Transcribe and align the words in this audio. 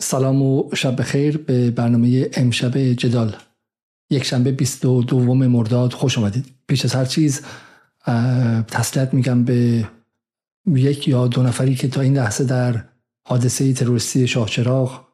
سلام 0.00 0.42
و 0.42 0.70
شب 0.74 1.00
بخیر 1.00 1.38
به 1.38 1.70
برنامه 1.70 2.30
امشب 2.32 2.78
جدال. 2.78 3.36
یک 4.10 4.24
شنبه 4.24 4.52
22 4.52 5.34
مرداد 5.34 5.92
خوش 5.92 6.18
آمدید 6.18 6.46
پیش 6.66 6.84
از 6.84 6.94
هر 6.94 7.04
چیز 7.04 7.42
تسلیت 8.68 9.14
میگم 9.14 9.44
به 9.44 9.88
یک 10.66 11.08
یا 11.08 11.26
دو 11.26 11.42
نفری 11.42 11.74
که 11.74 11.88
تا 11.88 12.00
این 12.00 12.16
لحظه 12.16 12.44
در 12.44 12.84
حادثه 13.28 13.72
تروریستی 13.72 14.26
شاهچراغ 14.26 15.04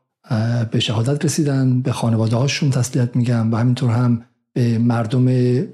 به 0.70 0.80
شهادت 0.80 1.24
رسیدن 1.24 1.82
به 1.82 1.92
خانواده 1.92 2.36
هاشون 2.36 2.70
تسلیت 2.70 3.16
میگم 3.16 3.52
و 3.52 3.56
همینطور 3.56 3.90
هم 3.90 4.24
به 4.54 4.78
مردم 4.78 5.26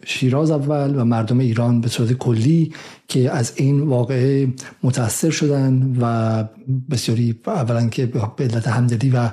شیراز 0.05 0.51
اول 0.51 1.01
و 1.01 1.05
مردم 1.05 1.39
ایران 1.39 1.81
به 1.81 1.89
صورت 1.89 2.13
کلی 2.13 2.73
که 3.09 3.31
از 3.31 3.53
این 3.57 3.81
واقعه 3.81 4.49
متاثر 4.83 5.31
شدن 5.31 5.97
و 6.01 6.45
بسیاری 6.91 7.41
اولا 7.47 7.89
که 7.89 8.07
به 8.07 8.21
علت 8.39 8.69
همدلی 8.69 9.11
و 9.11 9.31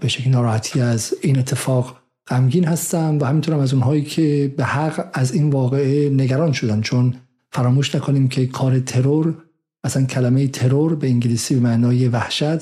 به 0.00 0.08
شکل 0.08 0.30
ناراحتی 0.30 0.80
از 0.80 1.14
این 1.22 1.38
اتفاق 1.38 1.96
غمگین 2.28 2.64
هستم 2.64 3.18
و 3.20 3.24
همینطور 3.24 3.54
هم 3.54 3.60
از 3.60 3.74
اونهایی 3.74 4.02
که 4.02 4.54
به 4.56 4.64
حق 4.64 5.10
از 5.12 5.32
این 5.32 5.50
واقعه 5.50 6.10
نگران 6.10 6.52
شدن. 6.52 6.80
چون 6.80 7.14
فراموش 7.52 7.94
نکنیم 7.94 8.28
که 8.28 8.46
کار 8.46 8.80
ترور 8.80 9.34
اصلا 9.84 10.04
کلمه 10.04 10.48
ترور 10.48 10.94
به 10.94 11.08
انگلیسی 11.08 11.54
به 11.54 11.60
معنای 11.60 12.08
وحشت 12.08 12.58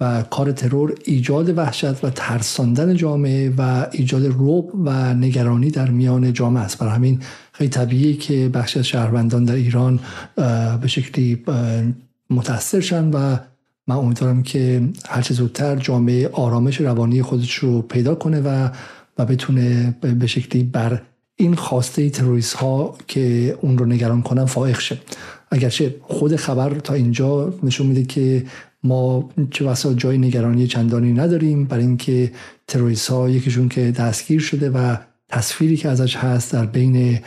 و 0.00 0.22
کار 0.22 0.52
ترور 0.52 0.94
ایجاد 1.04 1.58
وحشت 1.58 2.04
و 2.04 2.10
ترساندن 2.10 2.96
جامعه 2.96 3.52
و 3.58 3.86
ایجاد 3.92 4.26
روب 4.26 4.70
و 4.84 5.14
نگرانی 5.14 5.70
در 5.70 5.90
میان 5.90 6.32
جامعه 6.32 6.62
است. 6.62 6.78
برای 6.78 6.94
همین 6.94 7.20
خیلی 7.52 7.70
طبیعیه 7.70 8.16
که 8.16 8.48
بخش 8.48 8.76
از 8.76 8.86
شهروندان 8.86 9.44
در 9.44 9.54
ایران 9.54 10.00
به 10.80 10.86
شکلی 10.86 11.44
متاثر 12.30 12.80
شن 12.80 13.10
و 13.10 13.36
من 13.86 13.96
امیدوارم 13.96 14.42
که 14.42 14.88
هرچه 15.08 15.34
زودتر 15.34 15.76
جامعه 15.76 16.28
آرامش 16.28 16.80
روانی 16.80 17.22
خودش 17.22 17.54
رو 17.54 17.82
پیدا 17.82 18.14
کنه 18.14 18.40
و 18.40 18.68
و 19.18 19.24
بتونه 19.24 19.96
به 20.00 20.26
شکلی 20.26 20.62
بر 20.62 21.02
این 21.36 21.54
خواسته 21.54 22.10
تروریست 22.10 22.54
ها 22.54 22.94
که 23.08 23.56
اون 23.60 23.78
رو 23.78 23.86
نگران 23.86 24.22
کنن 24.22 24.44
فائق 24.44 24.80
شه. 24.80 24.98
اگرچه 25.50 25.94
خود 26.02 26.36
خبر 26.36 26.78
تا 26.78 26.94
اینجا 26.94 27.54
نشون 27.62 27.86
میده 27.86 28.04
که 28.04 28.44
ما 28.84 29.30
چه 29.50 29.64
وسا 29.64 29.94
جای 29.94 30.18
نگرانی 30.18 30.66
چندانی 30.66 31.12
نداریم 31.12 31.64
برای 31.64 31.84
اینکه 31.84 32.32
تروریست 32.66 33.10
ها 33.10 33.30
یکیشون 33.30 33.68
که 33.68 33.90
دستگیر 33.90 34.40
شده 34.40 34.70
و 34.70 34.96
تصویری 35.28 35.76
که 35.76 35.88
ازش 35.88 36.16
هست 36.16 36.52
در 36.52 36.66
بین 36.66 37.18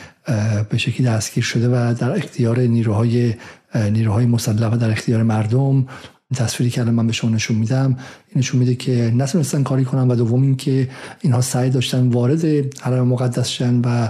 به 0.69 0.78
شکلی 0.78 1.08
دستگیر 1.08 1.44
شده 1.44 1.69
و 1.69 1.94
در 1.94 2.11
اختیار 2.11 2.59
نیروهای 2.59 3.33
نیروهای 3.75 4.25
مسلح 4.25 4.73
و 4.73 4.78
در 4.78 4.91
اختیار 4.91 5.23
مردم 5.23 5.88
تصویری 6.36 6.72
که 6.72 6.81
الان 6.81 6.94
من 6.94 7.08
به 7.08 7.14
شما 7.14 7.31
نشون 7.31 7.58
میدم. 7.58 7.86
این 7.86 8.38
نشون 8.38 8.59
میده 8.59 8.75
که 8.75 9.14
نتونستن 9.16 9.64
کاری 9.64 9.86
کنن 9.86 10.08
و 10.08 10.16
دوم 10.16 10.42
اینکه 10.42 10.89
اینها 11.22 11.42
سعی 11.42 11.69
داشتن 11.69 12.08
وارد 12.08 12.45
حرم 12.81 13.08
مقدس 13.08 13.47
شدن 13.47 13.81
و 13.86 14.09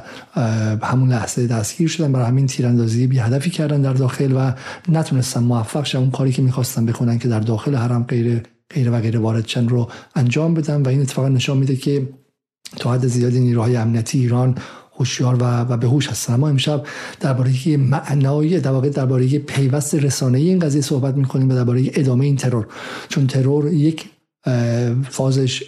همون 0.85 1.09
لحظه 1.09 1.47
دستگیر 1.47 1.87
شدن 1.87 2.11
برای 2.11 2.25
همین 2.25 2.47
تیراندازی 2.47 3.07
بی 3.07 3.19
هدفی 3.19 3.49
کردن 3.49 3.81
در 3.81 3.93
داخل 3.93 4.33
و 4.35 4.51
نتونستن 4.89 5.43
موفق 5.43 5.83
شدن 5.83 6.01
اون 6.01 6.11
کاری 6.11 6.31
که 6.31 6.41
می‌خواستن 6.41 6.85
بکنن 6.85 7.19
که 7.19 7.27
در 7.27 7.39
داخل 7.39 7.75
حرم 7.75 8.03
غیر 8.03 8.41
غیر 8.73 8.91
و 8.91 8.99
غیر 8.99 9.19
وارد 9.19 9.45
شدن 9.47 9.69
رو 9.69 9.89
انجام 10.15 10.53
بدن. 10.53 10.81
و 10.81 10.87
این 10.87 11.01
اتفاق 11.01 11.25
نشان 11.25 11.57
میده 11.57 11.75
که 11.75 12.09
تا 12.75 12.93
حد 12.93 13.07
زیادی 13.07 13.39
نیروهای 13.39 13.75
امنیتی 13.75 14.19
ایران 14.19 14.55
هوشیار 14.97 15.35
و, 15.35 15.43
و 15.43 15.77
به 15.77 15.87
هوش 15.87 16.09
هستن. 16.09 16.35
ما 16.35 16.49
امشب 16.49 16.83
درباره 17.19 17.77
معنای 17.77 18.59
در 18.59 18.71
واقع 18.71 18.89
درباره 18.89 19.39
پیوست 19.39 19.95
رسانه 19.95 20.37
این 20.37 20.59
قضیه 20.59 20.81
صحبت 20.81 21.15
می‌کنیم 21.15 21.49
و 21.49 21.53
درباره 21.53 21.91
ادامه 21.93 22.25
این 22.25 22.35
ترور. 22.35 22.67
چون 23.09 23.27
ترور 23.27 23.73
یک 23.73 24.09
فازش 25.09 25.63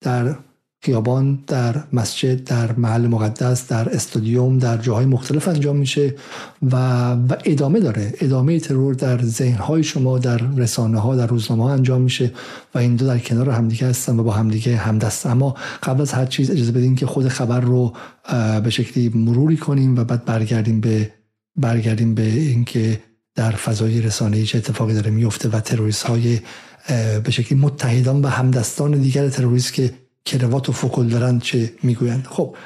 در 0.00 0.36
خیابان 0.82 1.44
در 1.46 1.84
مسجد 1.92 2.44
در 2.44 2.72
محل 2.72 3.06
مقدس 3.06 3.68
در 3.68 3.88
استادیوم 3.88 4.58
در 4.58 4.76
جاهای 4.76 5.06
مختلف 5.06 5.48
انجام 5.48 5.76
میشه 5.76 6.14
و, 6.62 6.76
و 7.12 7.36
ادامه 7.44 7.80
داره. 7.80 8.12
ادامه 8.20 8.60
ترور 8.60 8.94
در 8.94 9.22
ذهنهای 9.22 9.84
شما 9.84 10.18
در 10.18 10.36
رسانه 10.56 10.98
ها 10.98 11.16
در 11.16 11.26
روزنامه 11.26 11.62
ها 11.62 11.72
انجام 11.72 12.00
میشه 12.00 12.32
و 12.74 12.78
این 12.78 12.96
دو 12.96 13.06
در 13.06 13.18
کنار 13.18 13.50
همدیگه 13.50 13.86
هستن 13.86 14.18
و 14.18 14.22
با 14.22 14.32
همدیگه 14.32 14.76
همدست. 14.76 15.26
اما 15.26 15.54
قبل 15.82 16.00
از 16.00 16.12
هر 16.12 16.26
چیز 16.26 16.50
اجازه 16.50 16.72
بدین 16.72 16.94
که 16.94 17.06
خود 17.06 17.28
خبر 17.28 17.60
رو 17.60 17.92
به 18.64 18.70
شکلی 18.70 19.08
مروری 19.08 19.56
کنیم 19.56 19.98
و 19.98 20.04
بعد 20.04 20.24
برگردیم 20.24 20.80
به 20.80 21.10
برگردیم 21.56 22.14
به 22.14 22.26
اینکه 22.26 23.00
در 23.34 23.50
فضای 23.50 24.00
رسانه 24.00 24.44
چه 24.44 24.58
اتفاقی 24.58 24.94
داره 24.94 25.10
میفته 25.10 25.48
و 25.48 25.60
تروریست 25.60 26.02
های 26.02 26.40
به 27.24 27.30
شکلی 27.30 27.58
متحدان 27.58 28.22
و 28.22 28.28
همدستان 28.28 28.90
دیگر 28.90 29.28
تروریست 29.28 29.72
که 29.72 29.92
کروات 30.24 30.68
و 30.68 30.72
فکل 30.72 31.08
دارن 31.08 31.38
چه 31.38 31.72
می‌گویند. 31.82 32.26
خب 32.26 32.56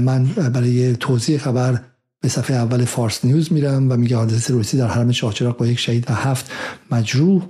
من 0.00 0.24
برای 0.24 0.96
توضیح 0.96 1.38
خبر 1.38 1.80
به 2.20 2.28
صفحه 2.28 2.56
اول 2.56 2.84
فارس 2.84 3.24
نیوز 3.24 3.52
میرم 3.52 3.92
و 3.92 3.96
میگه 3.96 4.16
حادثه 4.16 4.52
روسی 4.52 4.76
در 4.76 4.88
حرم 4.88 5.12
شاهچراغ 5.12 5.56
با 5.56 5.66
یک 5.66 5.78
شهید 5.78 6.10
و 6.10 6.14
هفت 6.14 6.50
مجروح. 6.90 7.42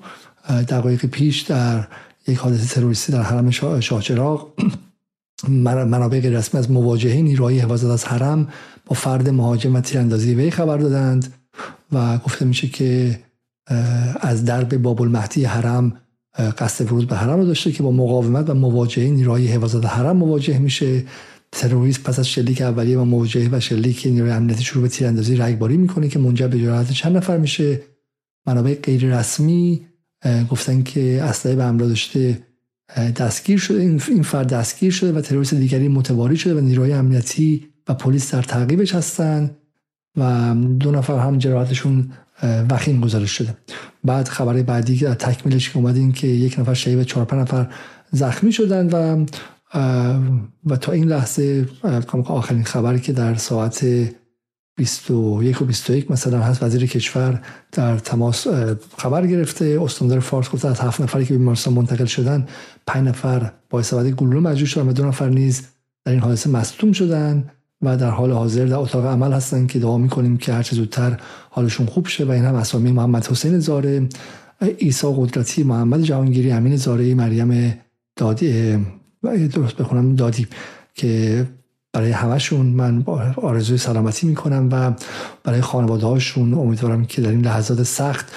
دقایق 0.48 1.06
پیش 1.06 1.40
در 1.40 1.88
یک 2.28 2.38
حادثه 2.38 2.74
تروریستی 2.74 3.12
در 3.12 3.22
حرم 3.22 3.50
شاهچراغ 3.80 4.48
منابع 5.48 6.20
رسمی 6.20 6.58
از 6.58 6.70
مواجهه 6.70 7.22
نیروهای 7.22 7.58
حفاظت 7.58 7.90
از 7.90 8.04
حرم 8.04 8.48
با 8.86 8.94
فرد 8.94 9.28
مهاجم 9.28 9.74
و 9.74 9.80
تیراندازی 9.80 10.34
وی 10.34 10.50
خبر 10.50 10.76
دادند 10.76 11.34
و 11.92 12.18
گفته 12.18 12.44
میشه 12.44 12.68
که 12.68 13.20
از 14.20 14.44
درب 14.44 14.76
باب 14.76 15.02
المهدی 15.02 15.44
حرم 15.44 16.00
قصد 16.38 16.92
ورود 16.92 17.08
به 17.08 17.16
حرم 17.16 17.38
رو 17.38 17.44
داشته 17.44 17.72
که 17.72 17.82
با 17.82 17.90
مقاومت 17.90 18.50
و 18.50 18.54
مواجهه 18.54 19.10
نیروهای 19.10 19.46
حفاظت 19.46 19.86
حرم 19.86 20.16
مواجه 20.16 20.58
میشه. 20.58 21.04
تروریست 21.52 22.02
پس 22.02 22.18
از 22.18 22.28
شلیک 22.28 22.62
اولیه 22.62 22.98
و 22.98 23.04
مواجهه 23.04 23.48
و 23.52 23.60
شلیک 23.60 24.02
نیروی 24.06 24.30
امنیتی 24.30 24.64
شروع 24.64 24.82
به 24.82 24.88
تیراندازی 24.88 25.36
رگباری 25.36 25.76
می‌کنه 25.76 26.08
که 26.08 26.18
منجر 26.18 26.48
به 26.48 26.60
جراحت 26.60 26.92
چند 26.92 27.16
نفر 27.16 27.38
میشه. 27.38 27.80
منابع 28.46 28.74
غیر 28.74 29.18
رسمی 29.18 29.86
گفتن 30.50 30.82
که 30.82 31.22
اسلحه 31.22 31.56
به 31.56 31.64
همراه 31.64 31.88
داشته 31.88 32.38
دستگیر 33.16 33.58
شده 33.58 33.80
این 33.80 34.22
فرد 34.22 34.48
دستگیر 34.48 34.90
شده 34.90 35.12
و 35.12 35.20
تروریست 35.20 35.54
دیگری 35.54 35.88
متواری 35.88 36.36
شده 36.36 36.54
و 36.54 36.60
نیروهای 36.60 36.92
امنیتی 36.92 37.68
و 37.88 37.94
پلیس 37.94 38.34
در 38.34 38.42
تعقیبش 38.42 38.94
هستن 38.94 39.50
و 40.16 40.54
دو 40.80 40.90
نفر 40.90 41.18
هم 41.18 41.38
جراحتشون 41.38 42.12
وخیم 42.42 43.00
گزارش 43.00 43.30
شده. 43.30 43.56
بعد 44.04 44.28
خبر 44.28 44.62
بعدی 44.62 44.96
که 44.96 45.14
تکمیلش 45.14 45.70
که 45.70 45.76
اومد 45.76 45.96
این 45.96 46.12
که 46.12 46.26
یک 46.26 46.58
نفر 46.58 46.74
شهید 46.74 46.98
و 46.98 47.04
چهار 47.04 47.34
نفر 47.34 47.66
زخمی 48.12 48.52
شدن 48.52 48.86
و 48.86 49.26
و 50.66 50.76
تا 50.76 50.92
این 50.92 51.04
لحظه 51.04 51.68
آخرین 52.26 52.64
خبری 52.64 53.00
که 53.00 53.12
در 53.12 53.34
ساعت 53.34 53.86
21 54.76 55.62
و 55.62 55.64
21 55.64 56.10
مثلا 56.10 56.40
هست 56.40 56.62
وزیر 56.62 56.86
کشور 56.86 57.42
در 57.72 57.98
تماس 57.98 58.46
خبر 58.98 59.26
گرفته. 59.26 59.78
استاندار 59.82 60.20
فارس 60.20 60.50
گفته 60.50 60.68
از 60.68 60.80
هفت 60.80 61.00
نفری 61.00 61.24
که 61.24 61.34
بیمارستان 61.34 61.74
منتقل 61.74 62.04
شدن 62.04 62.46
پنج 62.86 63.08
نفر 63.08 63.52
با 63.70 63.78
استفاده 63.78 64.10
گلوله 64.10 64.40
مجروح 64.40 64.68
شدن 64.68 64.88
و 64.88 64.92
دو 64.92 65.06
نفر 65.06 65.28
نیز 65.28 65.62
در 66.04 66.12
این 66.12 66.20
حادثه 66.20 66.50
مصدوم 66.50 66.92
شدن 66.92 67.50
و 67.82 67.96
در 67.96 68.10
حال 68.10 68.32
حاضر 68.32 68.66
در 68.66 68.76
اتاق 68.76 69.06
عمل 69.06 69.32
هستن 69.32 69.66
که 69.66 69.78
دعا 69.78 69.98
می‌کنیم 69.98 70.36
که 70.36 70.52
هرچه 70.52 70.76
زودتر 70.76 71.20
حالشون 71.54 71.86
خوب 71.86 72.06
شه 72.06 72.24
و 72.24 72.30
این 72.30 72.44
هم 72.44 72.54
اسامی 72.54 72.92
محمد 72.92 73.26
حسین 73.26 73.58
زاره 73.58 74.08
ایسا 74.78 75.12
قدرتی 75.12 75.62
محمد 75.62 76.02
جهانگیری 76.02 76.52
امین 76.52 76.76
زاره 76.76 77.14
مریم 77.14 77.78
دادی 78.16 78.78
درست 79.52 79.76
بخونم 79.76 80.14
دادی 80.14 80.46
که 80.94 81.46
برای 81.92 82.10
همشون 82.10 82.66
من 82.66 83.04
آرزوی 83.36 83.78
سلامتی 83.78 84.26
می‌کنم 84.26 84.68
و 84.72 84.92
برای 85.44 85.60
خانواده 85.60 86.06
هاشون 86.06 86.54
امیدوارم 86.54 87.04
که 87.04 87.22
در 87.22 87.30
این 87.30 87.44
لحظات 87.44 87.82
سخت 87.82 88.32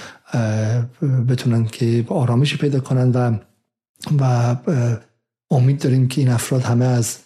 بتونن 1.29 1.66
که 1.66 2.06
آرامشی 2.07 2.57
پیدا 2.57 2.79
کنن 2.79 3.11
و 3.11 3.38
و 4.19 4.56
امید 5.51 5.81
داریم 5.81 6.07
که 6.07 6.21
این 6.21 6.30
افراد 6.30 6.62
همه 6.62 6.86
از 6.86 7.18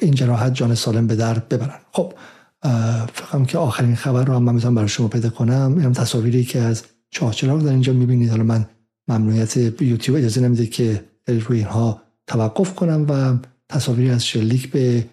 این 0.00 0.14
جراحت 0.14 0.54
جان 0.54 0.74
سالم 0.74 1.06
به 1.06 1.16
در 1.16 1.38
ببرن. 1.38 1.78
خب 1.92 2.12
فکرم 3.14 3.44
که 3.46 3.58
آخرین 3.58 3.94
خبر 3.94 4.24
رو 4.24 4.34
هم 4.34 4.42
من 4.42 4.54
می‌تونم 4.54 4.74
برای 4.74 4.88
شما 4.88 5.08
پیدا 5.08 5.30
کنم. 5.30 5.74
اینم 5.78 5.92
تصاویری 5.92 6.44
که 6.44 6.58
از 6.58 6.82
چراغ 7.10 7.62
در 7.62 7.70
اینجا 7.70 7.92
می‌بینید. 7.92 8.30
حالا 8.30 8.42
من 8.42 8.66
ممنوعیت 9.08 9.56
یوتیوب 9.56 10.18
اجازه 10.18 10.40
نمیده 10.40 10.66
که 10.66 11.04
روی 11.28 11.58
اینها 11.58 12.02
توقف 12.26 12.74
کنم 12.74 13.06
و 13.08 13.34
تصاویری 13.68 14.10
از 14.10 14.26
شلیک 14.26 14.70
به 14.70 15.04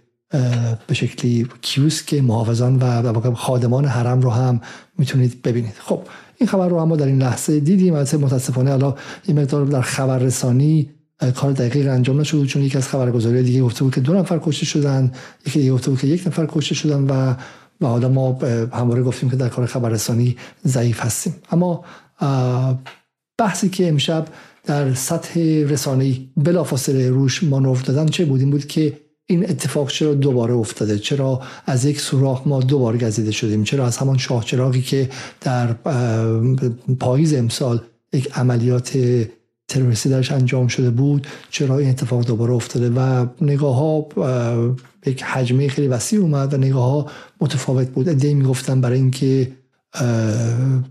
به 0.88 0.94
شکلی 0.94 1.48
کیوسک 1.62 2.14
محافظان 2.14 2.76
و 2.76 3.34
خادمان 3.34 3.86
حرم 3.86 4.22
رو 4.22 4.30
هم 4.30 4.62
می‌تونید 4.98 5.42
ببینید. 5.42 5.74
خب 5.80 6.02
این 6.38 6.50
خبر 6.50 6.70
رو 6.70 6.80
هم 6.80 6.96
در 6.96 7.06
این 7.06 7.22
لحظه 7.22 7.60
دیدیم. 7.60 7.94
البته 7.94 8.18
متاسفانه 8.18 8.72
حالا 8.72 8.96
این 9.26 9.40
مقدار 9.40 9.66
در 9.66 9.82
خبررسانی 9.82 10.90
کار 11.36 11.52
دقیق 11.52 11.88
انجام 11.88 12.20
نشد 12.20 12.46
چون 12.46 12.62
یکی 12.62 12.78
از 12.78 12.88
خبرگزاری 12.88 13.44
دیگه 13.44 13.62
گفته 13.62 13.84
بود 13.84 13.96
که 13.96 14.02
دو 14.02 14.14
نفر 14.14 14.40
کشته 14.44 14.66
شدن 14.66 15.12
یکی 15.48 15.60
دیگه 15.60 15.72
گفته 15.72 15.90
بود 15.90 16.00
که 16.00 16.08
یک 16.08 16.28
نفر 16.28 16.46
کشته 16.46 16.76
شدن 16.76 17.04
و 17.04 17.36
و 17.82 17.88
حالا 17.88 18.10
ما 18.10 18.40
همواره 18.74 19.04
گفتیم 19.04 19.30
که 19.30 19.36
در 19.36 19.50
کار 19.50 19.66
خبررسانی 19.66 20.38
ضعیف 20.68 21.00
هستیم. 21.00 21.36
اما 21.52 21.86
بحثی 23.38 23.70
که 23.70 23.88
امشب 23.88 24.28
در 24.66 24.94
سطح 24.94 25.40
رسانه‌ای 25.70 26.30
بلافاصله 26.38 27.10
روش 27.10 27.44
مانور 27.44 27.78
دادن 27.78 28.06
چه 28.06 28.26
بود؟ 28.26 28.40
این 28.40 28.50
بود 28.50 28.68
که 28.68 29.00
این 29.26 29.50
اتفاق 29.50 29.90
چرا 29.90 30.14
دوباره 30.14 30.54
افتاده؟ 30.54 31.00
چرا 31.00 31.42
از 31.66 31.86
یک 31.86 32.02
سوراخ 32.02 32.48
ما 32.48 32.62
دوباره 32.62 32.98
گزیده 32.98 33.32
شدیم؟ 33.32 33.64
چرا 33.64 33.86
از 33.86 33.98
همان 33.98 34.18
شاه 34.18 34.46
چراغی 34.46 34.82
که 34.82 35.10
در 35.42 35.74
پاییز 37.00 37.34
امسال 37.34 37.82
یک 38.14 38.32
عملیات 38.38 38.98
تروریستی 39.70 40.10
درش 40.10 40.32
انجام 40.32 40.68
شده 40.68 40.90
بود 40.90 41.28
چرا 41.50 41.78
این 41.78 41.90
اتفاق 41.90 42.26
دوباره 42.26 42.54
افتاده 42.54 42.90
و 42.90 43.26
نگاه 43.42 43.76
ها 43.76 44.08
یک 45.06 45.24
حجمه 45.24 45.68
خیلی 45.68 45.88
وسیع 45.88 46.20
اومد 46.20 46.54
و 46.54 46.58
نگاه 46.58 46.84
ها 46.84 47.06
متفاوت 47.42 47.88
بود. 47.88 48.10
ادهی 48.10 48.34
می‌گفتن 48.34 48.82
برای 48.82 48.98
اینکه 48.98 49.52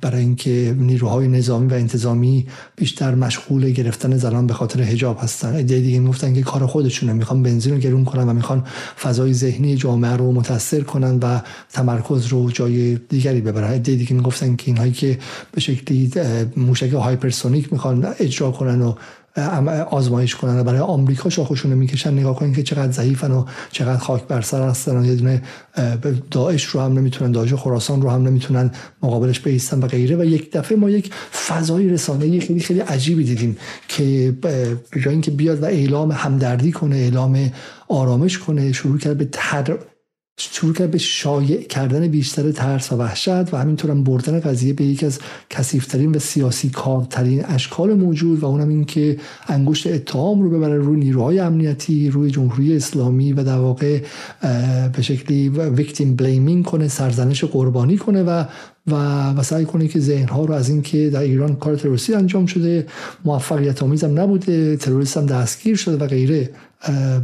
برای 0.01 0.21
اینکه 0.21 0.75
نیروهای 0.79 1.29
نظامی 1.29 1.67
و 1.67 1.75
انتظامی 1.75 2.47
بیشتر 2.77 3.15
مشغول 3.15 3.71
گرفتن 3.71 4.17
زنان 4.17 4.47
به 4.47 4.55
خاطر 4.55 4.83
حجاب 4.83 5.19
هستن. 5.23 5.55
ایده 5.55 5.81
دیگه 5.81 5.99
می‌گفتن 5.99 6.35
که 6.35 6.43
کار 6.43 6.67
خودشونه 6.67 7.13
می‌خوان 7.13 7.43
بنزین 7.43 7.73
رو 7.73 7.79
گرون 7.79 8.05
کنن 8.05 8.29
و 8.29 8.33
می‌خوان 8.33 8.65
فضای 9.03 9.35
ذهنی 9.35 9.77
جامعه 9.77 10.13
رو 10.13 10.33
متاثر 10.33 10.81
کنن 10.81 11.19
و 11.19 11.41
تمرکز 11.73 12.27
رو 12.27 12.51
جای 12.51 12.99
دیگری 13.09 13.41
ببرن. 13.41 13.71
ایده 13.71 13.95
دیگه 13.95 14.13
می‌گفتن 14.13 14.57
که 14.57 14.65
اینهایی 14.67 14.93
که 14.93 15.19
به 15.53 15.61
شکلی 15.61 16.11
موشک 16.57 16.93
هایپرسونیک 16.93 17.73
می‌خوان 17.73 18.15
اجرا 18.19 18.51
کنن 18.51 18.83
و 18.83 18.95
آزمایش 19.91 20.35
کنن 20.35 20.61
و 20.61 20.65
برای 20.65 20.81
آمریکا 20.81 21.31
شاخشون 21.31 21.73
می‌کشن. 21.73 22.13
نگاه 22.13 22.37
کنین 22.37 22.55
که 22.55 22.63
چقدر 22.63 22.93
ضعیفن 22.93 23.31
و 23.31 23.45
چقدر 23.73 23.99
خاک 23.99 24.25
بر 24.25 24.41
سر 24.41 24.69
هستن 24.69 24.97
و 24.97 25.07
یه 25.07 25.15
دونه 25.15 25.43
داعش 26.31 26.65
رو 26.65 26.81
هم 26.81 26.93
نمی‌تونن 26.93 27.33
داعش 27.33 27.55
خراسان 27.55 28.03
رو 28.03 28.11
هم 28.11 28.23
نمی‌تونن 28.23 28.71
مقابلش 29.03 29.41
بیستن 29.41 29.81
و 29.81 29.87
غیره. 29.87 30.17
و 30.17 30.25
یک 30.25 30.53
دفعه 30.53 30.79
ما 30.79 30.91
یک 30.91 31.13
فضای 31.47 31.89
رسانه‌ای 31.89 32.41
خیلی 32.41 32.61
خیلی 32.61 32.81
عجیبی 32.81 33.25
دیدیم 33.25 33.57
که 33.89 34.35
به 34.41 34.77
جای 35.01 35.13
اینکه 35.13 35.31
بیاد 35.31 35.63
و 35.63 35.65
اعلام 35.65 36.13
همدردی 36.13 36.73
کنه 36.73 36.97
اعلام 36.97 37.51
آرامش 37.89 38.39
کنه 38.39 38.73
شروع 38.73 38.99
کرد 38.99 39.19
به 39.19 39.29
تر 39.33 39.79
شروع 40.39 40.75
کرد 40.75 40.91
به 40.91 40.99
شایع 40.99 41.63
کردن 41.63 42.09
بیشتر 42.09 42.53
ترس 42.53 42.93
و 42.93 42.97
وحشت 42.97 43.55
و 43.55 43.57
همینطور 43.57 43.91
هم 43.91 44.05
بردن 44.05 44.41
قضیه 44.41 44.73
به 44.73 44.85
یکی 44.85 45.07
از 45.07 45.19
کسیفترین 45.51 46.15
و 46.15 46.19
سیاسی 46.19 46.71
کارترین 46.71 47.45
اشکال 47.45 47.95
موجود 47.95 48.41
و 48.41 48.47
اونم 48.47 48.69
این 48.69 48.85
که 48.85 49.17
انگشت 49.47 49.87
اتهام 49.87 50.43
رو 50.43 50.51
ببره 50.51 50.77
روی 50.77 50.99
نیروهای 51.01 51.39
امنیتی 51.39 52.11
روی 52.11 52.31
جمهوری 52.31 52.77
اسلامی 52.77 53.33
و 53.33 53.45
در 53.45 53.59
واقع 53.59 54.01
به 54.93 55.03
شکلی 55.03 55.49
ویکتیم 55.49 56.17
بلیمینگ 56.17 56.65
کنه 56.65 56.89
سرزنش 56.89 57.45
قربانی 57.45 57.97
کنه 57.97 58.23
و 58.23 58.45
و 58.87 58.95
و 59.31 59.43
سعی 59.43 59.65
کنه 59.65 59.89
که 59.89 60.01
ذهنها 60.01 60.45
رو 60.45 60.55
از 60.55 60.69
اینکه 60.69 61.11
در 61.11 61.21
ایران 61.21 61.57
کار 61.57 61.77
تروریستی 61.77 62.15
انجام 62.15 62.47
شده 62.47 62.87
موفقیت 63.25 63.83
آمیز 63.83 64.05
هم 64.05 64.21
نبوده 64.21 64.77
تروریست 64.77 65.17
هم 65.17 65.27
دستگیر 65.27 65.77
شده 65.77 66.05
و 66.05 66.07
غیره 66.07 66.51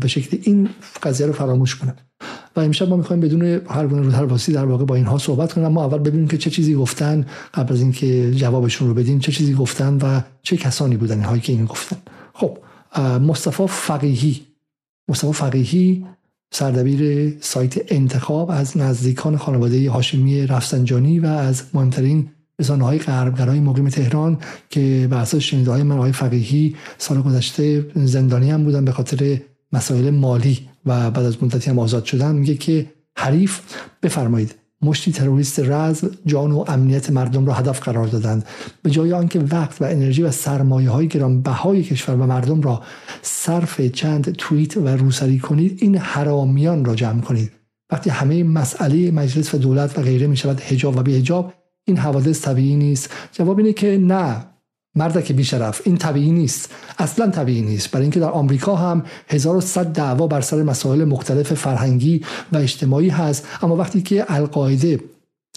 به 0.01 0.09
شکلی 0.09 0.41
این 0.45 0.69
قضیه 1.03 1.27
رو 1.27 1.33
فراموش 1.33 1.77
کنه. 1.77 1.95
و 2.57 2.61
امشب 2.61 2.89
ما 2.89 2.97
می‌خوایم 2.97 3.21
بدون 3.21 3.43
هر 3.43 3.87
گونه 3.87 4.03
روترواسی 4.03 4.53
در 4.53 4.65
واقع 4.65 4.85
با 4.85 4.95
اینها 4.95 5.19
صحبت 5.19 5.53
کنیم. 5.53 5.69
ما 5.69 5.85
اول 5.85 5.99
ببینیم 5.99 6.29
که 6.29 6.39
چه 6.39 6.51
چیزی 6.51 6.75
گفتن 6.75 7.27
قبل 7.55 7.73
از 7.73 7.81
اینکه 7.81 8.31
جوابشون 8.35 8.89
رو 8.89 8.95
بدیم 8.95 9.19
چه 9.19 9.33
چیزی 9.33 9.55
گفتن 9.55 9.97
و 9.97 10.21
چه 10.43 10.57
کسانی 10.57 10.97
بودن 10.97 11.15
اینهایی 11.15 11.41
که 11.41 11.53
این 11.53 11.65
گفتن. 11.65 11.97
خب 12.33 12.59
مصطفی 13.01 13.67
فقیهی. 13.69 14.41
مصطفی 15.09 15.33
فقیهی 15.33 16.07
سردبیر 16.53 17.33
سایت 17.41 17.93
انتخاب 17.93 18.51
از 18.51 18.77
نزدیکان 18.77 19.37
خانواده 19.37 19.91
هاشمی 19.91 20.47
رفسنجانی 20.47 21.19
و 21.21 21.27
از 21.27 21.63
مهمترین 21.75 22.29
رسانه 22.59 22.85
های 22.85 22.99
غربگرای 22.99 23.61
مقیم 23.61 23.89
تهران 23.89 24.39
که 24.71 25.09
بر 25.11 25.21
اساس 25.21 25.43
شنیده 25.43 25.83
من 25.83 25.97
آقای 25.97 26.13
فقیهی 26.13 26.77
سال 26.99 27.23
گذشته 27.23 27.87
زندانی 27.95 28.51
هم 28.51 28.65
بودن 28.65 28.85
به 28.85 28.93
خاطر 28.93 29.39
مسائل 29.75 30.11
مالی 30.11 30.69
و 30.87 31.11
بعد 31.11 31.27
از 31.27 31.43
مدتی 31.43 31.71
هم 31.71 31.79
آزاد 31.79 32.05
شدن 32.05 32.35
میگه 32.35 32.55
که 32.55 32.87
حریف 33.17 33.61
بفرمایید 34.03 34.55
مشتی 34.83 35.13
تروریست 35.13 35.61
رز 35.61 36.05
جان 36.27 36.53
و 36.53 36.65
امنیت 36.69 37.11
مردم 37.11 37.47
را 37.47 37.53
هدف 37.53 37.81
قرار 37.81 38.07
دادند. 38.07 38.47
به 38.83 38.91
جای 38.91 39.13
آنکه 39.13 39.41
وقت 39.41 39.83
و 39.83 39.85
انرژی 39.85 40.23
و 40.23 40.31
سرمایه 40.31 40.91
های 40.91 41.09
بهای 41.45 41.83
کشور 41.83 42.15
و 42.15 42.27
مردم 42.27 42.61
را 42.61 42.83
صرف 43.23 43.81
چند 43.81 44.33
توییت 44.33 44.77
و 44.77 44.89
روسری 44.89 45.39
کنید 45.39 45.79
این 45.83 45.97
حرامیان 45.97 46.85
را 46.85 46.95
جمع 46.95 47.21
کنید. 47.21 47.53
وقتی 47.93 48.11
همه 48.11 48.45
مسئله 48.45 49.11
مجلس 49.11 49.55
و 49.55 49.59
دولت 49.59 49.99
و 49.99 50.03
غیره 50.03 50.27
می 50.27 50.37
شود 50.37 50.61
حجاب 50.61 50.97
و 50.97 51.03
بی 51.03 51.19
حجاب 51.19 51.53
این 51.85 51.97
حوادث 51.97 52.45
طبیعی 52.45 52.77
نیست. 52.77 53.11
جواب 53.33 53.59
اینه 53.59 53.73
که 53.73 53.99
نه. 53.99 54.54
که 55.25 55.35
بیشرف 55.35 55.81
این 55.85 55.97
طبیعی 55.97 56.31
نیست. 56.31 56.71
اصلا 56.99 57.31
طبیعی 57.31 57.63
نیست. 57.63 57.91
برای 57.91 58.03
اینکه 58.03 58.21
در 58.21 58.31
آمریکا 58.31 58.77
هم 58.77 59.05
1100 59.29 59.87
دعوا 59.87 60.27
بر 60.27 60.41
سر 60.41 60.63
مسائل 60.63 61.05
مختلف 61.05 61.55
فرهنگی 61.55 62.25
و 62.53 62.57
اجتماعی 62.57 63.09
هست 63.09 63.47
اما 63.63 63.77
وقتی 63.77 64.03
که 64.03 64.25
القاعده 64.29 65.01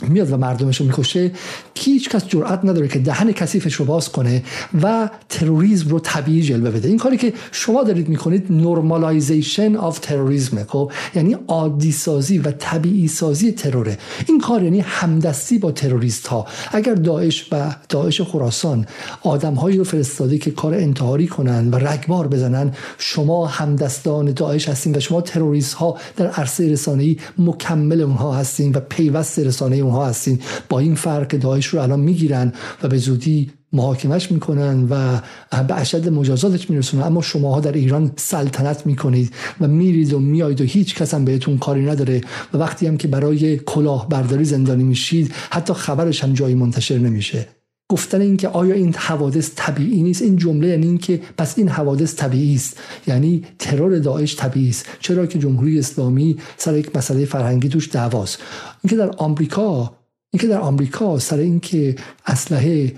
میاد 0.02 0.32
و 0.32 0.38
مردمش 0.38 0.82
رو 0.82 0.86
می‌کشه 0.86 1.32
هیچ 1.76 2.10
کس 2.10 2.28
جرأت 2.28 2.66
نداره 2.66 2.88
که 2.88 3.00
دهن 3.00 3.32
کثیفش 3.32 3.74
رو 3.74 3.86
باز 3.86 4.10
کنه 4.10 4.44
و 4.82 5.10
تروریسم 5.30 5.90
رو 5.90 6.00
طبیعی 6.00 6.42
جلوه 6.42 6.72
بده. 6.72 6.88
این 6.88 6.98
کاری 6.98 7.18
که 7.18 7.34
شما 7.52 7.84
دارید 7.84 8.10
می‌کنید 8.10 8.46
normalization 8.50 9.76
of 9.76 10.00
terrorism 10.00 10.64
خب؟ 10.64 10.92
یعنی 11.16 11.38
عادی 11.48 11.92
سازی 11.92 12.38
و 12.38 12.52
طبیعی 12.52 13.08
سازی 13.08 13.52
تروره. 13.52 13.98
این 14.28 14.40
کار 14.40 14.64
یعنی 14.64 14.80
همدستی 14.80 15.58
با 15.58 15.72
تروریست 15.72 16.28
ها 16.28 16.48
اگر 16.72 16.94
داعش 16.94 17.48
و 17.52 17.76
داعش 17.90 18.22
خراسان 18.22 18.86
آدمهایی 19.22 19.78
رو 19.78 19.84
فرستاده 19.84 20.38
که 20.38 20.52
کار 20.52 20.74
انتحاری 20.74 21.28
کنن 21.28 21.70
و 21.70 21.76
رگبار 21.76 22.28
بزنن 22.28 22.72
شما 22.98 23.46
همدستان 23.48 24.32
داعش 24.32 24.70
هستین 24.70 24.96
و 24.96 25.00
شما 25.00 25.22
تروریست 25.22 25.74
ها 25.74 25.98
در 26.16 26.28
عرصه 26.28 26.72
رسانه‌ای 26.72 27.18
مکمل 27.38 28.02
اونها 28.02 28.34
هستین 28.34 28.72
و 28.72 28.80
پیوست 28.80 29.40
رسانه 29.40 29.87
اونها 29.88 30.08
هستین. 30.08 30.40
با 30.70 30.80
این 30.80 30.96
فرق 30.96 31.28
داعش 31.28 31.66
رو 31.66 31.80
الان 31.80 32.00
می‌گیرن 32.00 32.54
و 32.84 32.88
به 32.88 32.98
زودی 32.98 33.52
محاکمش 33.74 34.32
می‌کنن 34.32 34.88
و 34.90 35.22
به 35.64 35.76
اشد 35.76 36.10
مجازاتش 36.10 36.70
میرسونن. 36.70 37.04
اما 37.04 37.22
شماها 37.22 37.60
در 37.60 37.72
ایران 37.72 38.12
سلطنت 38.16 38.86
می‌کنید 38.86 39.34
و 39.62 39.68
میرید 39.68 40.14
و 40.14 40.20
میایید 40.20 40.62
و 40.62 40.64
هیچ 40.64 40.96
کس 40.96 41.14
هم 41.14 41.26
بهتون 41.26 41.58
کاری 41.58 41.86
نداره 41.86 42.22
و 42.54 42.58
وقتی 42.58 42.88
هم 42.88 42.98
که 42.98 43.08
برای 43.08 43.58
کلاه 43.58 44.10
برداری 44.10 44.46
زندانی 44.46 44.84
میشید 44.84 45.34
حتی 45.50 45.74
خبرش 45.74 46.24
هم 46.24 46.34
جایی 46.34 46.56
منتشر 46.56 46.98
نمیشه. 46.98 47.57
گفتن 47.90 48.22
اینکه 48.22 48.48
آیا 48.48 48.76
این 48.76 48.94
حوادث 48.94 49.52
طبیعی 49.56 50.04
نیست؟ 50.04 50.22
این 50.22 50.36
جمله 50.36 50.68
یعنی 50.68 50.86
اینکه 50.86 51.22
پس 51.38 51.58
این 51.58 51.70
حوادث 51.70 52.16
طبیعی 52.16 52.56
است. 52.56 52.80
یعنی 53.08 53.44
ترور 53.60 54.00
داعش 54.00 54.36
طبیعی 54.36 54.70
است. 54.70 54.86
چرا 55.00 55.26
که 55.26 55.40
جمهوری 55.40 55.80
اسلامی 55.80 56.38
سر 56.58 56.78
یک 56.78 56.96
مسئله 56.96 57.26
فرهنگی 57.26 57.70
توش 57.70 57.90
دعواست؟ 57.92 58.40
اینکه 58.84 58.96
در 58.96 59.12
آمریکا 59.18 59.94
اینکه 60.32 60.48
در 60.48 60.60
آمریکا 60.60 61.20
سر 61.20 61.38
اینکه 61.38 61.96
اسلحه 62.26 62.94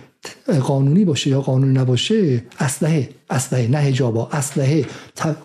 قانونی 0.61 1.05
باشه 1.05 1.29
یا 1.29 1.41
قانونی 1.41 1.73
نباشه 1.73 2.43
اسلحه 2.59 3.09
اسلحه 3.29 3.67
نه 3.67 3.77
حجابا 3.77 4.29
اسلحه 4.31 4.85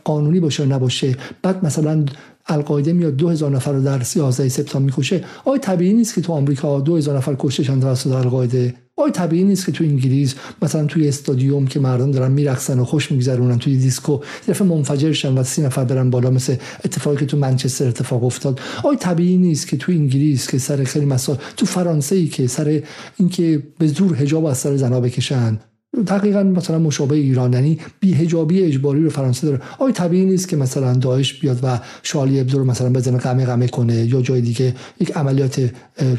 قانونی 0.05 0.41
باشه 0.41 0.67
یا 0.67 0.77
نباشه. 0.77 1.17
بعد 1.43 1.65
مثلا 1.65 2.05
القاعده 2.47 2.93
میاد 2.93 3.17
2000 3.17 3.51
نفر 3.51 3.73
رو 3.73 3.83
در 3.83 4.03
11 4.17 4.49
سپتامبر 4.49 4.87
می‌کشه. 4.87 5.25
آیا 5.45 5.59
طبیعی 5.59 5.93
نیست 5.93 6.15
که 6.15 6.21
تو 6.21 6.33
آمریکا 6.33 6.81
2000 6.81 7.17
نفر 7.17 7.37
کشته 7.39 7.63
توسط 7.63 8.13
القاعده؟ 8.13 8.75
آیا 8.97 9.11
طبیعی 9.11 9.45
نیست 9.45 9.67
که 9.67 9.73
تو 9.73 9.85
انگلیس 9.85 10.35
مثلا 10.63 10.87
توی 10.87 11.09
استادیوم 11.09 11.67
که 11.67 11.81
مردم 11.81 12.11
دارن 12.11 12.33
میرقصن 12.33 12.79
و 12.79 12.85
خوش 12.85 13.13
میگذرونن 13.13 13.59
توی 13.59 13.77
دیسکو 13.77 14.21
دفعه 14.49 14.69
منفجر 14.69 15.13
شن 15.13 15.39
و 15.39 15.45
سی 15.45 15.63
نفر 15.63 15.85
برن 15.85 16.11
بالا 16.11 16.31
مثل 16.31 16.57
اتفاقی 16.85 17.17
که 17.17 17.27
تو 17.27 17.37
منچستر 17.37 17.89
اتفاق 17.89 18.25
افتاد. 18.25 18.61
آیا 18.85 18.99
طبیعی 18.99 19.37
نیست 19.37 19.69
که 19.69 19.77
تو 19.77 19.93
انگلیس 19.93 20.51
که 20.51 20.59
سر 20.59 20.85
خیلی 20.85 21.07
مسائل 21.07 21.39
تو 21.57 21.67
فرانسه 21.67 22.17
ای 22.17 22.27
که 22.27 22.47
سر 22.47 22.83
اینکه 23.17 23.63
به 23.79 23.87
زور 23.87 24.17
حجاب 24.17 24.45
از 24.45 24.59
سر 24.59 24.77
زنا 24.77 25.01
بکشن. 25.01 25.59
دقیقا 26.03 26.43
مثلا 26.43 26.79
مشابه 26.79 27.17
ایران 27.17 27.53
یعنی 27.53 27.79
بیهجابی 28.01 28.63
اجباری 28.63 29.03
رو 29.03 29.11
فرانسه 29.11 29.47
داره. 29.47 29.61
آیا 29.79 29.93
طبیعی 29.93 30.25
نیست 30.25 30.49
که 30.49 30.57
مثلا 30.57 30.93
داعش 30.93 31.41
بیاد 31.41 31.61
و 31.63 31.81
شالی 32.03 32.41
ابدو 32.41 32.59
رو 32.59 32.65
مثلا 32.65 32.91
بزنه 32.91 33.19
قمه 33.19 33.47
قمه 33.47 33.69
کنه 33.69 33.95
یا 33.95 34.23
جای 34.23 34.41
دیگه 34.41 34.75
یک 35.01 35.17
عملیات 35.17 35.71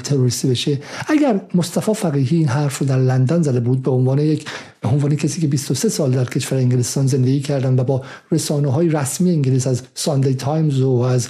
تروریستی 0.04 0.48
بشه. 0.48 0.80
اگر 1.08 1.42
مصطفی 1.56 1.94
فقیهی 1.94 2.38
این 2.38 2.48
حرف 2.48 2.80
رو 2.80 2.88
در 2.88 3.00
لندن 3.00 3.42
زده 3.42 3.60
بود 3.60 3.84
به 3.84 3.92
عنوان 3.92 4.20
یک 4.20 4.46
به 4.86 4.92
عنوان 4.92 5.16
کسی 5.16 5.42
که 5.42 5.48
23 5.48 5.90
سال 5.90 6.12
در 6.12 6.26
کشور 6.26 6.58
انگلستان 6.58 7.08
زندگی 7.08 7.40
کردن 7.40 7.80
و 7.80 7.84
با 7.84 8.02
رسانه 8.32 8.72
های 8.72 8.90
رسمی 8.90 9.32
انگلیس 9.32 9.68
از 9.68 9.82
ساندی 9.96 10.34
تایمز 10.34 10.82
و 10.82 10.92
از 10.92 11.28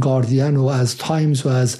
گاردین 0.00 0.56
و 0.56 0.66
از 0.66 0.96
تایمز 0.96 1.46
و 1.46 1.48
از 1.48 1.76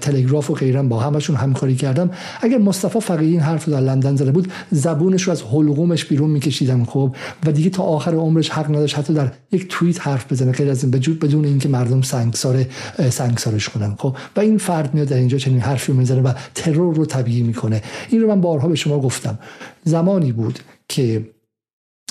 تلگراف 0.00 0.50
و 0.50 0.54
غیره 0.54 0.82
با 0.82 1.00
همشون 1.00 1.36
همکاری 1.36 1.76
کردم. 1.76 2.10
اگر 2.40 2.58
مصطفی 2.58 3.00
فقیهی 3.00 3.30
این 3.30 3.40
حرف 3.40 3.64
رو 3.64 3.72
در 3.72 3.80
لندن 3.80 4.16
زده 4.16 4.32
بود 4.32 4.52
زبونش 4.70 5.22
رو 5.22 5.32
از 5.32 5.42
حلقومش 5.44 6.04
بیرون 6.04 6.30
میکشیدم 6.30 6.84
خب؟ 6.84 7.16
و 7.46 7.52
دیگه 7.52 7.70
تا 7.70 7.82
آخر 7.82 8.14
عمرش 8.14 8.50
حق 8.50 8.70
نداشت 8.70 8.98
حتی 8.98 9.14
در 9.14 9.32
یک 9.52 9.66
توییت 9.68 10.06
حرف 10.06 10.32
بزنه 10.32 10.52
غیر 10.52 10.70
از 10.70 10.84
این 10.84 10.90
بدون 10.90 11.44
اینکه 11.44 11.68
مردم 11.68 12.02
سنگسار 12.02 12.66
سنگسارش 13.10 13.68
کنن 13.68 13.94
خب؟ 13.98 14.16
و 14.36 14.40
این 14.40 14.58
فرد 14.58 14.94
میاد 14.94 15.08
در 15.08 15.16
اینجا 15.16 15.38
چنین 15.38 15.60
حرفی 15.60 15.92
می‌زنه 15.92 16.20
و 16.20 16.32
ترور 16.54 16.94
رو 16.94 17.06
طبیعی 17.06 17.42
می‌کنه. 17.42 17.82
این 18.10 18.20
رو 18.20 18.28
من 18.28 18.40
بارها 18.40 18.68
به 18.68 18.74
شما 18.74 19.00
گفتم. 19.00 19.38
زمانی 19.84 20.32
بود 20.32 20.58
که 20.88 21.30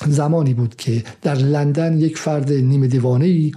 زمانی 0.08 0.54
بود 0.54 0.76
که 0.76 1.04
در 1.22 1.36
لندن 1.36 2.00
یک 2.00 2.18
فرد 2.18 2.52
نیمه 2.52 2.88
دیوانه 2.88 3.26
ای 3.26 3.52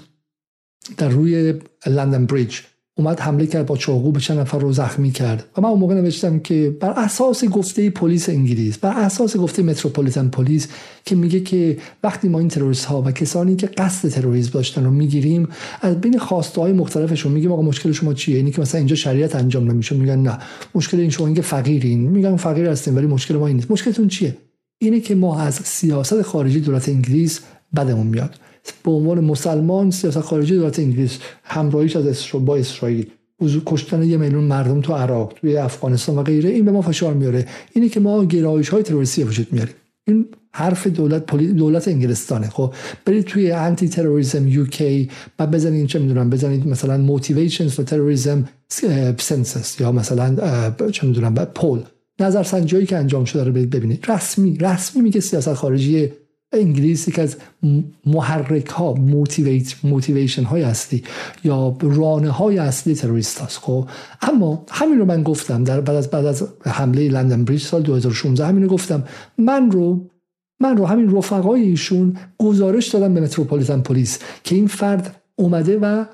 در 0.96 1.08
روی 1.08 1.54
لندن 1.86 2.26
بریج 2.26 2.60
اومد 2.98 3.20
حمله 3.20 3.46
کرد 3.46 3.66
با 3.66 3.76
چاقو 3.76 4.12
به 4.12 4.20
چند 4.20 4.38
نفر 4.38 4.58
رو 4.58 4.72
زخمی 4.72 5.10
کرد. 5.10 5.44
و 5.56 5.60
من 5.60 5.68
اون 5.68 5.80
موقع 5.80 5.94
نوشتم 5.94 6.38
که 6.38 6.76
بر 6.80 6.90
اساس 6.90 7.44
گفته 7.44 7.90
پلیس 7.90 8.28
انگلیس 8.28 8.78
بر 8.78 8.92
اساس 8.98 9.36
گفته 9.36 9.62
متروپولیتن 9.62 10.28
پلیس 10.28 10.68
که 11.04 11.16
میگه 11.16 11.40
که 11.40 11.78
وقتی 12.02 12.28
ما 12.28 12.38
این 12.38 12.48
تروریست 12.48 12.84
ها 12.84 13.02
و 13.02 13.10
کسانی 13.10 13.56
که 13.56 13.66
قصد 13.66 14.08
تروریسم 14.08 14.50
داشتن 14.50 14.84
رو 14.84 14.90
می‌گیریم 14.90 15.48
از 15.80 16.00
بین 16.00 16.18
خواسته 16.18 16.60
های 16.60 16.72
مختلفشون 16.72 17.32
میگیم 17.32 17.52
آقا 17.52 17.62
مشکل 17.62 17.92
شما 17.92 18.14
چیه؟ 18.14 18.36
اینی 18.36 18.50
که 18.50 18.60
مثلا 18.60 18.78
اینجا 18.78 18.96
شریعت 18.96 19.36
انجام 19.36 19.70
نمیشه. 19.70 19.96
میگن 19.96 20.18
نه. 20.18 20.38
مشکل 20.74 21.00
این 21.00 21.10
شما 21.10 21.26
اینکه 21.26 21.42
فقیرین. 21.42 22.00
میگن 22.00 22.36
فقیر 22.36 22.66
هستیم 22.66 22.96
ولی 22.96 23.06
مشکل 23.06 23.36
ما 23.36 23.46
این 23.46 23.56
نیست. 23.56 23.70
مشکلتون 23.70 24.08
چیه؟ 24.08 24.36
اینه 24.78 25.00
که 25.00 25.14
ما 25.14 25.40
از 25.40 25.54
سیاست 25.54 26.22
خارجی 26.22 26.60
دولت 26.60 26.88
انگلیس 26.88 27.40
بدمون 27.76 28.06
میاد. 28.06 28.34
به 28.84 28.90
عنوان 28.90 29.20
مسلمان 29.20 29.90
سیاست 29.90 30.20
خارجی 30.20 30.56
دولت 30.56 30.78
انگلیس 30.78 31.18
همراهیش 31.44 31.96
از 31.96 32.06
اسرائیل 32.06 32.46
با 32.46 32.56
اسرائیل. 32.56 33.06
کشتن 33.66 34.02
یه 34.02 34.16
میلیون 34.16 34.44
مردم 34.44 34.80
تو 34.80 34.92
عراق 34.94 35.32
توی 35.40 35.56
افغانستان 35.56 36.18
و 36.18 36.22
غیره 36.22 36.50
این 36.50 36.64
به 36.64 36.70
ما 36.70 36.82
فشار 36.82 37.14
میاره. 37.14 37.46
اینه 37.72 37.88
که 37.88 38.00
ما 38.00 38.24
گرایش 38.24 38.68
های 38.68 38.82
تروریستی 38.82 39.24
وجود 39.24 39.52
میاریم. 39.52 39.74
این 40.06 40.26
حرف 40.52 40.86
دولت 40.86 41.36
دولت 41.36 41.88
انگلستانه. 41.88 42.50
خب 42.50 42.74
برید 43.04 43.24
توی 43.24 43.50
انتی 43.50 43.88
تروریسم 43.88 44.48
یو 44.48 44.66
کی 44.66 45.10
و 45.38 45.46
بزنید 45.46 45.86
چه 45.86 45.98
می‌دونم 45.98 46.30
بزنید 46.30 46.66
مثلا 46.66 46.98
موتیویشنز 46.98 47.72
فور 47.72 47.84
تروریسم 47.84 48.48
census 49.18 49.80
یا 49.80 49.92
مثلا 49.92 50.36
چه 50.92 51.06
می‌دونم 51.06 51.34
پول. 51.34 51.80
نظر 52.20 52.42
سنجی 52.42 52.86
که 52.86 52.96
انجام 52.96 53.24
شده 53.24 53.44
رو 53.44 53.52
ببینید. 53.52 54.04
رسمی 54.08 54.58
رسمی 54.58 55.02
میگه 55.02 55.20
سیاست 55.20 55.54
خارجی 55.54 56.08
انگلیس 56.52 57.08
یک 57.08 57.18
از 57.18 57.36
محرک 58.06 58.66
ها 58.66 58.94
motivation 59.82 60.44
های 60.44 60.62
اصلی 60.62 61.02
یا 61.44 61.76
رانه 61.80 62.30
های 62.30 62.58
اصلی 62.58 62.94
تروریست 62.94 63.40
هست 63.40 63.58
خب؟ 63.58 63.88
اما 64.22 64.64
همین 64.70 64.98
رو 64.98 65.04
من 65.04 65.22
گفتم 65.22 65.64
در 65.64 65.80
بعد 65.80 65.96
از 65.96 66.10
بعد 66.10 66.26
از 66.26 66.48
حمله 66.64 67.08
لندن 67.08 67.44
بریج 67.44 67.62
سال 67.62 67.82
2016 67.82 68.46
همین 68.46 68.62
رو 68.62 68.68
گفتم. 68.68 69.04
من 69.38 69.70
رو 69.70 70.10
من 70.60 70.76
رو 70.76 70.86
همین 70.86 71.16
رفقای 71.16 71.62
ایشون 71.62 72.16
گزارش 72.38 72.88
دادم 72.88 73.14
به 73.14 73.20
متروپولیتن 73.20 73.80
پلیس 73.80 74.18
که 74.44 74.54
این 74.54 74.66
فرد 74.66 75.22
اومده 75.36 75.78
و 75.78 76.04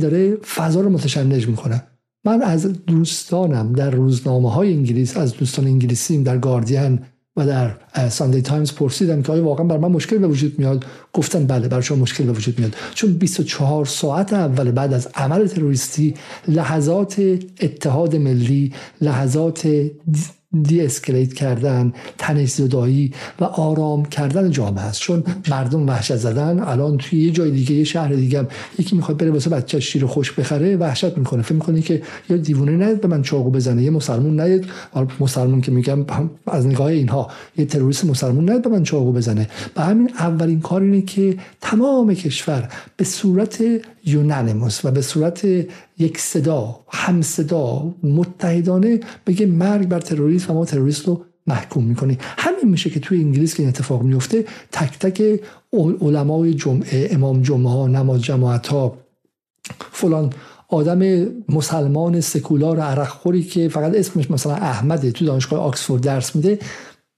داره 0.00 0.36
فضا 0.36 0.80
رو 0.80 0.90
متشنج 0.90 1.48
می‌کنه. 1.48 1.82
من 2.24 2.42
از 2.42 2.84
دوستانم 2.84 3.72
در 3.72 3.90
روزنامه 3.90 4.52
های 4.52 4.72
انگلیس 4.72 5.16
از 5.16 5.32
دوستان 5.32 5.66
انگلیسیم 5.66 6.22
در 6.22 6.38
گاردین 6.38 7.00
و 7.36 7.46
در 7.46 7.70
ساندی 8.08 8.42
تایمز 8.42 8.72
پرسیدم 8.72 9.22
که 9.22 9.32
آیا 9.32 9.44
واقعا 9.44 9.66
بر 9.66 9.78
من 9.78 9.88
مشکل 9.88 10.18
به 10.18 10.26
وجود 10.26 10.58
میاد؟ 10.58 10.84
گفتن 11.12 11.46
بله 11.46 11.68
بر 11.68 11.80
شما 11.80 11.98
مشکل 11.98 12.24
به 12.24 12.32
وجود 12.32 12.58
میاد. 12.58 12.74
چون 12.94 13.12
24 13.12 13.84
ساعت 13.84 14.32
اول 14.32 14.70
بعد 14.70 14.92
از 14.92 15.08
عمل 15.14 15.46
تروریستی 15.46 16.14
لحظات 16.48 17.20
اتحاد 17.60 18.16
ملی 18.16 18.72
لحظات 19.00 19.68
de-escalate 20.62 21.34
کردن 21.34 21.92
تنش 22.18 22.50
زدایی 22.50 23.12
و 23.40 23.44
آرام 23.44 24.04
کردن 24.04 24.50
جامعه 24.50 24.84
است. 24.84 25.00
چون 25.00 25.24
مردم 25.50 25.88
وحشت 25.88 26.16
زدن 26.16 26.60
الان 26.60 26.98
توی 26.98 27.18
یه 27.18 27.30
جای 27.30 27.50
دیگه 27.50 27.74
یه 27.74 27.84
شهر 27.84 28.08
دیگه 28.08 28.46
یکی 28.78 28.96
می‌خواد 28.96 29.18
بره 29.18 29.30
واسه 29.30 29.50
بچه 29.50 29.80
شیر 29.80 30.06
خوش 30.06 30.32
بخره 30.32 30.76
وحشت 30.76 31.18
می‌کنه. 31.18 31.42
فکر 31.42 31.54
می‌کنه 31.54 31.80
که 31.80 32.02
یا 32.30 32.36
دیوونه 32.36 32.72
نیاد 32.72 33.00
به 33.00 33.08
من 33.08 33.22
چاقو 33.22 33.50
بزنه 33.50 33.82
یه 33.82 33.90
مسلمون 33.90 34.40
نیاد 34.40 34.64
مسلمون 35.20 35.60
که 35.60 35.70
میگم 35.70 36.04
از 36.46 36.66
نگاه 36.66 36.86
اینها 36.86 37.30
یه 37.58 37.64
تروریست 37.64 38.04
مسلمون 38.04 38.50
نیاد 38.50 38.62
به 38.62 38.68
من 38.68 38.82
چاقو 38.82 39.12
بزنه. 39.12 39.48
و 39.76 39.84
همین 39.84 40.10
اولین 40.18 40.60
کار 40.60 40.82
اینه 40.82 41.02
که 41.02 41.36
تمام 41.60 42.14
کشور 42.14 42.68
به 42.96 43.04
صورت 43.04 43.64
یونانیموس 44.04 44.84
و 44.84 44.90
به 44.90 45.02
صورت 45.02 45.46
یک 45.98 46.18
صدا 46.18 46.80
هم 46.88 47.22
صدا 47.22 47.94
متحدانه 48.02 49.00
بگه 49.26 49.46
مرگ 49.46 49.88
بر 49.88 50.00
تروریست 50.00 50.50
و 50.50 50.54
ما 50.54 50.64
تروریست 50.64 51.08
رو 51.08 51.24
محکوم 51.46 51.84
می‌کنیم 51.84 52.18
همین 52.20 52.68
میشه 52.68 52.90
که 52.90 53.00
توی 53.00 53.20
انگلیس 53.20 53.54
که 53.54 53.62
این 53.62 53.68
اتفاق 53.68 54.02
میفته 54.02 54.44
تک 54.72 54.98
تک 54.98 55.40
علمای 56.00 56.54
جمعه 56.54 57.08
امام 57.10 57.42
جمعه 57.42 57.72
ها 57.72 57.86
نماز 57.86 58.22
جماعت 58.22 58.66
ها 58.66 58.98
فلان 59.92 60.32
آدم 60.68 61.26
مسلمان 61.48 62.20
سکولار 62.20 62.80
عرقخوری 62.80 63.42
که 63.42 63.68
فقط 63.68 63.94
اسمش 63.94 64.30
مثلا 64.30 64.54
احمده 64.54 65.10
تو 65.10 65.24
دانشگاه 65.24 65.60
آکسفورد 65.60 66.02
درس 66.02 66.36
میده 66.36 66.58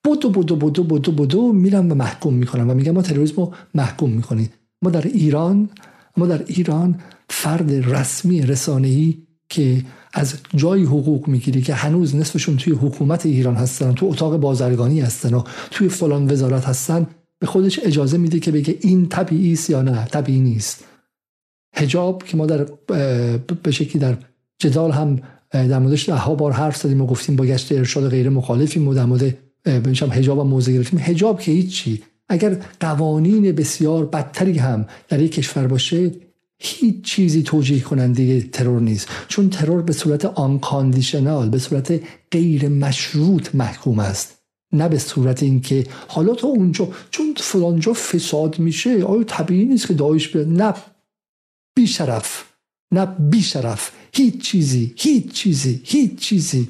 بودو 0.04 0.30
بودو 0.30 0.56
بودو 0.56 0.85
بودو 0.85 1.12
بودو 1.12 1.52
میرن 1.52 1.90
و 1.90 1.94
محکوم 1.94 2.35
می‌کنن 2.35 2.70
و 2.70 2.75
میگن 2.75 2.90
ما 2.90 3.02
تروریسم 3.02 3.37
رو 3.37 3.52
محکوم 3.75 4.11
می‌کنیم. 4.11 4.50
ما 4.82 4.90
در 4.90 5.02
ایران 5.02 5.68
ما 6.16 6.26
در 6.26 6.44
ایران 6.47 7.00
فرد 7.30 7.73
رسمی 7.73 8.42
رسانه‌ای 8.42 9.18
که 9.49 9.85
از 10.14 10.35
جایی 10.54 10.85
حقوق 10.85 11.28
می‌گیری 11.28 11.62
که 11.62 11.75
هنوز 11.75 12.16
نصفشون 12.16 12.56
توی 12.56 12.73
حکومت 12.73 13.26
ایران 13.26 13.54
هستن 13.54 13.92
تو 13.92 14.06
اتاق 14.06 14.37
بازرگانی 14.37 15.00
هستن 15.00 15.35
و 15.35 15.42
توی 15.70 15.88
فلان 15.88 16.30
وزارت 16.30 16.64
هستن 16.64 17.06
به 17.38 17.47
خودش 17.47 17.80
اجازه 17.82 18.18
میده 18.18 18.40
که 18.40 18.52
بگه 18.52 18.78
این 18.80 19.08
طبیعی 19.08 19.52
است 19.52 19.70
یا 19.70 19.82
نه 19.82 20.04
طبیعی 20.04 20.40
نیست. 20.40 20.85
هجاب 21.75 22.23
که 22.25 22.37
ما 22.37 22.47
در 22.47 22.66
به 23.62 23.70
شکلی 23.70 23.99
در 23.99 24.16
جدال 24.58 24.90
هم 24.90 25.20
در 25.50 25.78
موردش 25.78 26.08
ده 26.08 26.35
بار 26.38 26.52
حرف 26.52 26.76
زدیم 26.76 27.00
و 27.00 27.06
گفتیم 27.06 27.37
با 27.37 27.44
گشت 27.44 27.73
ارشاد 27.73 28.08
غیر 28.11 28.28
مخالفیم 28.28 28.88
و 28.88 28.94
در 28.94 29.04
مورد 29.04 29.37
هجاب 30.12 30.38
و 30.38 30.44
موضوع 30.44 30.75
گرفتیم. 30.75 30.99
هجاب 30.99 31.40
که 31.40 31.52
هیچی. 31.52 32.02
اگر 32.28 32.56
قوانین 32.80 33.52
بسیار 33.52 34.06
بدتری 34.06 34.58
هم 34.58 34.87
در 35.08 35.20
یک 35.23 35.32
کشور 35.32 35.66
باشه 35.66 36.11
هیچ 36.60 37.04
چیزی 37.04 37.42
توجیه 37.42 37.80
کننده 37.80 38.40
ترور 38.40 38.80
نیست. 38.80 39.08
چون 39.28 39.50
ترور 39.50 39.82
به 39.82 39.92
صورت 39.92 40.24
آنکاندیشنال 40.24 41.48
به 41.48 41.58
صورت 41.58 42.00
غیر 42.30 42.68
مشروط 42.68 43.54
محکوم 43.54 43.98
است. 43.98 44.38
نه 44.72 44.88
به 44.88 44.98
صورت 44.98 45.42
اینکه 45.42 45.86
حالا 46.08 46.34
تا 46.34 46.48
اونجا 46.48 46.88
چون 47.10 47.34
فلانجا 47.36 47.92
فساد 47.92 48.58
میشه 48.58 49.04
آیا 49.04 49.24
طبیعی 49.24 49.64
نیست 49.64 49.86
که 49.86 49.94
داعش 49.94 50.28
بیاد؟ 50.28 50.48
نه. 50.48 50.74
بیشرف. 51.76 52.44
نه 52.92 53.06
بیشرف. 53.06 53.90
هیچ 54.12 54.42
چیزی 54.42 54.94
هیچ 54.96 55.32
چیزی 55.32 55.80
هیچ 55.84 56.18
چیزی. 56.18 56.68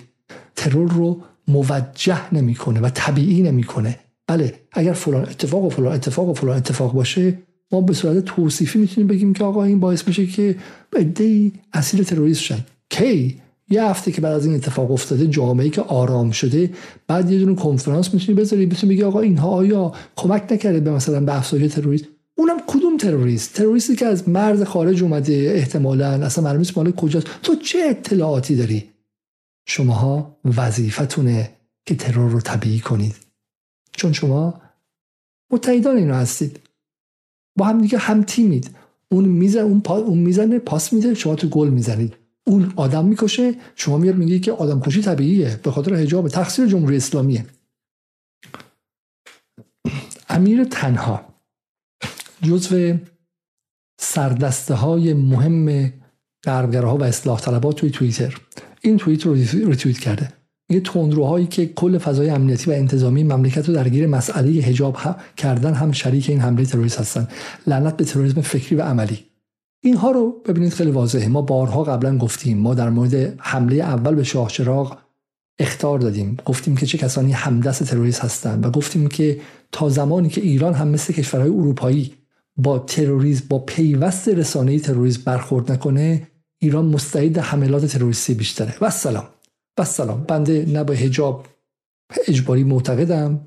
ترور 0.56 0.92
رو 0.92 1.22
موجه 1.48 2.34
نمی‌کنه 2.34 2.80
و 2.80 2.90
طبیعی 2.90 3.42
نمی‌کنه. 3.42 3.98
بله 4.26 4.54
اگر 4.72 4.92
فلان 4.92 5.22
اتفاق 5.22 5.64
و 5.64 5.70
فلان 5.70 5.92
اتفاق 5.92 6.28
و 6.28 6.34
فلان 6.34 6.56
اتفاق 6.56 6.92
باشه 6.92 7.38
ما 7.72 7.80
به 7.80 7.94
صورت 7.94 8.24
توصیفی 8.24 8.78
می‌تونیم 8.78 9.08
بگیم 9.08 9.32
که 9.32 9.44
آقا 9.44 9.64
این 9.64 9.80
باعث 9.80 10.08
میشه 10.08 10.26
که 10.26 10.56
عدهای 10.96 11.52
اصیل 11.72 12.02
تروریست 12.02 12.40
شد 12.40 12.60
کی؟ 12.90 13.40
یه 13.70 13.84
هفته 13.84 14.12
که 14.12 14.20
بعد 14.20 14.32
از 14.32 14.46
این 14.46 14.54
اتفاق 14.54 14.90
افتاده 14.90 15.26
جامعه 15.26 15.70
که 15.70 15.80
آرام 15.80 16.30
شده 16.30 16.70
بعد 17.06 17.30
یه 17.30 17.38
دونه 17.38 17.54
کنفرانس 17.54 18.14
می‌تونی 18.14 18.38
بذاری 18.38 18.66
بتونی 18.66 18.92
بگی 18.92 19.02
آقا 19.02 19.20
اینها 19.20 19.48
آیا 19.48 19.92
کمک 20.16 20.52
نکرده 20.52 20.80
به 20.80 20.90
مثلا 20.90 21.20
به 21.20 21.36
افزایش 21.36 21.72
تروریست 21.72 22.04
اونم 22.38 22.56
کدوم 22.66 22.96
تروریست؟ 22.96 23.54
تروریستی 23.54 23.96
که 23.96 24.06
از 24.06 24.28
مرز 24.28 24.62
خارج 24.62 25.02
اومده 25.02 25.52
احتمالا 25.54 26.08
اصلا 26.08 26.44
معلوم 26.44 26.58
نیست 26.58 26.78
مال 26.78 26.90
کجاست. 26.90 27.26
تو 27.42 27.54
چه 27.54 27.78
اطلاعاتی 27.78 28.56
داری؟ 28.56 28.90
شماها 29.66 30.38
وظیفتونه 30.56 31.50
که 31.86 31.94
ترور 31.94 32.30
رو 32.30 32.40
طبیعی 32.40 32.80
کنید. 32.80 33.14
چون 33.92 34.12
شما 34.12 34.60
متحدان 35.50 35.96
اینو 35.96 36.14
هستید. 36.14 36.60
با 37.58 37.64
هم 37.64 37.80
دیگه 37.80 37.98
هم 37.98 38.22
تیمید. 38.22 38.70
اون 39.08 39.24
میزن 39.24 39.60
اون, 39.60 39.80
پا، 39.80 39.96
اون 39.96 40.18
می‌زنه 40.18 40.58
پاس 40.58 40.92
میده 40.92 41.14
شما 41.14 41.34
تو 41.34 41.48
گل 41.48 41.68
می‌زنید. 41.68 42.14
اون 42.46 42.72
آدم 42.76 43.04
می‌کشه 43.04 43.54
شما 43.74 43.98
میاد 43.98 44.16
میگی 44.16 44.40
که 44.40 44.52
آدم 44.52 44.80
کشی 44.80 45.02
طبیعیه. 45.02 45.60
به 45.62 45.70
خاطر 45.70 45.94
حجاب 45.94 46.28
تقصیر 46.28 46.66
جمهوری 46.66 46.96
اسلامیه. 46.96 47.46
امیر 50.28 50.64
تنها. 50.64 51.34
جزو 52.42 52.96
سردسته 54.00 54.74
های 54.74 55.14
مهم 55.14 55.92
غربگراها 56.44 56.96
و 56.96 57.04
اصلاح 57.04 57.40
طلبات 57.40 57.76
توی 57.76 57.90
توییتر. 57.90 58.40
این 58.82 58.96
توییت 58.96 59.26
رو 59.26 59.34
ریتویت 59.34 59.98
کرده. 59.98 60.32
یه 60.70 60.80
تندروهایی 60.80 61.46
که 61.46 61.66
کل 61.66 61.98
فضای 61.98 62.30
امنیتی 62.30 62.70
و 62.70 62.74
انتظامی 62.74 63.24
مملکت 63.24 63.68
رو 63.68 63.74
درگیر 63.74 64.06
مسئله 64.06 64.60
حجاب 64.60 64.96
کردن 65.36 65.74
هم 65.74 65.92
شریک 65.92 66.30
این 66.30 66.40
حمله 66.40 66.64
تروریست 66.64 67.00
هستن. 67.00 67.28
لعنت 67.66 67.96
به 67.96 68.04
تروریسم 68.04 68.40
فکری 68.40 68.76
و 68.76 68.82
عملی. 68.82 69.18
اینها 69.82 70.10
رو 70.10 70.42
ببینید 70.46 70.72
خیلی 70.72 70.90
واضحه. 70.90 71.28
ما 71.28 71.42
بارها 71.42 71.84
قبلا 71.84 72.18
گفتیم. 72.18 72.58
ما 72.58 72.74
در 72.74 72.90
مورد 72.90 73.34
حمله 73.38 73.76
اول 73.76 74.14
به 74.14 74.24
شاه 74.24 74.48
چراغ 74.48 74.98
اختار 75.58 75.98
دادیم. 75.98 76.36
گفتیم 76.44 76.76
که 76.76 76.86
چه 76.86 76.98
کسانی 76.98 77.32
همدست 77.32 77.84
تروریست 77.84 78.20
هستند 78.20 78.66
و 78.66 78.70
گفتیم 78.70 79.08
که 79.08 79.40
تا 79.72 79.88
زمانی 79.88 80.28
که 80.28 80.40
ایران 80.40 80.74
هم 80.74 80.88
مثل 80.88 81.12
کشورهای 81.12 81.50
اروپایی 81.50 82.14
با 82.56 82.78
تروریسم 82.78 83.44
با 83.48 83.58
پیوست 83.58 84.28
رسانه 84.28 84.78
تروریسم 84.78 85.22
برخورد 85.24 85.72
نکنه 85.72 86.28
ایران 86.58 86.84
مستعد 86.84 87.38
حملات 87.38 87.86
تروریستی 87.86 88.34
بیشتره. 88.34 88.74
و 88.80 88.90
سلام. 88.90 89.24
و 89.78 89.84
سلام. 89.84 90.24
بنده 90.24 90.64
نه 90.68 90.84
به 90.84 90.96
هجاب 90.96 91.46
اجباری 92.26 92.64
معتقدم 92.64 93.40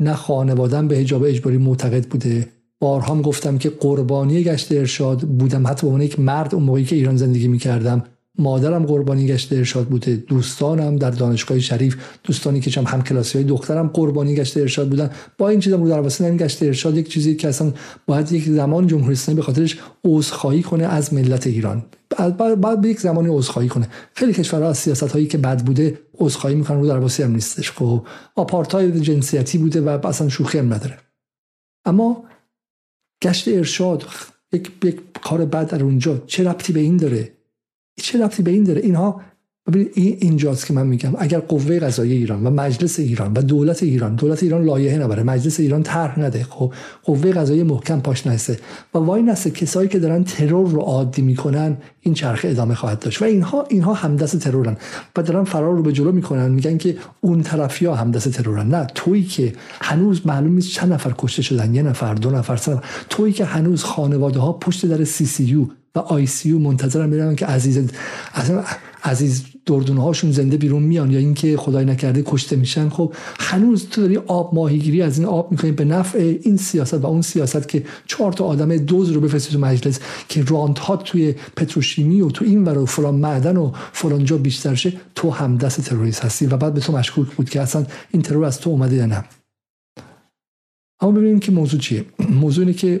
نه 0.00 0.14
خانوادم 0.14 0.88
به 0.88 0.96
حجاب 0.96 1.22
اجباری 1.22 1.56
معتقد 1.56 2.04
بوده. 2.06 2.48
بارها 2.80 3.22
گفتم 3.22 3.58
که 3.58 3.70
قربانی 3.70 4.44
گشت 4.44 4.72
ارشاد. 4.72 5.20
بودم 5.20 5.66
حتی 5.66 5.80
به 5.80 5.86
عنوان 5.86 6.02
یک 6.02 6.20
مرد 6.20 6.54
اون 6.54 6.64
موقعی 6.64 6.84
که 6.84 6.96
ایران 6.96 7.16
زندگی 7.16 7.48
می‌کردم. 7.48 8.04
مادرم 8.38 8.86
قربانی 8.86 9.26
گشت 9.26 9.52
ارشاد 9.52 9.86
بوده. 9.86 10.16
دوستانم 10.16 10.96
در 10.96 11.10
دانشگاه 11.10 11.58
شریف 11.58 11.96
دوستانی 12.24 12.60
که 12.60 12.80
هم 12.80 13.02
کلاسی 13.02 13.38
های 13.38 13.44
دخترم 13.44 13.88
قربانی 13.88 14.34
گشت 14.34 14.56
ارشاد 14.56 14.88
بودن. 14.88 15.10
با 15.38 15.48
این 15.48 15.60
چیزا 15.60 15.76
رو 15.76 15.88
در 15.88 16.00
واسه 16.00 16.24
این 16.24 16.36
گشت 16.36 16.62
ارشاد 16.62 16.96
یک 16.96 17.08
چیزی 17.08 17.36
که 17.36 17.48
اصلا 17.48 17.72
باید 18.06 18.32
یک 18.32 18.48
زمان 18.48 18.86
جمهوری 18.86 19.12
اسلامی 19.12 19.36
به 19.36 19.42
خاطرش 19.42 19.78
عذرخواهی 20.04 20.62
کنه 20.62 20.84
از 20.84 21.14
ملت 21.14 21.46
ایران. 21.46 21.84
بعد 22.36 22.80
به 22.80 22.88
یک 22.88 23.00
زمانی 23.00 23.28
عذرخواهی 23.28 23.68
کنه. 23.68 23.88
خیلی 24.14 24.32
کشورها 24.32 24.68
از 24.68 24.78
سیاست 24.78 25.02
هایی 25.12 25.26
که 25.26 25.38
بد 25.38 25.64
بوده 25.64 25.98
عذرخواهی 26.18 26.56
می‌کنن. 26.56 26.80
رو 26.80 26.86
در 26.86 26.98
واسه 26.98 27.24
هم 27.24 27.32
نیستش. 27.32 27.70
خب 27.72 28.06
آپارتاید 28.34 28.96
جنسیتی 28.96 29.58
بوده 29.58 29.80
و 29.80 30.06
اصلا 30.06 30.28
شوخی 30.28 30.58
هم 30.58 30.74
نداره. 30.74 30.98
اما 31.84 32.24
گشت 33.22 33.48
ارشاد 33.48 34.06
یک, 34.52 34.70
یک 34.84 35.00
کار 35.22 35.44
بد 35.44 35.70
در 35.70 35.82
اونجا. 35.82 36.22
چه 36.26 36.44
ربطی 36.44 36.72
به 36.72 36.80
این 36.80 36.96
داره؟ 36.96 37.35
چه 38.02 38.24
ربطی 38.24 38.42
به 38.42 38.50
این 38.50 38.64
داره؟ 38.64 38.80
اینها 38.80 39.20
ببینید 39.66 39.92
این 39.94 40.16
اینجاست 40.20 40.66
که 40.66 40.74
من 40.74 40.86
میگم. 40.86 41.12
اگر 41.18 41.38
قوه 41.38 41.78
قضاییه 41.78 42.16
ایران 42.16 42.46
و 42.46 42.50
مجلس 42.50 42.98
ایران 42.98 43.32
و 43.32 43.42
دولت 43.42 43.82
ایران 43.82 44.14
دولت 44.14 44.42
ایران 44.42 44.64
لایحه 44.64 44.98
نبره 44.98 45.22
مجلس 45.22 45.60
ایران 45.60 45.82
طرح 45.82 46.20
نده 46.20 46.44
خب؟ 46.44 46.72
قوه 47.04 47.32
قضاییه 47.32 47.64
محکم 47.64 48.00
پاش 48.00 48.26
نسته 48.26 48.58
و 48.94 48.98
وای 48.98 49.22
نسته 49.22 49.50
کسایی 49.50 49.88
که 49.88 49.98
دارن 49.98 50.24
ترور 50.24 50.70
رو 50.70 50.80
عادی 50.80 51.22
می‌کنن 51.22 51.76
این 52.00 52.14
چرخه 52.14 52.48
ادامه 52.48 52.74
خواهد 52.74 52.98
داشت. 52.98 53.22
و 53.22 53.24
اینها 53.24 53.66
اینها 53.68 53.94
همدست 53.94 54.38
ترورن. 54.38 54.76
و 55.16 55.22
دارن 55.22 55.44
فرار 55.44 55.76
رو 55.76 55.82
به 55.82 55.92
جلو 55.92 56.12
می‌کنن 56.12 56.50
میگن 56.50 56.78
که 56.78 56.96
اون 57.20 57.42
طرفیا 57.42 57.94
همدست 57.94 58.28
ترورن. 58.28 58.68
نه 58.68 58.86
تویی 58.94 59.24
که 59.24 59.52
هنوز 59.80 60.26
معلوم 60.26 60.54
نیست 60.54 60.70
چند 60.70 60.92
نفر 60.92 61.14
کشته 61.18 61.42
شدن 61.42 61.74
یه 61.74 61.82
نفر 61.82 62.14
دو 62.14 62.30
نفر 62.30 62.56
سه 62.56 62.72
نفر. 62.72 62.84
تویی 63.10 63.32
که 63.32 63.44
هنوز 63.44 63.84
خانواده 63.84 64.38
ها 64.38 64.52
پشت 64.52 64.86
در 64.86 65.04
سی 65.04 65.26
سی 65.26 65.44
یو 65.44 65.66
و 65.96 65.98
آی 65.98 66.26
سی 66.26 66.48
یو 66.48 66.58
منتظرن 66.58 67.08
میرن 67.08 67.36
که 67.36 67.46
عزیز 67.46 67.90
عزیز 69.04 69.44
دردونه 69.66 70.02
هاشون 70.02 70.32
زنده 70.32 70.56
بیرون 70.56 70.82
میان 70.82 71.10
یا 71.10 71.18
اینکه 71.18 71.56
خدای 71.56 71.84
نکرده 71.84 72.22
کشته 72.26 72.56
میشن. 72.56 72.88
خب 72.88 73.14
هنوز 73.38 73.88
تو 73.88 74.00
داری 74.00 74.16
آب 74.16 74.54
ماهیگیری 74.54 75.02
از 75.02 75.18
این 75.18 75.26
آب 75.26 75.52
می‌کنی 75.52 75.72
به 75.72 75.84
نفع 75.84 76.38
این 76.42 76.56
سیاست 76.56 76.94
و 76.94 77.06
اون 77.06 77.22
سیاست 77.22 77.68
که 77.68 77.84
چهار 78.06 78.32
تا 78.32 78.44
آدم 78.44 78.76
دوز 78.76 79.10
رو 79.10 79.20
بفرستی 79.20 79.52
تو 79.52 79.58
مجلس 79.58 80.00
که 80.28 80.44
رانت 80.44 80.78
ها 80.78 80.96
توی 80.96 81.34
پتروشیمی 81.56 82.20
و 82.20 82.30
تو 82.30 82.44
این 82.44 82.64
ور 82.64 82.78
و 82.78 82.86
فلان 82.86 83.14
معدن 83.14 83.56
و 83.56 83.72
فلان 83.92 84.24
جا 84.24 84.36
بیشتر 84.36 84.74
شه 84.74 84.92
تو 85.14 85.30
هم 85.30 85.56
دست 85.56 85.80
تروریست 85.80 86.24
هستی 86.24 86.46
و 86.46 86.56
بعد 86.56 86.74
به 86.74 86.80
تو 86.80 86.92
مشکوک 86.92 87.28
بود 87.28 87.50
که 87.50 87.60
اصلا 87.60 87.86
این 88.10 88.22
ترور 88.22 88.44
از 88.44 88.60
تو 88.60 88.70
اومده 88.70 88.96
یا 88.96 89.06
نه. 89.06 89.24
اما 91.00 91.12
ببینیم 91.12 91.38
که 91.38 91.52
موضوع 91.52 91.80
چیه. 91.80 92.04
موضوع 92.30 92.64
اینه 92.64 92.76
که 92.76 93.00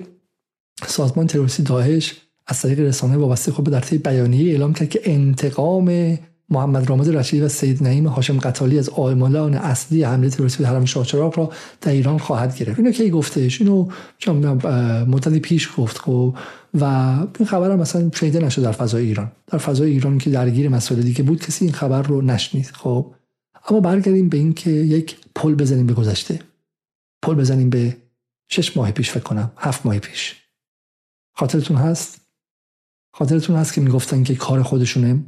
سازمان 0.86 1.26
تروریستی 1.26 1.62
داعش 1.62 2.25
از 2.46 2.62
طریق 2.62 2.80
رسانه 2.80 3.16
وابسته 3.16 3.52
خود 3.52 3.64
در 3.64 3.80
طی 3.80 3.98
بیانیه 3.98 4.52
اعلام 4.52 4.72
کرد 4.72 4.88
که 4.88 5.00
انتقام 5.04 6.18
محمد 6.50 6.90
رامز 6.90 7.08
رشیدی 7.08 7.42
و 7.42 7.48
سید 7.48 7.82
نعیم 7.82 8.06
هاشم 8.06 8.38
قتالی 8.38 8.78
از 8.78 8.88
عاملان 8.88 9.54
اصلی 9.54 10.02
حمله 10.02 10.30
تروریستی 10.30 10.64
حرم 10.64 10.84
شاهچراغ 10.84 11.38
را 11.38 11.52
در 11.80 11.92
ایران 11.92 12.18
خواهد 12.18 12.56
گرفت. 12.56 12.78
اینو 12.78 12.90
کی 12.90 13.10
گفتش؟ 13.10 13.60
اینو 13.60 13.88
مدتی 15.06 15.40
پیش 15.40 15.68
گفت 15.76 15.98
خب 15.98 16.36
و 16.74 16.84
این 17.38 17.48
خبر 17.48 17.70
هم 17.70 17.78
مثلا 17.78 18.10
شنیده 18.14 18.40
نشد 18.40 18.62
در 18.62 18.72
فضای 18.72 19.06
ایران. 19.06 19.32
در 19.46 19.58
فضای 19.58 19.90
ایران 19.90 20.18
که 20.18 20.30
درگیر 20.30 20.68
مسائل 20.68 21.02
دیگه 21.02 21.22
بود 21.22 21.40
کسی 21.46 21.64
این 21.64 21.74
خبر 21.74 22.02
رو 22.02 22.22
نشنید. 22.22 22.66
خب 22.66 23.14
اما 23.68 23.80
برگردیم 23.80 24.28
به 24.28 24.38
اینکه 24.38 24.70
یک 24.70 25.16
پل 25.34 25.54
بزنیم 25.54 25.86
به 25.86 25.94
گذشته. 25.94 26.40
پل 27.22 27.34
بزنیم 27.34 27.70
به 27.70 27.96
شش 28.48 28.76
ماه 28.76 28.90
پیش 28.90 29.10
فکر 29.10 29.22
کنم 29.22 29.52
هفت 29.56 29.86
ماه 29.86 29.98
پیش. 29.98 30.34
خاطرتون 31.34 31.76
هست؟ 31.76 32.25
خاطرتون 33.18 33.56
هست 33.56 33.72
که 33.72 33.80
می‌گفتن 33.80 34.22
که 34.22 34.34
کار 34.34 34.62
خودشونه. 34.62 35.24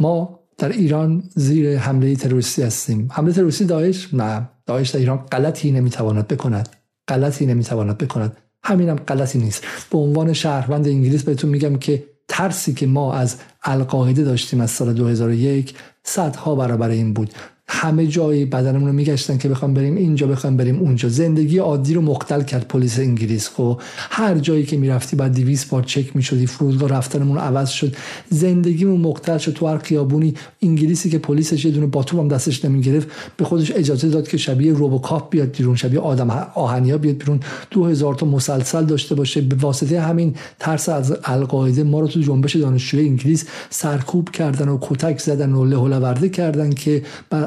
ما 0.00 0.40
در 0.58 0.68
ایران 0.68 1.22
زیر 1.34 1.78
حمله 1.78 2.16
تروریستی 2.16 2.62
هستیم. 2.62 3.08
حمله 3.12 3.32
تروریستی 3.32 3.64
داعش؟ 3.64 4.14
نه. 4.14 4.48
داعش 4.66 4.90
در 4.90 4.98
ایران 4.98 5.16
غلطی 5.16 5.72
نمی‌تواند 5.72 6.28
بکند. 6.28 6.68
غلطی 7.08 7.46
نمی‌تواند 7.46 7.98
بکند. 7.98 8.36
همینم 8.64 8.96
غلطی 8.96 9.38
نیست. 9.38 9.64
به 9.90 9.98
عنوان 9.98 10.32
شهروند 10.32 10.88
انگلیس 10.88 11.22
بهتون 11.22 11.50
میگم 11.50 11.76
که 11.76 12.04
ترسی 12.28 12.74
که 12.74 12.86
ما 12.86 13.14
از 13.14 13.36
القاعده 13.62 14.24
داشتیم 14.24 14.60
از 14.60 14.70
سال 14.70 14.92
2001 14.92 15.74
صدها 16.02 16.54
برابر 16.54 16.88
این 16.88 17.12
بود. 17.12 17.34
همه 17.68 18.06
جایی 18.06 18.44
بدنمون 18.44 18.86
رو 18.86 18.92
میگشتن 18.92 19.38
که 19.38 19.48
بخوام 19.48 19.74
بریم 19.74 19.96
اینجا 19.96 20.26
بخوام 20.26 20.56
بریم 20.56 20.78
اونجا. 20.78 21.08
زندگی 21.08 21.58
عادی 21.58 21.94
رو 21.94 22.00
مختل 22.00 22.42
کرد 22.42 22.68
پلیس 22.68 22.98
انگلیس 22.98 23.48
خب. 23.48 23.80
هر 23.96 24.38
جایی 24.38 24.64
که 24.64 24.76
می‌رفتی 24.76 25.16
بعد 25.16 25.34
200 25.34 25.70
بار 25.70 25.82
چک 25.82 26.16
می‌شدی 26.16 26.46
فرودگاه 26.46 26.88
رفتنمون 26.88 27.38
عوض 27.38 27.68
شد. 27.68 27.96
زندگیمون 28.30 29.00
مختل 29.00 29.38
شد. 29.38 29.52
تو 29.52 29.66
هر 29.66 29.78
خیابونی 29.78 30.34
انگلیسی 30.62 31.10
که 31.10 31.18
پلیسش 31.18 31.64
یه 31.64 31.70
دونه 31.70 31.86
باتوم 31.86 32.20
هم 32.20 32.28
دستش 32.28 32.64
نمی‌گرفت 32.64 33.08
به 33.36 33.44
خودش 33.44 33.70
اجازه 33.70 34.08
داد 34.08 34.28
که 34.28 34.36
شبیه 34.36 34.72
روبوکاپ 34.72 35.30
بیاد 35.30 35.56
بیرون 35.56 35.76
شبیه 35.76 36.00
آدم 36.00 36.30
آهنیا 36.54 36.98
بیاد 36.98 37.16
بیرون. 37.16 37.40
2000 37.70 38.14
تا 38.14 38.26
مسلسل 38.26 38.84
داشته 38.84 39.14
باشه. 39.14 39.40
به 39.40 39.56
واسطه 39.56 40.00
همین 40.00 40.34
ترس 40.58 40.88
از 40.88 41.16
القاعده 41.24 41.82
ما 41.82 42.00
رو 42.00 42.06
تو 42.06 42.20
جنبش 42.20 42.56
دانشجوی 42.56 43.08
انگلیس 43.08 43.44
سرکوب 43.70 44.30
کردن 44.30 44.68
و 44.68 44.78
کتک 44.80 45.18
زدن 45.18 45.52
و 45.52 45.64
له 45.64 46.28
کردن 46.28 46.70
که 46.70 47.02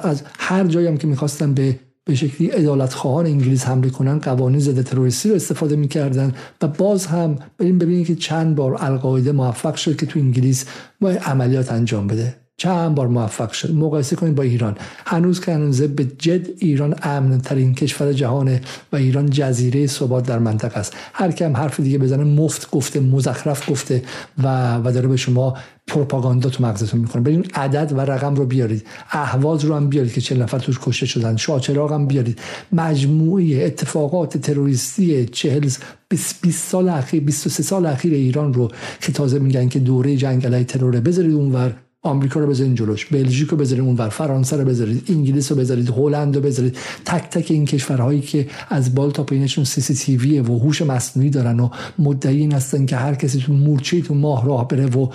از 0.07 0.23
هر 0.39 0.63
جایی 0.63 0.87
هم 0.87 0.97
که 0.97 1.07
می‌خواستن 1.07 1.53
به 1.53 1.79
به 2.05 2.15
شکلی 2.15 2.51
ادالت 2.51 2.93
خواهان 2.93 3.25
انگلیس 3.25 3.65
حمله 3.65 3.89
کنن 3.89 4.19
قوانین 4.19 4.59
ضد 4.59 4.81
تروریستی 4.81 5.29
رو 5.29 5.35
استفاده 5.35 5.75
می‌کردن 5.75 6.33
و 6.61 6.67
باز 6.67 7.05
هم 7.05 7.35
بریم 7.57 7.77
ببینید 7.77 8.07
که 8.07 8.15
چند 8.15 8.55
بار 8.55 8.77
القاعده 8.79 9.31
موفق 9.31 9.75
شد 9.75 9.95
که 9.95 10.05
تو 10.05 10.19
انگلیس 10.19 10.65
با 11.01 11.09
عملیات 11.09 11.71
انجام 11.71 12.07
بده. 12.07 12.46
چند 12.59 12.95
بار 12.95 13.07
موفق 13.07 13.51
شد. 13.51 13.75
مقایسه 13.75 14.15
کنید 14.15 14.35
با 14.35 14.43
ایران. 14.43 14.77
هنوز 15.05 15.39
که 15.39 15.53
هنوز 15.53 15.81
به 15.81 16.05
جد 16.05 16.47
ایران 16.59 16.95
امن 17.03 17.41
ترین 17.41 17.75
کشور 17.75 18.13
جهانه 18.13 18.61
و 18.91 18.95
ایران 18.95 19.29
جزیره 19.29 19.87
ثبات 19.87 20.25
در 20.25 20.39
منطقه 20.39 20.77
است. 20.79 20.93
هر 21.13 21.31
کم 21.31 21.57
حرف 21.57 21.79
دیگه 21.79 21.97
بزنه 21.97 22.23
مفت 22.23 22.71
گفته 22.71 22.99
مزخرف 22.99 23.71
گفته 23.71 24.01
و 24.43 24.77
و 24.77 24.91
داره 24.91 25.07
به 25.07 25.17
شما 25.17 25.57
پروپاگاندا 25.87 26.49
تو 26.49 26.63
مغزتون 26.63 26.99
می‌کنه 26.99 27.21
برین 27.21 27.45
عدد 27.53 27.93
و 27.97 28.01
رقم 28.01 28.35
رو 28.35 28.45
بیارید. 28.45 28.87
اهواز 29.11 29.65
رو 29.65 29.75
هم 29.75 29.89
بیارید 29.89 30.13
که 30.13 30.21
چه 30.21 30.35
نفر 30.35 30.59
توش 30.59 30.79
کشته 30.81 31.05
شدن. 31.05 31.35
شاچراغ 31.35 31.93
هم 31.93 32.05
بیارید. 32.07 32.39
مجموعه 32.71 33.65
اتفاقات 33.65 34.37
تروریستی 34.37 35.25
40 35.25 35.69
20 36.09 36.49
سال 36.49 36.89
اخیر 36.89 37.23
23 37.23 37.63
سال 37.63 37.85
اخیر 37.85 38.13
ایران 38.13 38.53
رو 38.53 38.71
که 39.01 39.11
تازه 39.11 39.39
میگن 39.39 39.69
که 39.69 39.79
دوره 39.79 40.15
جنگ 40.15 40.45
علیه 40.45 40.63
ترور. 40.63 40.99
بذارید 40.99 41.33
اونور 41.33 41.73
آمریکا 42.03 42.39
رو 42.39 42.47
بذارید 42.47 42.75
جلوش 42.75 43.05
بلژیک 43.05 43.49
رو 43.49 43.57
بذارید 43.57 43.83
اونور 43.83 44.09
فرانسه 44.09 44.57
رو 44.57 44.65
بذارید 44.65 45.03
انگلیس 45.09 45.51
رو 45.51 45.57
بذارید 45.57 45.89
هلند 45.89 46.35
رو 46.35 46.41
بذارید 46.41 46.77
تک 47.05 47.29
تک 47.29 47.51
این 47.51 47.65
کشورهایی 47.65 48.21
که 48.21 48.47
از 48.69 48.95
بال 48.95 49.11
تا 49.11 49.23
پینشون 49.23 49.63
سی 49.63 49.81
سی 49.81 49.93
تی 49.93 50.17
وی 50.17 50.39
و 50.39 50.57
هوش 50.57 50.81
مصنوعی 50.81 51.29
دارن 51.29 51.59
و 51.59 51.69
مدعی 51.99 52.45
هستن 52.45 52.85
که 52.85 52.95
هر 52.95 53.15
کسی 53.15 53.39
تو 53.39 53.53
مورچه 53.53 54.01
تو 54.01 54.13
ماه 54.13 54.45
راه 54.45 54.67
بره 54.67 54.85
و 54.85 55.09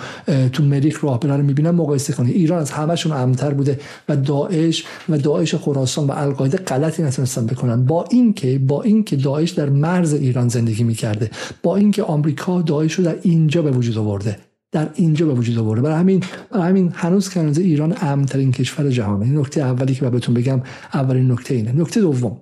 تو 0.49 0.63
مریخ 0.63 1.03
راه 1.03 1.19
بره 1.19 1.37
رو 1.37 1.43
می‌بینن 1.43 1.71
مقایسه 1.71 2.13
کنید 2.13 2.35
ایران 2.35 2.59
از 2.61 2.71
همشون 2.71 3.11
امتر 3.11 3.53
بوده 3.53 3.79
و 4.09 4.15
داعش 4.15 4.85
و 5.09 5.17
داعش 5.17 5.55
خراسان 5.55 6.07
و 6.07 6.11
القاعده 6.11 6.57
غلطی 6.57 7.03
نتونستن 7.03 7.45
بکنن. 7.45 7.85
با 7.85 8.05
اینکه 8.11 8.59
با 8.59 8.83
اینکه 8.83 9.15
داعش 9.15 9.51
در 9.51 9.69
مرز 9.69 10.13
ایران 10.13 10.49
زندگی 10.49 10.83
می‌کرده 10.83 11.31
با 11.63 11.75
اینکه 11.75 12.03
آمریکا 12.03 12.61
داعش 12.61 12.93
رو 12.93 13.03
در 13.03 13.15
اینجا 13.21 13.61
به 13.61 13.71
وجود 13.71 13.97
آورده. 13.97 14.37
در 14.73 14.89
اینجا 14.93 15.25
به 15.25 15.33
وجود 15.33 15.57
آورده. 15.57 15.81
برای 15.81 15.99
همین 15.99 16.23
برای 16.51 16.69
همین 16.69 16.91
هنوز 16.95 17.29
که 17.29 17.39
ایران 17.39 17.95
امنترین 18.01 18.51
کشور 18.51 18.89
جهانه 18.89 19.25
این 19.25 19.37
نکته 19.37 19.61
اولی 19.61 19.95
که 19.95 20.09
بهتون 20.09 20.35
بگم 20.35 20.61
اولین 20.93 21.31
نکته 21.31 21.53
اینه. 21.55 21.71
نکته 21.71 22.01
دوم. 22.01 22.37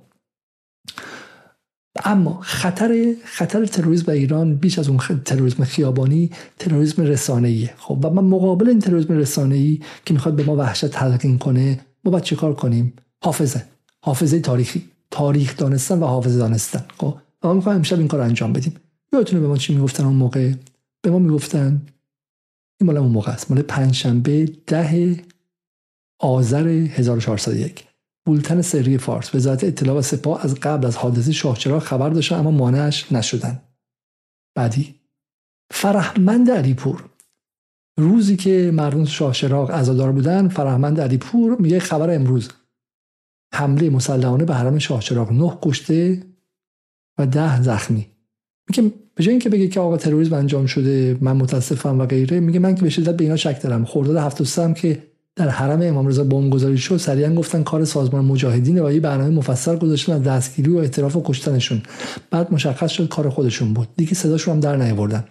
اما 2.06 2.40
خطر 2.42 3.16
خطر 3.26 3.66
تروریسم 3.66 4.06
در 4.06 4.14
ایران 4.14 4.56
بیش 4.56 4.80
از 4.80 4.90
اون 4.90 4.98
تروریسم 5.26 5.64
خیابانی 5.64 6.32
تروریسم 6.60 7.02
رسانه‌ایه. 7.02 7.74
خب 7.78 8.00
و 8.04 8.10
من 8.10 8.24
مقابل 8.24 8.70
این 8.70 8.80
تروریسم 8.80 9.14
رسانه‌ای 9.14 9.80
که 10.06 10.14
می‌خواد 10.14 10.36
به 10.36 10.44
ما 10.44 10.56
وحشت 10.56 10.86
تلقین 10.88 11.38
کنه 11.38 11.80
ما 12.06 12.12
باید 12.12 12.24
چیکار 12.24 12.54
کنیم؟ 12.54 12.94
حافظه. 13.24 13.64
حافظه 14.04 14.40
تاریخی. 14.40 14.84
تاریخ 15.12 15.58
دانستن 15.58 16.00
و 16.00 16.06
حافظه 16.06 16.38
دانستن. 16.38 16.84
خب 16.98 17.18
ما 17.44 17.54
می‌خوایم 17.54 17.78
امشب 17.78 18.00
این 18.00 18.08
کار 18.08 18.22
انجام 18.22 18.54
بدیم. 18.54 18.76
یادتونه 19.14 19.42
به 19.42 19.48
ما 19.48 19.58
چی 19.58 19.76
می‌گفتن 19.76 20.06
اون 20.06 20.16
موقع؟ 20.16 20.54
به 21.02 21.12
ما 21.12 21.20
می‌گفتن 21.20 21.82
این 22.82 22.88
مال 22.88 22.98
اون 22.98 23.12
موقع 23.12 23.32
است. 23.32 23.52
مال 23.52 23.62
پنجشنبه 23.62 24.46
ده 24.68 25.24
آذر 26.20 26.68
1401 26.68 27.88
بولتن 28.26 28.62
سری 28.62 28.98
فارس. 28.98 29.36
وزارت 29.36 29.64
اطلاع 29.64 29.98
و 29.98 30.02
سپاه 30.02 30.46
از 30.46 30.56
قبل 30.56 30.86
از 30.86 30.98
حادثه 30.98 31.32
شاهچراغ 31.32 31.84
خبر 31.84 32.10
داشتن 32.10 32.36
اما 32.36 32.52
مانعش 32.52 33.12
نشدن. 33.12 33.62
بعدی 34.56 34.96
فرهمند 35.72 36.52
علیپور. 36.52 37.10
روزی 38.00 38.38
که 38.38 38.72
مردم 38.74 39.06
شاهچراغ 39.06 39.72
عزادار 39.72 40.12
بودن 40.12 40.48
فرهمند 40.48 41.00
علیپور 41.00 41.62
میگه 41.62 41.80
خبر 41.80 42.16
امروز. 42.16 42.50
حمله 43.54 43.90
مسلحانه 43.90 44.46
به 44.46 44.56
حرم 44.56 44.80
شاه 44.80 45.02
چراغ 45.02 45.32
نه 45.32 45.58
کشته 45.62 46.24
و 47.20 47.28
ده 47.28 47.62
زخمی. 47.62 48.08
میگه 48.70 48.94
به 49.16 49.24
جای 49.24 49.32
اینکه 49.32 49.50
بگه 49.50 49.68
که 49.68 49.80
آقا 49.80 49.98
تروریسم 49.98 50.34
انجام 50.34 50.66
شده 50.66 51.18
من 51.22 51.38
متاسفم 51.38 52.00
و 52.00 52.06
غیره 52.06 52.40
میگه 52.40 52.60
من 52.60 52.76
که 52.76 52.82
به 52.82 52.90
شدت 52.90 53.18
به 53.18 53.24
اینا 53.24 53.36
شک 53.36 53.62
دارم. 53.62 53.86
خرداد 53.86 54.18
73 54.18 54.64
هم 54.64 54.74
که 54.74 55.04
در 55.36 55.50
حرم 55.50 55.82
امام 55.82 56.08
رضا 56.08 56.24
گذاری 56.24 56.78
شد 56.78 56.98
سریعا 56.98 57.36
گفتن 57.36 57.64
کار 57.64 57.86
سازمان 57.86 58.26
مجاهدین 58.26 58.80
و 58.80 58.92
یه 58.92 59.00
برنامه 59.00 59.30
مفصل 59.30 59.76
گذاشتن 59.76 60.14
از 60.14 60.24
دستگیری 60.24 60.72
و 60.72 60.78
اعتراف 60.78 61.16
و 61.16 61.24
کشتنشون. 61.26 61.82
بعد 62.32 62.54
مشخص 62.54 62.92
شد 62.92 63.08
کار 63.08 63.30
خودشون 63.30 63.74
بود. 63.74 63.88
دیگه 63.98 64.14
صداشون 64.14 64.54
هم 64.54 64.60
در 64.60 64.76
نیاوردن. 64.76 65.24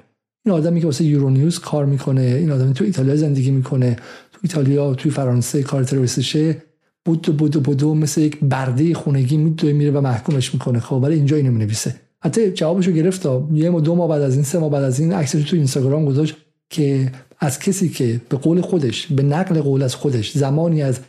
این 0.44 0.54
آدمی 0.54 0.80
که 0.80 0.86
واسه 0.86 1.04
یورونیوز 1.04 1.58
کار 1.58 1.84
می‌کنه 1.84 2.20
این 2.20 2.50
آدمی 2.50 2.74
تو 2.74 2.84
ایتالیا 2.84 3.16
زندگی 3.16 3.50
می‌کنه. 3.50 3.96
تو 4.32 4.38
ایتالیا 4.42 4.94
توی 4.94 5.10
فرانسه 5.10 5.62
کار 5.62 5.84
تروریستشه. 5.84 6.62
بود 7.04 7.22
بود 7.22 7.62
بود 7.62 7.84
مثل 7.84 8.20
یک 8.20 8.38
برده 8.42 8.94
خونگی 8.94 9.36
میدوه 9.36 9.72
میره 9.72 9.90
و 9.90 10.00
محکومش 10.00 10.54
می‌کنه. 10.54 10.80
خب 10.80 10.92
ولی 10.92 11.14
اینجا 11.14 11.36
اینو 11.36 11.52
می‌نویسه. 11.52 11.94
حتی 12.22 12.50
جوابشو 12.50 12.90
گرفت 12.90 13.26
یه 13.52 13.70
دو 13.70 13.94
ماه 13.94 14.08
بعد 14.08 14.22
از 14.22 14.34
این 14.34 14.44
سه 14.44 14.58
ماه 14.58 14.70
بعد 14.70 14.84
از 14.84 15.00
این 15.00 15.12
عکسش 15.12 15.50
تو 15.50 15.56
اینستاگرام 15.56 16.04
گذاشت 16.04 16.36
که 16.70 17.12
از 17.38 17.58
کسی 17.58 17.88
که 17.88 18.20
به 18.28 18.36
قول 18.36 18.60
خودش 18.60 19.06
به 19.06 19.22
نقل 19.22 19.60
قول 19.60 19.82
از 19.82 19.94
خودش 19.94 20.32
زمانی 20.32 20.82
از 20.82 21.00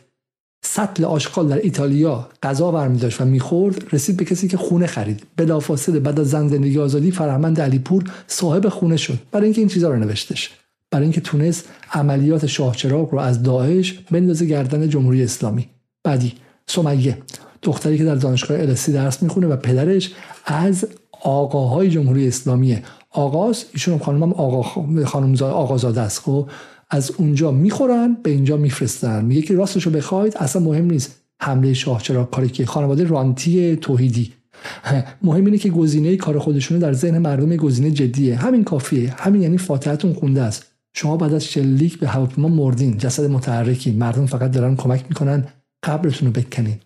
سطل 0.64 1.04
آشغال 1.04 1.48
در 1.48 1.58
ایتالیا 1.58 2.28
غذا 2.42 2.70
برمی 2.70 2.98
داشت 2.98 3.20
و 3.20 3.24
می‌خورد 3.24 3.84
رسید 3.92 4.16
به 4.16 4.24
کسی 4.24 4.48
که 4.48 4.56
خونه 4.56 4.86
خرید. 4.86 5.22
بلافاصله 5.36 6.00
بعد 6.00 6.20
از 6.20 6.30
زن 6.30 6.48
زندگی 6.48 6.78
آزادی 6.78 7.10
فرهمند 7.10 7.60
علیپور 7.60 8.04
صاحب 8.26 8.68
خونه 8.68 8.96
شد. 8.96 9.18
برای 9.32 9.44
اینکه 9.44 9.60
این 9.60 9.68
چیزها 9.68 9.90
رو 9.90 9.96
نوشتش. 9.96 10.50
برای 10.90 11.02
اینکه 11.02 11.20
تونست 11.20 11.68
عملیات 11.92 12.46
شاهچراغ 12.46 13.12
رو 13.12 13.18
از 13.18 13.42
داعش 13.42 13.98
بندازه 14.10 14.46
گردن 14.46 14.88
جمهوری 14.88 15.22
اسلامی. 15.22 15.68
بعدی 16.04 16.32
سمیه 16.66 17.18
دختری 17.62 17.98
که 17.98 18.04
در 18.04 18.14
دانشگاه 18.14 18.60
السی 18.60 18.92
درس 18.92 19.22
می‌خونه 19.22 19.46
و 19.46 19.56
پدرش 19.56 20.12
از 20.44 20.86
آقاهای 21.22 21.90
جمهوری 21.90 22.28
اسلامیه 22.28 22.82
آغاز 23.10 23.64
ایشون 23.72 23.98
خانم 23.98 24.22
آقا 24.22 24.62
خانم 25.04 25.34
آقازاده 25.42 26.00
است. 26.00 26.18
خب 26.18 26.48
از 26.90 27.10
اونجا 27.18 27.50
می‌خورن 27.50 28.16
به 28.22 28.30
اینجا 28.30 28.56
میفرستن. 28.56 29.24
میگه 29.24 29.42
که 29.42 29.54
راستشو 29.54 29.90
بخواید 29.90 30.36
اصلا 30.36 30.62
مهم 30.62 30.90
نیست. 30.90 31.18
حمله 31.40 31.74
شاه 31.74 32.02
چرا 32.02 32.24
کاری 32.24 32.48
که 32.48 32.66
خانواده 32.66 33.04
رانتی 33.04 33.76
توحیدی. 33.76 34.32
مهم 35.22 35.44
اینه 35.44 35.58
که 35.58 35.70
گزینه 35.70 36.16
کار 36.16 36.38
خودشونه 36.38 36.80
در 36.80 36.92
ذهن 36.92 37.18
مردم 37.18 37.56
گزینه 37.56 37.90
جدیه. 37.90 38.36
همین 38.36 38.64
کافیه. 38.64 39.14
همین 39.18 39.42
یعنی 39.42 39.58
فاتحتون 39.58 40.12
خونده 40.12 40.42
است. 40.42 40.66
شما 40.94 41.16
بعد 41.16 41.34
از 41.34 41.44
شلیک 41.44 41.98
به 41.98 42.08
هواپیما 42.08 42.48
مردین. 42.48 42.98
جسد 42.98 43.30
متحرکی. 43.30 43.90
مردم 43.90 44.26
فقط 44.26 44.50
دارن 44.50 44.76
کمک 44.76 45.04
می‌کنن 45.08 45.46
قبرتون 45.82 46.34
رو 46.34 46.42
بکنین. 46.42 46.76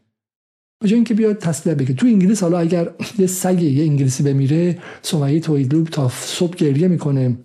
به 0.80 0.94
اینکه 0.94 1.14
بیاد 1.14 1.38
تسلیه 1.38 1.74
بگه. 1.74 1.94
تو 1.94 2.06
انگلیس 2.06 2.42
حالا 2.42 2.58
اگر 2.58 2.90
یه 3.18 3.26
سگ 3.26 3.62
یه 3.62 3.84
انگلیسی 3.84 4.22
بمیره 4.22 4.78
سمیه 5.02 5.40
توحیدلو 5.40 5.84
تا 5.84 6.08
صبح 6.08 6.56
گریه 6.56 6.88
می‌کنه. 6.88 7.36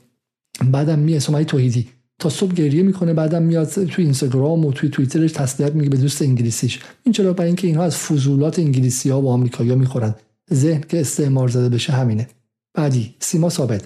بعدم 0.71 0.99
میه 0.99 1.19
سمیه 1.19 1.43
توحیدی. 1.43 1.87
تا 2.19 2.29
صبح 2.29 2.53
گریه 2.53 2.83
می‌کنه 2.83 3.13
بعدم 3.13 3.43
میاد 3.43 3.67
تو 3.67 4.01
اینستاگرام 4.01 4.65
و 4.65 4.71
توی 4.71 4.89
توییترش 4.89 5.31
تسلیت 5.31 5.75
میگه 5.75 5.89
به 5.89 5.97
دوست 5.97 6.21
انگلیسیش. 6.21 6.79
این 7.03 7.13
چرا؟ 7.13 7.33
برای 7.33 7.47
اینکه 7.47 7.67
اینها 7.67 7.83
از 7.83 7.97
فضولات 7.97 8.59
انگلیسی 8.59 9.09
ها 9.09 9.21
و 9.21 9.29
آمریکایی‌ها 9.29 9.75
می‌خورن. 9.75 10.15
ذهن 10.53 10.81
که 10.89 11.01
استعمار 11.01 11.47
زده 11.47 11.69
بشه 11.69 11.93
همینه. 11.93 12.27
بعدی 12.73 13.15
سیما 13.19 13.49
ثابت. 13.49 13.83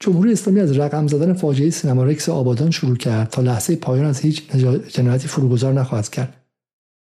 جمهوری 0.00 0.32
اسلامی 0.32 0.60
از 0.60 0.78
رقم 0.78 1.06
زدن 1.06 1.32
فاجعه 1.32 1.70
سینما 1.70 2.04
رکس 2.04 2.28
آبادان 2.28 2.70
شروع 2.70 2.96
کرد 2.96 3.30
تا 3.30 3.42
لحظه 3.42 3.76
پایان 3.76 4.06
از 4.06 4.20
هیچ 4.20 4.42
جنایتی 4.88 5.28
فروگذار 5.28 5.72
نخواهد 5.72 6.08
کرد. 6.08 6.34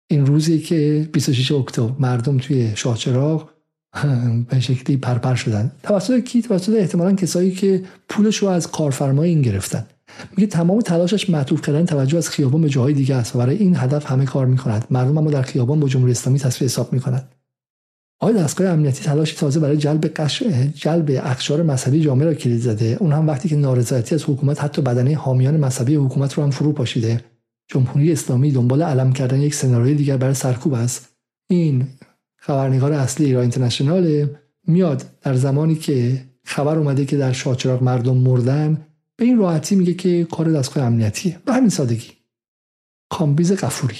این 0.07 0.25
روزی 0.25 0.59
که 0.59 1.09
26 1.13 1.51
اکتبر 1.51 1.91
مردم 1.99 2.37
توی 2.37 2.71
شاهچراغ 2.75 3.49
به 4.49 4.59
شکلی 4.59 4.97
پرپر 4.97 5.35
شدن. 5.35 5.71
توسط 5.83 6.19
کی؟ 6.19 6.41
توسط 6.41 6.73
احتمالا 6.77 7.13
کسایی 7.13 7.51
که 7.51 7.83
پولش 8.09 8.37
رو 8.37 8.47
از 8.47 8.71
کارفرمای 8.71 9.29
این 9.29 9.41
گرفتن. 9.41 9.85
میگه 10.37 10.47
تمام 10.47 10.81
تلاشش 10.81 11.29
معطوف 11.29 11.61
کردن 11.61 11.85
توجه 11.85 12.17
از 12.17 12.29
خیابان 12.29 12.61
به 12.61 12.69
جاهای 12.69 12.93
دیگه 12.93 13.15
است 13.15 13.35
و 13.35 13.39
برای 13.39 13.57
این 13.57 13.75
هدف 13.75 14.11
همه 14.11 14.25
کار 14.25 14.45
می‌کند 14.45 14.85
مردم 14.89 15.17
اما 15.17 15.31
در 15.31 15.41
خیابان 15.41 15.79
با 15.79 15.87
جمهوری 15.87 16.11
اسلامی 16.11 16.39
تصفیه 16.39 16.65
حساب 16.65 16.93
می‌کنند. 16.93 17.31
آیا 18.19 18.37
دستگاه 18.37 18.67
امنیتی 18.67 19.03
تلاشی 19.03 19.35
تازه 19.35 19.59
برای 19.59 19.77
جلب 19.77 20.05
قش... 20.05 20.43
جلب 20.75 21.09
اقشار 21.23 21.63
مذهبی 21.63 22.01
جامعه 22.01 22.25
را 22.25 22.33
کلید 22.33 22.61
زده. 22.61 22.97
اون 22.99 23.11
هم 23.11 23.27
وقتی 23.27 23.49
که 23.49 23.55
نارضایتی 23.55 24.15
از 24.15 24.23
حکومت 24.23 24.63
حتی 24.63 24.81
بدنه 24.81 25.15
حامیان 25.15 25.57
مذهبی 25.57 25.95
حکومت 25.95 26.33
رو 26.33 26.43
هم 26.43 26.49
فرو 26.49 26.71
پاشیده 26.71 27.21
جمهوری 27.67 28.11
اسلامی 28.11 28.51
دنبال 28.51 28.81
علم 28.81 29.13
کردن 29.13 29.41
یک 29.41 29.55
سناریوی 29.55 29.97
دیگر 29.97 30.17
برای 30.17 30.33
سرکوب 30.33 30.73
است. 30.73 31.09
این 31.49 31.87
خبرنگار 32.37 32.93
اصلی 32.93 33.25
ایران 33.25 33.41
اینترنشنال 33.41 34.29
میاد 34.67 35.05
در 35.21 35.33
زمانی 35.35 35.75
که 35.75 36.25
خبر 36.43 36.77
اومده 36.77 37.05
که 37.05 37.17
در 37.17 37.31
شاچراغ 37.31 37.83
مردم 37.83 38.17
مردن 38.17 38.85
به 39.15 39.25
این 39.25 39.37
راحتی 39.37 39.75
میگه 39.75 39.93
که 39.93 40.23
کار 40.23 40.51
دستگاه 40.51 40.83
امنیتیه. 40.83 41.39
به 41.45 41.53
همین 41.53 41.69
سادگی. 41.69 42.11
کامبیز 43.09 43.51
قفوری. 43.51 43.97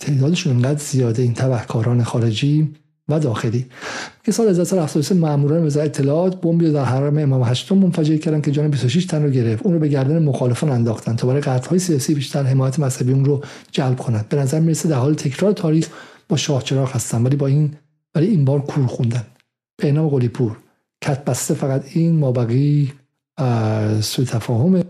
تعدادشون 0.00 0.56
انقدر 0.56 0.78
زیاده 0.78 1.22
این 1.22 1.34
تبهکاران 1.34 2.02
خارجی 2.02 2.74
و 3.10 3.18
داخلی. 3.18 3.66
که 4.24 4.32
سال 4.32 4.48
1373 4.48 5.14
ماموران 5.14 5.66
وزارت 5.66 5.86
اطلاعات 5.86 6.40
بمبی 6.40 6.72
در 6.72 6.84
حرم 6.84 7.18
امام 7.18 7.42
هشتم 7.42 7.78
منفجر 7.78 8.16
کردن 8.16 8.40
که 8.40 8.50
جان 8.50 8.68
26 8.68 9.06
تن 9.06 9.22
رو 9.22 9.30
گرفت. 9.30 9.62
اون 9.62 9.74
رو 9.74 9.80
به 9.80 9.88
گردن 9.88 10.22
مخالفان 10.22 10.70
انداختن 10.70 11.16
تا 11.16 11.26
برای 11.26 11.42
های 11.70 11.78
سیاسی 11.78 12.14
بیشتر 12.14 12.42
حمایت 12.42 12.78
مذهبی 12.78 13.12
اون 13.12 13.24
رو 13.24 13.42
جلب 13.72 13.96
کنند. 13.96 14.28
به 14.28 14.36
نظر 14.36 14.60
می‌رسه 14.60 14.88
در 14.88 14.96
حال 14.96 15.14
تکرار 15.14 15.52
تاریخ 15.52 15.88
با 16.28 16.36
شاه 16.36 16.62
چراغ 16.62 16.92
هستن 16.92 17.22
ولی 17.22 17.36
با 17.36 17.46
این 17.46 17.72
ولی 18.14 18.26
این 18.26 18.44
بار 18.44 18.60
کور 18.60 18.86
خوندن. 18.86 19.26
به 19.76 19.92
قلی 19.92 20.28
پور 20.28 20.56
کت 21.02 21.24
بسته 21.24 21.54
فقط 21.54 21.84
این 21.92 22.16
مابقی 22.16 22.92
سوی 24.00 24.24
تفاهم 24.24 24.82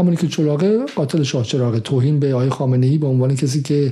همونی 0.00 0.16
که 0.16 0.28
چلاقه 0.28 0.86
قاتل 0.96 1.22
شاه 1.22 1.44
چراغه 1.44 1.80
توهین 1.80 2.20
به 2.20 2.34
آقای 2.34 2.48
خامنه 2.48 2.86
ای 2.86 2.98
به 2.98 3.06
عنوان 3.06 3.36
کسی 3.36 3.62
که 3.62 3.90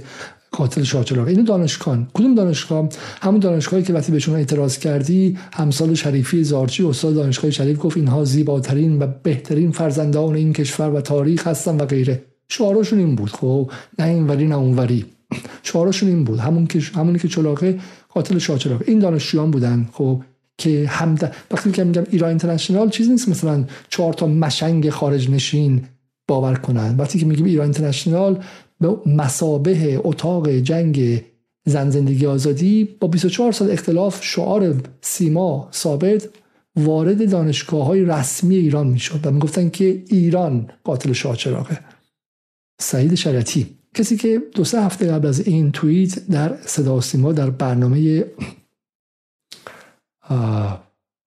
قاتل 0.50 0.82
شاه 0.82 1.04
چراغه 1.04 1.30
اینو 1.30 1.42
دانشگاه 1.42 1.98
کدوم 2.14 2.34
دانشگاه؟ 2.34 2.88
همون 3.22 3.40
دانشگاهی 3.40 3.82
که 3.82 3.92
وقتی 3.92 4.12
بهشون 4.12 4.34
اعتراض 4.34 4.78
کردی 4.78 5.38
همسال 5.52 5.94
شریفی 5.94 6.44
زارچی 6.44 6.84
استاد 6.84 7.14
دانشگاه 7.14 7.50
شریف 7.50 7.78
گفت 7.82 7.96
اینها 7.96 8.24
زیباترین 8.24 9.02
و 9.02 9.06
بهترین 9.22 9.72
فرزندان 9.72 10.34
این 10.34 10.52
کشور 10.52 10.90
و 10.90 11.00
تاریخ 11.00 11.46
هستن 11.46 11.76
و 11.76 11.86
غیره. 11.86 12.22
شعارشون 12.48 12.98
این 12.98 13.14
بود 13.14 13.30
خب؟ 13.30 13.70
نه 13.98 14.04
اینوری 14.06 14.46
نه 14.46 14.56
اونوری 14.56 15.06
شعارشون 15.62 16.08
این 16.08 16.24
بود. 16.24 16.38
همون 16.38 16.66
که 16.66 16.80
همونی 16.94 17.18
که 17.18 17.28
چلاقه 17.28 17.78
قاتل 18.08 18.38
شاه 18.38 18.58
چراغه 18.58 18.84
این 18.88 18.98
دانشجویان 18.98 19.50
بودن 19.50 19.88
خب؟ 19.92 20.22
که 20.58 20.86
همد... 20.88 21.34
وقتی 21.50 21.72
که 21.72 21.84
میگم 21.84 22.04
ایران 22.10 22.28
اینترنشنال 22.28 22.90
چیزی 22.90 23.10
نیست. 23.10 23.28
مثلا 23.28 23.64
چهار 23.88 24.12
تا 24.12 24.26
مشنگ 24.26 24.90
خارج 24.90 25.30
نشین 25.30 25.82
باور 26.28 26.54
کنند. 26.54 27.00
وقتی 27.00 27.18
که 27.18 27.26
میگیم 27.26 27.46
ایران 27.46 27.64
اینترنشنال 27.64 28.44
به 28.80 28.96
مسابه 29.06 30.00
اتاق 30.04 30.50
جنگ 30.50 31.24
زن 31.66 31.90
زندگی 31.90 32.26
آزادی 32.26 32.84
با 33.00 33.08
24 33.08 33.52
سال 33.52 33.70
اختلاف 33.70 34.24
شعار 34.24 34.74
سیما 35.00 35.68
ثابت 35.72 36.28
وارد 36.76 37.30
دانشگاه 37.30 37.86
های 37.86 38.04
رسمی 38.04 38.56
ایران 38.56 38.86
می‌شد 38.86 39.26
و 39.26 39.30
می‌گفتن 39.30 39.68
که 39.70 40.02
ایران 40.06 40.70
قاتل 40.84 41.12
شاه 41.12 41.36
چراغه. 41.36 41.80
سعید 42.80 43.14
شریعتی 43.14 43.78
کسی 43.94 44.16
که 44.16 44.42
دو 44.54 44.64
سه 44.64 44.82
هفته 44.82 45.06
قبل 45.06 45.28
از 45.28 45.48
این 45.48 45.72
توییت 45.72 46.26
در 46.26 46.58
صدا 46.66 47.00
سیما 47.00 47.32
در 47.32 47.50
برنامه 47.50 48.24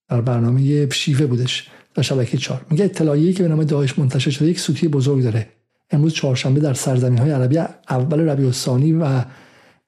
در 0.10 0.22
برنامه 0.22 0.90
شیوه 0.90 1.26
بودش. 1.26 1.70
در 1.94 2.04
شبکه 2.04 2.38
چهار. 2.38 2.66
میگه 2.70 2.86
اطلاعیه‌ای 2.86 3.34
که 3.34 3.44
به 3.44 3.50
نام 3.50 3.64
داعش 3.64 4.00
منتشر 4.00 4.32
شده 4.32 4.50
یک 4.50 4.60
سوتی 4.60 4.88
بزرگ 4.88 5.24
داره. 5.24 5.48
امروز 5.92 6.14
چهارشنبه 6.14 6.60
در 6.60 6.74
سرزمین 6.74 7.18
های 7.18 7.32
عربی 7.32 7.58
اول 7.90 8.20
ربیع 8.20 8.46
الثانی 8.46 8.92
و 8.92 9.24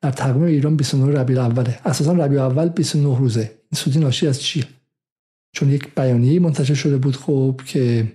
در 0.02 0.12
تقویم 0.12 0.44
ایران 0.44 0.76
29 0.76 1.20
ربیع 1.20 1.40
اوله 1.40 1.80
اساسا 1.86 2.14
ربیع 2.14 2.42
اول 2.42 2.70
29 2.70 3.18
روزه. 3.18 3.42
این 3.42 3.76
سوتی 3.76 4.00
ناشی 4.00 4.28
از 4.28 4.42
چیه؟ 4.42 4.64
چون 5.52 5.70
یک 5.72 5.96
بیانیه 5.96 6.40
منتشر 6.40 6.74
شده 6.74 6.98
بود 6.98 7.16
خب 7.16 7.62
که 7.66 8.08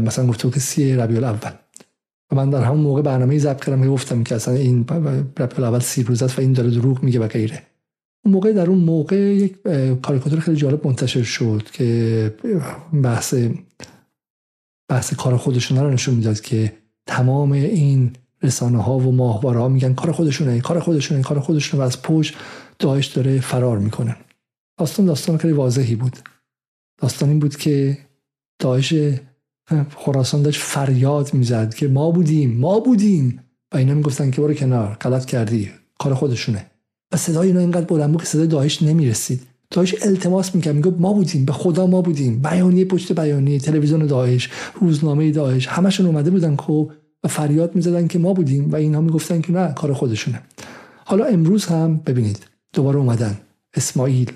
مثلا 0.00 0.26
گفته 0.26 0.50
که 0.50 0.60
سی 0.60 0.94
ربیع 0.96 1.16
الاول. 1.16 1.50
و 2.30 2.36
من 2.36 2.50
در 2.50 2.64
همون 2.64 2.80
موقع 2.80 3.02
برنامه 3.02 3.38
ضبط 3.38 3.64
کردم 3.64 3.88
گفتم 3.88 4.24
که 4.24 4.34
اصلا 4.34 4.54
این 4.54 4.86
ربیع 5.38 5.58
الاول 5.58 5.78
سی 5.78 6.02
روز 6.02 6.22
است 6.22 6.38
و 6.38 6.42
این 6.42 6.52
داره 6.52 6.70
دروغ 6.70 7.02
میگه 7.02 7.20
و 7.20 7.28
غیره. 7.28 7.62
اون 8.24 8.34
موقع 8.34 8.52
در 8.52 8.70
اون 8.70 8.78
موقع 8.78 9.16
یک 9.16 9.62
کاریکاتور 10.02 10.40
خیلی 10.40 10.56
جالب 10.56 10.86
منتشر 10.86 11.22
شد 11.22 11.68
که 11.72 12.34
بحث 13.02 13.34
بحث 14.88 15.14
کار 15.14 15.36
خودشون 15.36 15.78
رو 15.78 15.90
نشون 15.90 16.14
می‌داد 16.14 16.40
که 16.40 16.72
تمام 17.06 17.52
این 17.52 18.12
رسانه 18.42 18.82
ها 18.82 18.98
و 18.98 19.12
ماهواره 19.12 19.60
ها 19.60 19.68
میگن 19.68 19.94
کار 19.94 20.12
خودشونه 20.12 20.60
کار 20.60 20.80
خودشونه 20.80 21.22
کار 21.22 21.40
خودشونه 21.40 21.82
و 21.82 21.86
از 21.86 22.02
پشت 22.02 22.34
داعش 22.78 23.06
داره 23.06 23.40
فرار 23.40 23.78
می‌کنه. 23.78 24.16
داستان 24.78 25.06
داستان 25.06 25.36
خیلی 25.36 25.54
واضحی 25.54 25.94
بود. 25.94 26.16
داستان 26.98 27.28
این 27.28 27.38
بود 27.38 27.56
که 27.56 27.98
داعش 28.58 28.94
خراسان 29.96 30.42
داشت 30.42 30.60
فریاد 30.60 31.34
می‌زد 31.34 31.74
که 31.74 31.88
ما 31.88 32.10
بودیم 32.10 32.56
ما 32.58 32.80
بودیم. 32.80 33.40
و 33.72 33.76
اینا 33.76 33.94
می‌گفتن 33.94 34.30
که 34.30 34.40
برو 34.40 34.54
کنار 34.54 34.94
غلط 35.00 35.24
کردی 35.24 35.70
کار 35.98 36.14
خودشونه. 36.14 36.70
و 37.12 37.16
صدای 37.16 37.46
اینا 37.48 37.60
اینقدر 37.60 37.84
بلند 37.84 38.12
بود 38.12 38.20
که 38.20 38.26
صدای 38.26 38.46
داعش 38.46 38.82
نمی‌رسید. 38.82 39.42
داعش 39.70 39.94
التماس 40.02 40.54
می‌کرد 40.54 40.74
می‌گفت 40.74 40.96
ما 40.98 41.12
بودیم 41.12 41.44
به 41.44 41.52
خدا 41.52 41.86
ما 41.86 42.02
بودیم. 42.02 42.38
بیانیه 42.38 42.84
پشت 42.84 43.12
بیانیه 43.12 43.58
تلویزیون 43.58 44.06
داعش 44.06 44.50
روزنامه 44.80 45.30
داعش 45.30 45.66
همشون 45.66 46.06
اومده 46.06 46.30
بودن 46.30 46.56
خب 46.56 46.90
و 47.24 47.28
فریاد 47.28 47.74
می‌زدن 47.74 48.06
که 48.06 48.18
ما 48.18 48.32
بودیم 48.32 48.72
و 48.72 48.76
اینها 48.76 49.00
می‌گفتن 49.00 49.40
که 49.40 49.52
نه 49.52 49.72
کار 49.72 49.92
خودشونه. 49.92 50.40
حالا 51.04 51.24
امروز 51.24 51.64
هم 51.66 52.00
ببینید 52.06 52.38
دوباره 52.72 52.98
اومدن. 52.98 53.38
اسماعیل. 53.76 54.32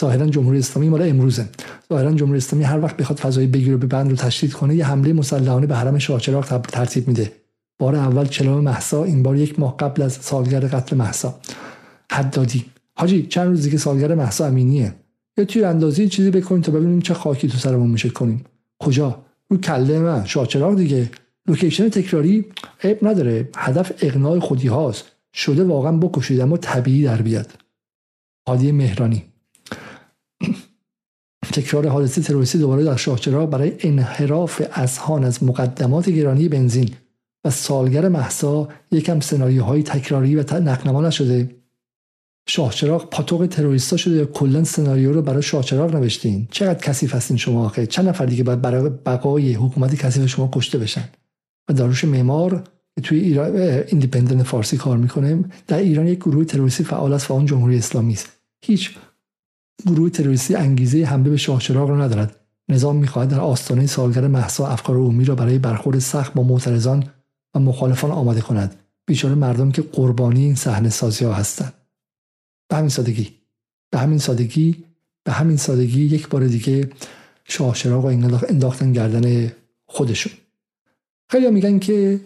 ظاهرا 0.00 0.26
جمهوری 0.26 0.58
اسلامی 0.58 0.88
مال 0.88 1.02
امروزه. 1.02 1.48
ظاهرا 1.88 2.12
جمهوری 2.12 2.38
اسلامی 2.38 2.64
هر 2.64 2.80
وقت 2.80 2.96
بخواد 2.96 3.18
فضای 3.18 3.46
بگیره 3.46 3.76
به 3.76 3.86
بند 3.86 4.10
رو 4.10 4.16
تشدید 4.16 4.52
کنه 4.52 4.76
یه 4.76 4.86
حمله 4.86 5.12
مسلحانه 5.12 5.66
به 5.66 5.76
حرم 5.76 5.98
شاهچراغ 5.98 6.60
ترتیب 6.60 7.08
میده. 7.08 7.32
بار 7.78 7.94
اول 7.94 8.26
چلام 8.26 8.64
محسا 8.64 9.04
این 9.04 9.22
بار 9.22 9.36
یک 9.36 9.60
ماه 9.60 9.76
قبل 9.76 10.02
از 10.02 10.12
سالگرد 10.12 10.74
قتل 10.74 10.96
محسا 10.96 11.34
حدادی 12.16 12.64
حاجی 12.96 13.26
چند 13.26 13.48
روز 13.48 13.62
دیگه 13.62 13.78
سالگرد 13.78 14.12
محسا 14.12 14.46
امینیه. 14.46 14.94
یه 15.38 15.44
توی 15.44 15.64
اندازی 15.64 16.08
چیزی 16.08 16.30
بکنیم 16.30 16.60
تا 16.60 16.72
ببینیم 16.72 17.00
چه 17.00 17.14
خاکی 17.14 17.48
تو 17.48 17.58
سرمون 17.58 17.90
میشه 17.90 18.08
کنیم. 18.08 18.44
کجا؟ 18.78 19.24
رو 19.48 19.56
کله 19.56 19.98
من. 19.98 20.24
شاهچراغ 20.24 20.76
دیگه. 20.76 21.10
لوکیشن 21.46 21.88
تکراری 21.88 22.44
عیب 22.84 23.06
نداره. 23.06 23.48
هدف 23.56 23.92
اقناع 24.00 24.38
خودی 24.38 24.68
هاست. 24.68 25.04
شده 25.34 25.64
واقعا 25.64 25.92
بکشید 25.92 26.40
اما 26.40 26.56
طبیعی 26.56 27.04
در 27.04 27.22
بیاد. 27.22 27.52
هادی 28.48 28.72
مهرانی. 28.72 29.24
تکرار 31.52 31.88
حادثه 31.88 32.20
تروریستی 32.20 32.58
دوباره 32.58 32.84
در 32.84 32.96
شاهچراغ 32.96 33.50
برای 33.50 33.72
انحراف 33.80 34.62
اذهان 34.72 35.24
از 35.24 35.44
مقدمات 35.44 36.08
گرانی 36.08 36.48
بنزین. 36.48 36.90
و 37.44 37.50
سالگر 37.50 38.08
محسا 38.08 38.68
یکم 38.92 39.20
سناریوهای 39.20 39.82
تکراری 39.82 40.36
و 40.36 40.60
نقنما 40.60 41.00
نشده. 41.00 41.56
شاهچراغ 42.48 43.10
پاتوق 43.10 43.46
تروریستا 43.46 43.96
شده 43.96 44.16
یا 44.16 44.24
کلا 44.24 44.64
سناریو 44.64 45.12
رو 45.12 45.22
برای 45.22 45.42
شاهچراغ 45.42 45.94
نوشتین؟ 45.94 46.48
چقدر 46.50 46.78
کثیف 46.78 47.14
هستین 47.14 47.36
شما 47.36 47.64
آخه؟ 47.64 47.86
چند 47.86 48.08
نفر 48.08 48.26
دیگه 48.26 48.44
باید 48.44 48.62
برای 48.62 48.90
بقای 49.06 49.54
حکومت 49.54 49.94
کثیف 49.94 50.26
شما 50.26 50.50
کشته 50.52 50.78
بشن؟ 50.78 51.08
و 51.68 51.72
داروش 51.72 52.04
معمار 52.04 52.64
توی 53.02 53.18
ایران 53.18 53.56
ایندیپندنت 53.88 54.42
فارسی 54.42 54.76
کار 54.76 54.96
می‌کنه 54.96 55.44
در 55.66 55.78
ایران 55.78 56.06
یک 56.06 56.18
گروه 56.18 56.44
تروریستی 56.44 56.84
فعال 56.84 57.12
است 57.12 57.30
و 57.30 57.34
اون 57.34 57.46
جمهوری 57.46 57.78
اسلامی 57.78 58.12
است. 58.12 58.28
هیچ 58.64 58.96
گروه 59.86 60.10
تروریستی 60.10 60.54
انگیزه 60.54 61.04
حمله 61.04 61.30
به 61.30 61.36
شاهچراغ 61.36 61.90
را 61.90 62.04
ندارد. 62.04 62.36
نظام 62.68 62.96
می‌خواهد 62.96 63.28
در 63.28 63.40
آستانه 63.40 63.86
سالگرد 63.86 64.24
محسا 64.24 64.66
افکار 64.66 64.96
عمومی 64.96 65.24
را 65.24 65.34
برای 65.34 65.58
برخورد 65.58 65.98
سخت 65.98 66.34
با 66.34 66.42
معترضان 66.42 67.04
و 67.54 67.58
مخالفان 67.58 68.10
آماده 68.10 68.40
کند. 68.40 68.74
بیچاره 69.06 69.34
مردم 69.34 69.70
که 69.70 69.82
قربانی 69.82 70.44
این 70.44 70.54
صحنه 70.54 70.88
سازی 70.88 71.24
ها 71.24 71.32
هستند. 71.32 71.72
به 72.68 72.76
همین 72.76 72.88
سادگی. 72.88 73.34
به 73.90 73.98
همین 73.98 74.18
سادگی 74.18 74.84
به 75.24 75.32
همین 75.32 75.56
سادگی 75.56 76.04
یک 76.04 76.28
بار 76.28 76.46
دیگه 76.46 76.90
شاهچراغ 77.44 78.04
را 78.04 78.10
انداختن 78.48 78.92
گردن 78.92 79.52
خودشون. 79.86 80.32
خیلی 81.30 81.50
میگن 81.50 81.78
که 81.78 82.20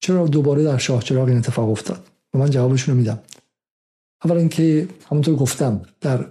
چرا 0.00 0.26
دوباره 0.26 0.64
در 0.64 0.78
شاهچراغ 0.78 1.28
این 1.28 1.38
اتفاق 1.38 1.70
افتاد؟ 1.70 2.06
و 2.34 2.38
من 2.38 2.50
جوابشون 2.50 2.94
رو 2.94 3.00
میدم. 3.00 3.18
اولا 4.24 4.38
اینکه 4.38 4.88
همونطور 5.10 5.36
گفتم 5.36 5.82
در 6.00 6.26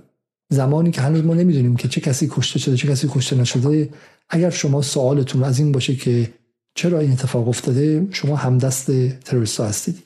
زمانی 0.50 0.92
که 0.92 1.02
هنوز 1.02 1.24
ما 1.24 1.34
نمی‌دونیم 1.34 1.76
که 1.76 1.88
چه 1.88 2.02
کسی 2.02 2.28
کشته 2.32 2.60
شده 2.60 2.78
چه 2.78 2.88
کسی 2.88 3.08
کشته 3.12 3.36
نشده 3.36 3.90
اگر 4.30 4.50
شما 4.50 4.82
سوالتون 4.82 5.44
از 5.44 5.60
این 5.60 5.72
باشه 5.72 5.96
که 5.96 6.34
چرا 6.76 7.00
این 7.00 7.12
اتفاق 7.12 7.48
افتاده 7.48 8.08
شما 8.12 8.36
همدست 8.36 8.92
تروریست 9.20 9.60
هستید. 9.60 10.04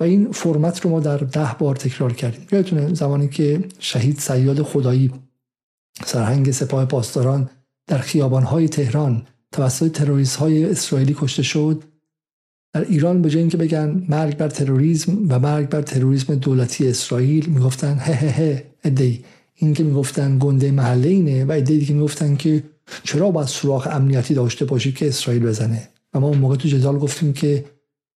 و 0.00 0.04
این 0.04 0.32
فرمت 0.32 0.80
رو 0.80 0.90
ما 0.90 1.00
در 1.00 1.16
ده 1.16 1.56
بار 1.58 1.76
تکرار 1.76 2.12
کردیم. 2.12 2.46
یادتونه 2.52 2.94
زمانی 2.94 3.28
که 3.28 3.64
شهید 3.78 4.18
سیاد 4.18 4.62
خدایی 4.62 5.12
سرهنگ 6.04 6.50
سپاه 6.50 6.84
پاسداران 6.84 7.50
در 7.86 7.98
خیابانهای 7.98 8.68
تهران 8.68 9.26
توسط 9.52 9.92
تروریست 9.92 10.36
های 10.36 10.64
اسرائیلی 10.64 11.16
کشته 11.18 11.42
شد 11.42 11.84
در 12.74 12.84
ایران 12.84 13.22
به 13.22 13.30
جای 13.30 13.40
اینکه 13.40 13.56
بگن 13.56 14.06
مرگ 14.08 14.36
بر 14.36 14.48
تروریسم 14.48 15.18
و 15.28 15.38
مرگ 15.38 15.68
بر 15.68 15.82
تروریسم 15.82 16.34
دولتی 16.34 16.88
اسرائیل 16.88 17.46
می‌گفتن 17.46 17.98
هه 17.98 18.14
هه 18.14 18.30
هه 18.30 18.64
ادهی 18.84 19.24
این 19.54 19.74
که 19.74 19.84
می‌گفتن 19.84 20.38
گنده 20.38 20.70
محله 20.70 21.08
اینه 21.08 21.44
و 21.44 21.52
ایده 21.52 21.76
دیگه 21.76 21.94
می‌گفتن 21.94 22.36
که 22.36 22.64
چرا 23.02 23.30
باید 23.30 23.48
سوراخ 23.48 23.88
امنیتی 23.90 24.34
داشته 24.34 24.64
باشی 24.64 24.92
که 24.92 25.08
اسرائیل 25.08 25.42
بزنه؟ 25.42 25.88
و 26.14 26.20
ما 26.20 26.28
اون 26.28 26.38
موقع 26.38 26.56
تو 26.56 26.68
جدال 26.68 26.98
گفتیم 26.98 27.32
که 27.32 27.64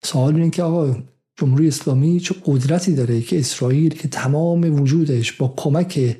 سوال 0.04 0.36
اینه 0.36 0.50
که 0.50 0.62
آقا 0.62 0.96
جمهوری 1.42 1.68
اسلامی 1.68 2.20
چه 2.20 2.34
قدرتی 2.44 2.94
داره 2.94 3.20
که 3.20 3.38
اسرائیل 3.38 3.94
که 3.94 4.08
تمام 4.08 4.80
وجودش 4.80 5.32
با 5.32 5.54
کمک 5.56 6.16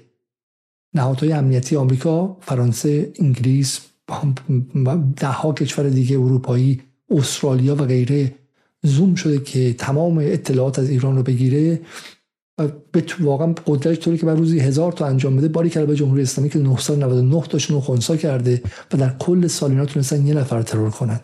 نهادهای 0.94 1.32
امنیتی 1.32 1.76
آمریکا 1.76 2.36
فرانسه 2.40 3.12
انگلیس 3.18 3.80
ده 5.16 5.26
ها 5.26 5.52
کشور 5.52 5.88
دیگه 5.88 6.18
اروپایی 6.18 6.80
استرالیا 7.10 7.74
و 7.74 7.78
غیره 7.78 8.34
زوم 8.82 9.14
شده 9.14 9.38
که 9.38 9.72
تمام 9.72 10.18
اطلاعات 10.18 10.78
از 10.78 10.90
ایران 10.90 11.16
رو 11.16 11.22
بگیره 11.22 11.80
به 12.92 13.04
واقعا 13.20 13.54
قدرت 13.66 14.00
طوری 14.00 14.18
که 14.18 14.26
بر 14.26 14.34
روزی 14.34 14.60
هزار 14.60 14.92
تا 14.92 15.06
انجام 15.06 15.36
بده 15.36 15.48
باری 15.48 15.70
کرده 15.70 15.86
به 15.86 15.96
جمهوری 15.96 16.22
اسلامی 16.22 16.50
که 16.50 16.58
999 16.58 17.42
تاشون 17.42 17.80
خونسا 17.80 18.16
کرده 18.16 18.62
و 18.92 18.96
در 18.96 19.16
کل 19.18 19.46
سال 19.46 19.70
اینا 19.70 19.86
تونستن 19.86 20.26
یه 20.26 20.34
نفر 20.34 20.56
رو 20.56 20.62
ترور 20.62 20.90
کنن. 20.90 21.20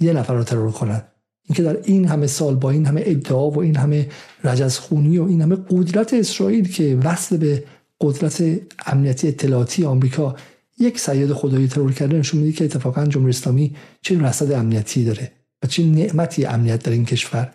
یه 0.00 0.12
نفر 0.12 0.34
رو 0.34 0.44
ترور 0.44 0.72
کنن. 0.72 1.02
اینکه 1.50 1.62
در 1.62 1.76
این 1.84 2.04
همه 2.08 2.26
سال 2.26 2.54
با 2.54 2.70
این 2.70 2.86
همه 2.86 3.02
ادعا 3.04 3.50
و 3.50 3.58
این 3.58 3.76
همه 3.76 4.08
رجزخونی 4.44 5.18
و 5.18 5.22
این 5.22 5.42
همه 5.42 5.56
قدرت 5.70 6.14
اسرائیل 6.14 6.68
که 6.68 6.98
وصل 7.04 7.36
به 7.36 7.64
قدرت 8.00 8.42
امنیتی 8.86 9.28
اطلاعاتی 9.28 9.84
آمریکا 9.84 10.36
یک 10.78 10.98
سید 10.98 11.32
خدایی 11.32 11.68
ترور 11.68 11.92
کرده 11.92 12.16
نشون 12.16 12.40
میده 12.40 12.52
که 12.52 12.64
اتفاقا 12.64 13.06
جمهوری 13.06 13.30
اسلامی 13.30 13.76
چه 14.02 14.20
رصد 14.20 14.52
امنیتی 14.52 15.04
داره 15.04 15.32
و 15.62 15.66
چه 15.66 15.84
نعمتی 15.84 16.44
امنیت 16.44 16.82
در 16.82 16.92
این 16.92 17.04
کشور 17.04 17.52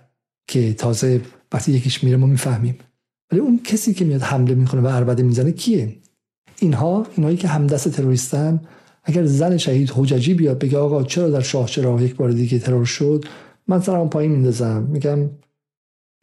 که 0.47 0.73
تازه 0.73 1.21
وقتی 1.53 1.71
یکیش 1.71 2.03
میره 2.03 2.17
ما 2.17 2.27
می‌فهمیم. 2.27 2.77
ولی 3.31 3.41
اون 3.41 3.60
کسی 3.63 3.93
که 3.93 4.05
میاد 4.05 4.21
حمله 4.21 4.55
می‌کنه 4.55 4.81
و 4.81 4.88
عربده 4.88 5.23
می‌زنه 5.23 5.51
کیه؟ 5.51 5.95
اینها 6.60 7.08
اینهایی 7.15 7.38
که 7.38 7.47
همدست 7.47 7.89
تروریستن 7.89 8.60
اگر 9.03 9.25
زن 9.25 9.58
شهید 9.58 9.91
حججی 9.95 10.34
بیاد 10.34 10.60
بگه 10.60 10.77
آقا 10.77 11.03
چرا 11.03 11.29
در 11.29 11.41
شاه 11.41 11.67
چرا 11.69 12.01
یک 12.01 12.15
بار 12.15 12.31
دیگه 12.31 12.60
ترور 12.60 12.86
شد 12.86 13.25
من 13.67 13.82
سرم 13.82 14.10
پایین 14.10 14.32
میندازم. 14.32 14.84
میگم 14.84 15.30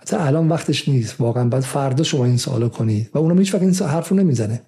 حتی 0.01 0.17
الان 0.17 0.49
وقتش 0.49 0.89
نیست. 0.89 1.21
واقعا 1.21 1.49
بعد 1.49 1.63
فردا 1.63 2.05
شما 2.05 2.25
این 2.25 2.37
سوالو 2.37 2.69
کنید. 2.69 3.11
و 3.15 3.19
اونم 3.19 3.39
هیچ 3.39 3.55
وقت 3.55 3.63
این 3.63 3.75
حرف 3.75 4.09
رو 4.09 4.17
نمی‌زنه. 4.17 4.63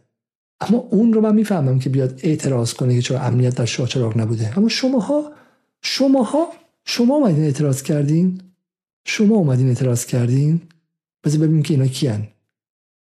اما 0.60 0.78
اون 0.78 1.12
رو 1.12 1.20
من 1.20 1.34
می‌فهمم 1.34 1.78
که 1.78 1.90
بیاد 1.90 2.20
اعتراض 2.22 2.74
کنه 2.74 2.94
که 2.94 3.02
چرا 3.02 3.20
امنیت 3.20 3.56
در 3.56 3.64
شاه 3.64 3.88
چراغ 3.88 4.18
نبوده. 4.18 4.58
اما 4.58 4.68
شماها 4.68 5.32
شماها 5.82 6.46
شما 6.84 7.14
اومدین 7.14 7.44
اعتراض 7.44 7.82
کردین. 7.82 8.40
شما 9.06 9.34
اومدین 9.34 9.68
اعتراض 9.68 10.06
کردین. 10.06 10.60
بذار 11.24 11.40
ببینیم 11.40 11.62
که 11.62 11.74
اینا 11.74 11.86
کیان. 11.86 12.28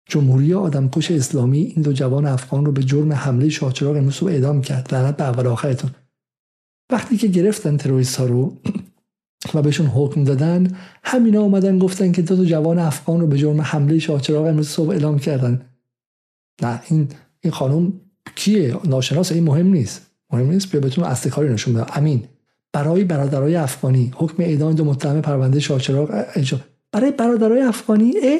جمهوری 0.08 0.54
آدمکش 0.54 1.10
اسلامی 1.10 1.60
این 1.60 1.82
دو 1.82 1.92
جوان 1.92 2.26
افغان 2.26 2.64
رو 2.64 2.72
به 2.72 2.82
جرم 2.82 3.12
حمله 3.12 3.48
شاهچراغ 3.48 3.96
امروز 3.96 4.22
رو 4.22 4.28
اعدام 4.28 4.62
کرد. 4.62 4.94
لعنت 4.94 5.16
به 5.16 5.24
اول 5.24 5.46
آخرتون. 5.46 5.90
وقتی 6.92 7.16
که 7.16 7.26
گرفتن 7.26 7.76
تروریست 7.76 8.16
ها 8.16 8.26
رو 8.26 8.56
و 9.54 9.62
بهشون 9.62 9.86
حکم 9.86 10.24
دادن 10.24 10.76
همینا 11.04 11.40
اومدن 11.40 11.78
گفتن 11.78 12.12
که 12.12 12.22
دو 12.22 12.36
تا 12.36 12.44
جوان 12.44 12.78
افغان 12.78 13.20
رو 13.20 13.26
به 13.26 13.38
جرم 13.38 13.60
حمله 13.60 13.98
شاهچراغ 13.98 14.46
امروز 14.46 14.68
صبح 14.68 14.90
اعلام 14.90 15.18
کردن. 15.18 15.66
نه 16.62 16.82
این 16.88 17.08
این 17.40 17.52
خانم 17.52 17.92
کیه؟ 18.34 18.76
ناشناس 18.84 19.32
این 19.32 19.44
مهم 19.44 19.66
نیست. 19.66 20.06
مهم 20.32 20.50
نیست 20.50 20.70
بیا 20.70 20.80
بهتون 20.80 21.04
اصل 21.04 21.30
کاری 21.30 21.52
نشون 21.52 21.74
بدم 21.74 21.86
امین 21.94 22.24
برای 22.72 23.04
برادرای 23.04 23.56
افغانی 23.56 24.12
حکم 24.14 24.42
اعدام 24.42 24.72
دو 24.72 24.84
متهم 24.84 25.20
پرونده 25.20 25.60
شاهچراغ 25.60 26.24
برای 26.92 27.10
برادرای 27.10 27.62
افغانی؟ 27.62 28.12
ا 28.22 28.38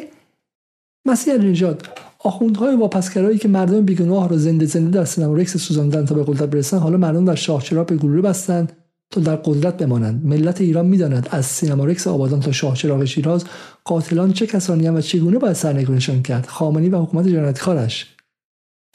مسیح 1.07 1.35
نژاد 1.35 1.89
آخوندهای 2.19 2.77
واپسگرایی 2.77 3.39
که 3.39 3.49
مردم 3.49 3.85
بیگناه 3.85 4.29
را 4.29 4.37
زنده 4.37 4.67
زنده 4.67 4.91
در 4.91 5.05
سینما 5.05 5.35
رکس 5.35 5.57
سوزاندن 5.57 6.05
تا 6.05 6.15
به 6.15 6.25
قدرت 6.25 6.51
برسن 6.51 6.79
حالا 6.79 6.97
مردم 6.97 7.25
در 7.25 7.35
شاهچراغ 7.35 7.87
به 7.87 7.97
گلوله 7.97 8.23
بستند 8.23 8.73
تا 9.11 9.21
در 9.21 9.37
قدرت 9.37 9.77
بمانند. 9.77 10.27
ملت 10.27 10.61
ایران 10.61 10.87
می‌داند 10.87 11.29
از 11.31 11.47
سینما 11.47 11.85
رکس 11.85 12.07
آبادان 12.07 12.41
تا 12.41 12.53
شاهچراغ 12.53 13.05
شیراز 13.05 13.45
قاتلان 13.85 14.33
چه 14.33 14.47
کسانی 14.47 14.89
و 14.89 15.01
چگونه 15.01 15.39
باید 15.39 15.57
سرنگونشان 15.57 16.23
کرد؟ 16.23 16.47
خامنه‌ای 16.47 16.91
و 16.91 16.99
حکومت 16.99 17.29
جنایتکارش. 17.29 18.07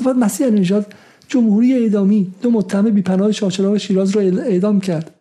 بعد 0.06 0.15
مسیح 0.15 0.47
نژاد 0.47 0.93
جمهوری 1.28 1.73
اعدامی 1.73 2.34
دو 2.41 2.51
متهم 2.51 2.89
بیپناه 2.89 3.32
شاهچراغ 3.32 3.78
شیراز 3.78 4.12
را 4.12 4.21
اعدام 4.21 4.82
کرد. 4.82 5.12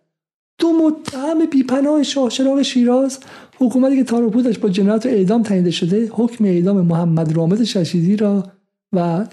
دو 0.58 0.72
متهم 0.72 1.46
بیپناه 1.50 2.02
شاه 2.02 2.30
چراغ 2.30 2.62
شیراز 2.62 3.18
حکومتی 3.58 3.96
که 3.96 4.04
تاروپودش 4.04 4.58
با 4.58 4.68
جنایت 4.68 5.06
اعدام 5.06 5.42
تعیین 5.42 5.70
شده 5.70 6.08
حکم 6.10 6.44
اعدام 6.44 6.80
محمد 6.80 7.36
رامز 7.36 7.62
ششیدی 7.62 8.16
را 8.16 8.46
و 8.92 9.26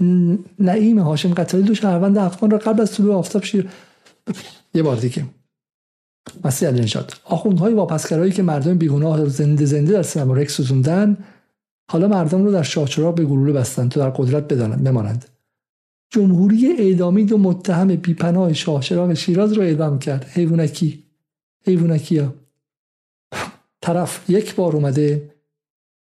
نعیم 0.59 0.99
هاشم 0.99 1.33
قتالی 1.33 1.63
دو 1.63 1.75
شهروند 1.75 2.17
افغان 2.17 2.51
را 2.51 2.57
قبل 2.57 2.81
از 2.81 2.91
طلوع 2.91 3.15
آفتاب 3.15 3.43
شیر 3.43 3.69
یه 4.73 4.83
بار 4.83 4.95
دیگه. 4.95 5.25
مسیح 6.45 6.67
علی 6.67 6.81
نژاد. 6.81 7.13
آخوندهای 7.23 7.73
واپسگرایی 7.73 8.31
که 8.31 8.43
مردم 8.43 8.77
بیگناه 8.77 9.17
رو 9.17 9.29
زنده 9.29 9.65
زنده 9.65 9.93
در 9.93 10.03
سینما 10.03 10.33
رکس 10.33 10.53
سوزوندن 10.53 11.17
حالا 11.91 12.07
مردم 12.07 12.43
رو 12.43 12.51
در 12.51 12.63
شاهچراغ 12.63 13.15
به 13.15 13.25
گلوله 13.25 13.53
بستن 13.53 13.89
تا 13.89 13.99
در 13.99 14.09
قدرت 14.09 14.53
بدانند 14.53 14.83
بمانند. 14.83 15.25
جمهوری 16.09 16.75
اعدامی 16.79 17.25
دو 17.25 17.37
متهم 17.37 17.87
بیپناه 17.87 18.53
شاهچراغ 18.53 19.13
شیراز 19.13 19.53
رو 19.53 19.61
اعدام 19.61 19.99
کرد. 19.99 20.25
حیوانکی. 20.33 21.03
حیوانکی 21.65 22.17
ها 22.17 22.33
طرف 23.81 24.29
یک 24.29 24.55
بار 24.55 24.75
اومده 24.75 25.31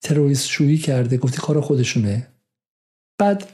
تروریست 0.02 0.46
شویی 0.46 0.78
کرده 0.78 1.16
گفتی 1.16 1.38
کار 1.38 1.60
خودشونه. 1.60 2.28
بعد 3.18 3.48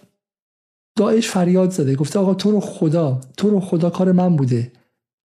داعش 0.96 1.28
فریاد 1.28 1.70
زده 1.70 1.94
گفته 1.94 2.18
آقا 2.18 2.34
تو 2.34 2.50
رو 2.50 2.60
خدا 2.60 3.20
تو 3.36 3.50
رو 3.50 3.60
خدا 3.60 3.90
کار 3.90 4.12
من 4.12 4.36
بوده. 4.36 4.72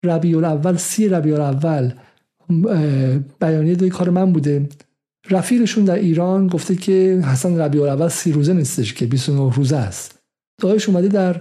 ربیع 0.05 0.45
اول 0.45 0.77
سی 0.77 1.09
ربیع 1.09 1.41
اول 1.41 1.93
بیانیه 3.41 3.75
دوی 3.75 3.89
کار 3.89 4.11
من 4.11 4.33
بوده. 4.33 4.69
رفیقشون 5.31 5.85
در 5.85 5.95
ایران 5.95 6.47
گفته 6.47 6.77
که 6.77 7.23
حسن 7.25 7.61
ربیع 7.61 7.83
اول 7.83 8.09
سی 8.09 8.33
روزه 8.33 8.53
نیستش 8.53 8.95
که 8.95 9.07
29 9.07 9.53
روزه 9.55 9.77
است. 9.77 10.19
داعش 10.61 10.89
اومده 10.89 11.09
در 11.09 11.41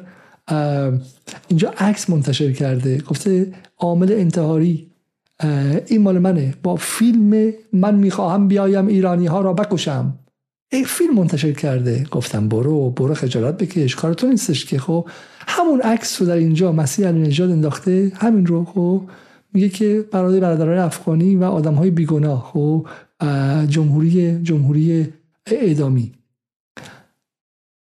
اینجا 1.47 1.73
عکس 1.77 2.09
منتشر 2.09 2.51
کرده. 2.51 2.97
گفته 2.97 3.53
عامل 3.77 4.11
انتحاری 4.11 4.87
این 5.87 6.01
مال 6.01 6.19
منه. 6.19 6.53
با 6.63 6.75
فیلم 6.75 7.53
من 7.73 7.95
می‌خواهم 7.95 8.47
بیایم 8.47 8.87
ایرانی 8.87 9.25
ها 9.25 9.41
را 9.41 9.53
بکشم. 9.53 10.19
این 10.71 10.85
فیلم 10.85 11.13
منتشر 11.15 11.51
کرده. 11.51 12.05
گفتم 12.11 12.49
برو 12.49 12.89
برو 12.89 13.13
خجالت 13.13 13.57
بکش. 13.57 13.95
کار 13.95 14.13
تو 14.13 14.27
نیستش 14.27 14.65
که 14.65 14.79
خب 14.79 15.09
همون 15.47 15.81
عکس 15.81 16.21
رو 16.21 16.27
در 16.27 16.35
اینجا 16.35 16.71
مسیح 16.71 17.07
علی 17.07 17.19
نژاد 17.19 17.51
انداخته 17.51 18.11
همین 18.15 18.45
رو 18.45 18.65
خب 18.65 19.01
میگه 19.53 19.69
که 19.69 20.05
برای 20.11 20.39
برادران 20.39 20.77
افغانی 20.77 21.35
و 21.35 21.43
آدم 21.43 21.73
های 21.73 21.91
بیگناه 21.91 22.51
خب 22.53 22.87
جمهوری 23.69 24.43
جمهوری 24.43 25.13
اعدامی. 25.45 26.11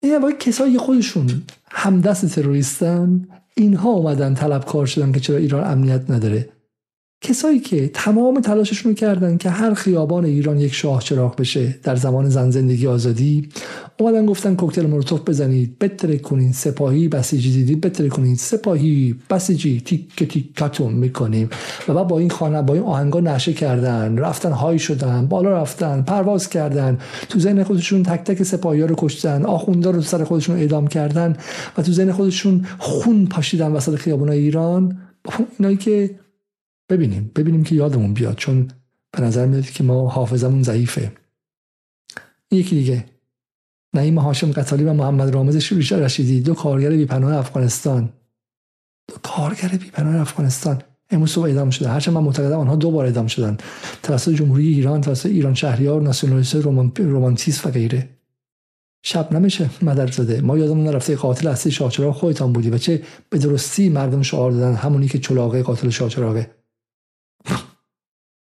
این 0.02 0.14
واقعا 0.14 0.30
کسایی 0.30 0.78
خودشون 0.78 1.42
همدست 1.70 2.26
تروریستن 2.26 3.28
اینها 3.56 3.90
اومدن 3.90 4.34
طلبکار 4.34 4.86
شدن 4.86 5.12
که 5.12 5.20
چرا 5.20 5.36
ایران 5.36 5.70
امنیت 5.72 6.10
نداره. 6.10 6.48
کسایی 7.24 7.60
که 7.60 7.88
تمام 7.88 8.40
تلاششون 8.40 8.92
رو 8.92 8.96
کردن 8.96 9.36
که 9.36 9.50
هر 9.50 9.74
خیابان 9.74 10.24
ایران 10.24 10.58
یک 10.58 10.74
شاه 10.74 11.02
چراغ 11.02 11.36
بشه 11.36 11.78
در 11.82 11.96
زمان 11.96 12.28
زن 12.28 12.50
زندگی 12.50 12.86
آزادی 12.86 13.48
اومدن 13.98 14.26
گفتن 14.26 14.54
کوکتل 14.54 14.86
مولوتوف 14.86 15.20
بزنید 15.20 15.78
بتره 15.78 16.18
کنین 16.18 16.52
سپاهی 16.52 17.08
بسیجی 17.08 17.52
دیدید 17.52 17.80
بتره 17.80 18.08
کنین 18.08 18.34
سپاهی 18.34 19.14
بسیجی 19.30 19.80
تیک 19.80 20.16
تیکتون 20.16 20.92
می‌کنیم. 20.92 21.50
و 21.88 21.94
بعد 21.94 22.08
با 22.08 22.18
این 22.18 22.30
خانه 22.30 22.62
با 22.62 22.74
این 22.74 22.82
آهنگا 22.82 23.20
نشه 23.20 23.52
کردن 23.52 24.18
رفتن 24.18 24.52
های 24.52 24.78
شدن 24.78 25.26
بالا 25.26 25.50
رفتن 25.50 26.02
پرواز 26.02 26.48
کردن 26.48 26.98
تو 27.28 27.38
ذهن 27.38 27.62
خودشون 27.62 28.02
تک 28.02 28.24
تک 28.24 28.42
سپاهی 28.42 28.80
ها 28.80 28.86
رو 28.86 28.94
کشتن 28.98 29.44
آخوندا 29.44 29.90
رو 29.90 30.02
سر 30.02 30.24
خودشون 30.24 30.56
اعدام 30.56 30.86
کردن 30.86 31.36
و 31.78 31.82
تو 31.82 31.92
ذهن 31.92 32.12
خودشون 32.12 32.66
خون 32.78 33.26
پاشیدن 33.26 33.72
وسط 33.72 33.94
خیابان 33.94 34.28
ایران. 34.28 34.98
اینایی 35.58 35.76
که 35.76 36.23
ببینیم 36.88 37.30
ببینیم 37.36 37.64
که 37.64 37.74
یادمون 37.74 38.14
بیاد 38.14 38.36
چون 38.36 38.70
به 39.12 39.22
نظر 39.22 39.46
میاد 39.46 39.70
که 39.70 39.84
ما 39.84 40.08
حافظمون 40.08 40.62
ضعیفه. 40.62 41.12
یکی 42.50 42.76
دیگه. 42.76 43.04
نعیم 43.94 44.18
هاشم 44.18 44.52
قتالی 44.52 44.84
و 44.84 44.92
محمد 44.92 45.34
رامز 45.34 45.56
شوریش 45.56 45.92
رشیدی 45.92 46.40
دو 46.40 46.54
کارگر 46.54 46.90
بیپناه 46.90 47.36
افغانستان. 47.36 48.12
دو 49.08 49.14
کارگر 49.22 49.68
بیپناه 49.68 50.20
افغانستان. 50.20 50.82
امروز 51.10 51.30
صبح 51.30 51.44
اعدام 51.44 51.70
شده. 51.70 51.88
هرچند 51.88 52.14
من 52.14 52.22
معتقدم 52.22 52.58
آنها 52.58 52.76
دو 52.76 52.90
بار 52.90 53.04
اعدام 53.04 53.26
شدن 53.26 53.56
توسط 54.02 54.32
جمهوری 54.32 54.68
ایران 54.68 55.00
توسط 55.00 55.26
ایران 55.26 55.54
شهریار 55.54 56.02
ناسیونالیست 56.02 56.54
رومانتیست 56.98 57.66
و 57.66 57.70
غیره. 57.70 58.08
شب 59.02 59.32
نمیشه 59.32 59.70
مدر 59.82 60.06
زده. 60.06 60.40
ما 60.40 60.58
یادمون 60.58 60.86
نرفته 60.86 61.16
قاتل 61.16 61.48
اصلی 61.48 61.72
شاهچراغ 61.72 62.14
خودتان 62.14 62.52
بودی 62.52 62.70
و 62.70 62.78
چه 62.78 63.02
به 63.30 63.38
درستی 63.38 63.88
مردم 63.88 64.22
شعار 64.22 64.50
دادن. 64.50 64.74
همونی 64.74 65.08
که 65.08 65.18
چلاقه 65.18 65.62
قاتل 65.62 65.90
شاهچراغه. 65.90 66.50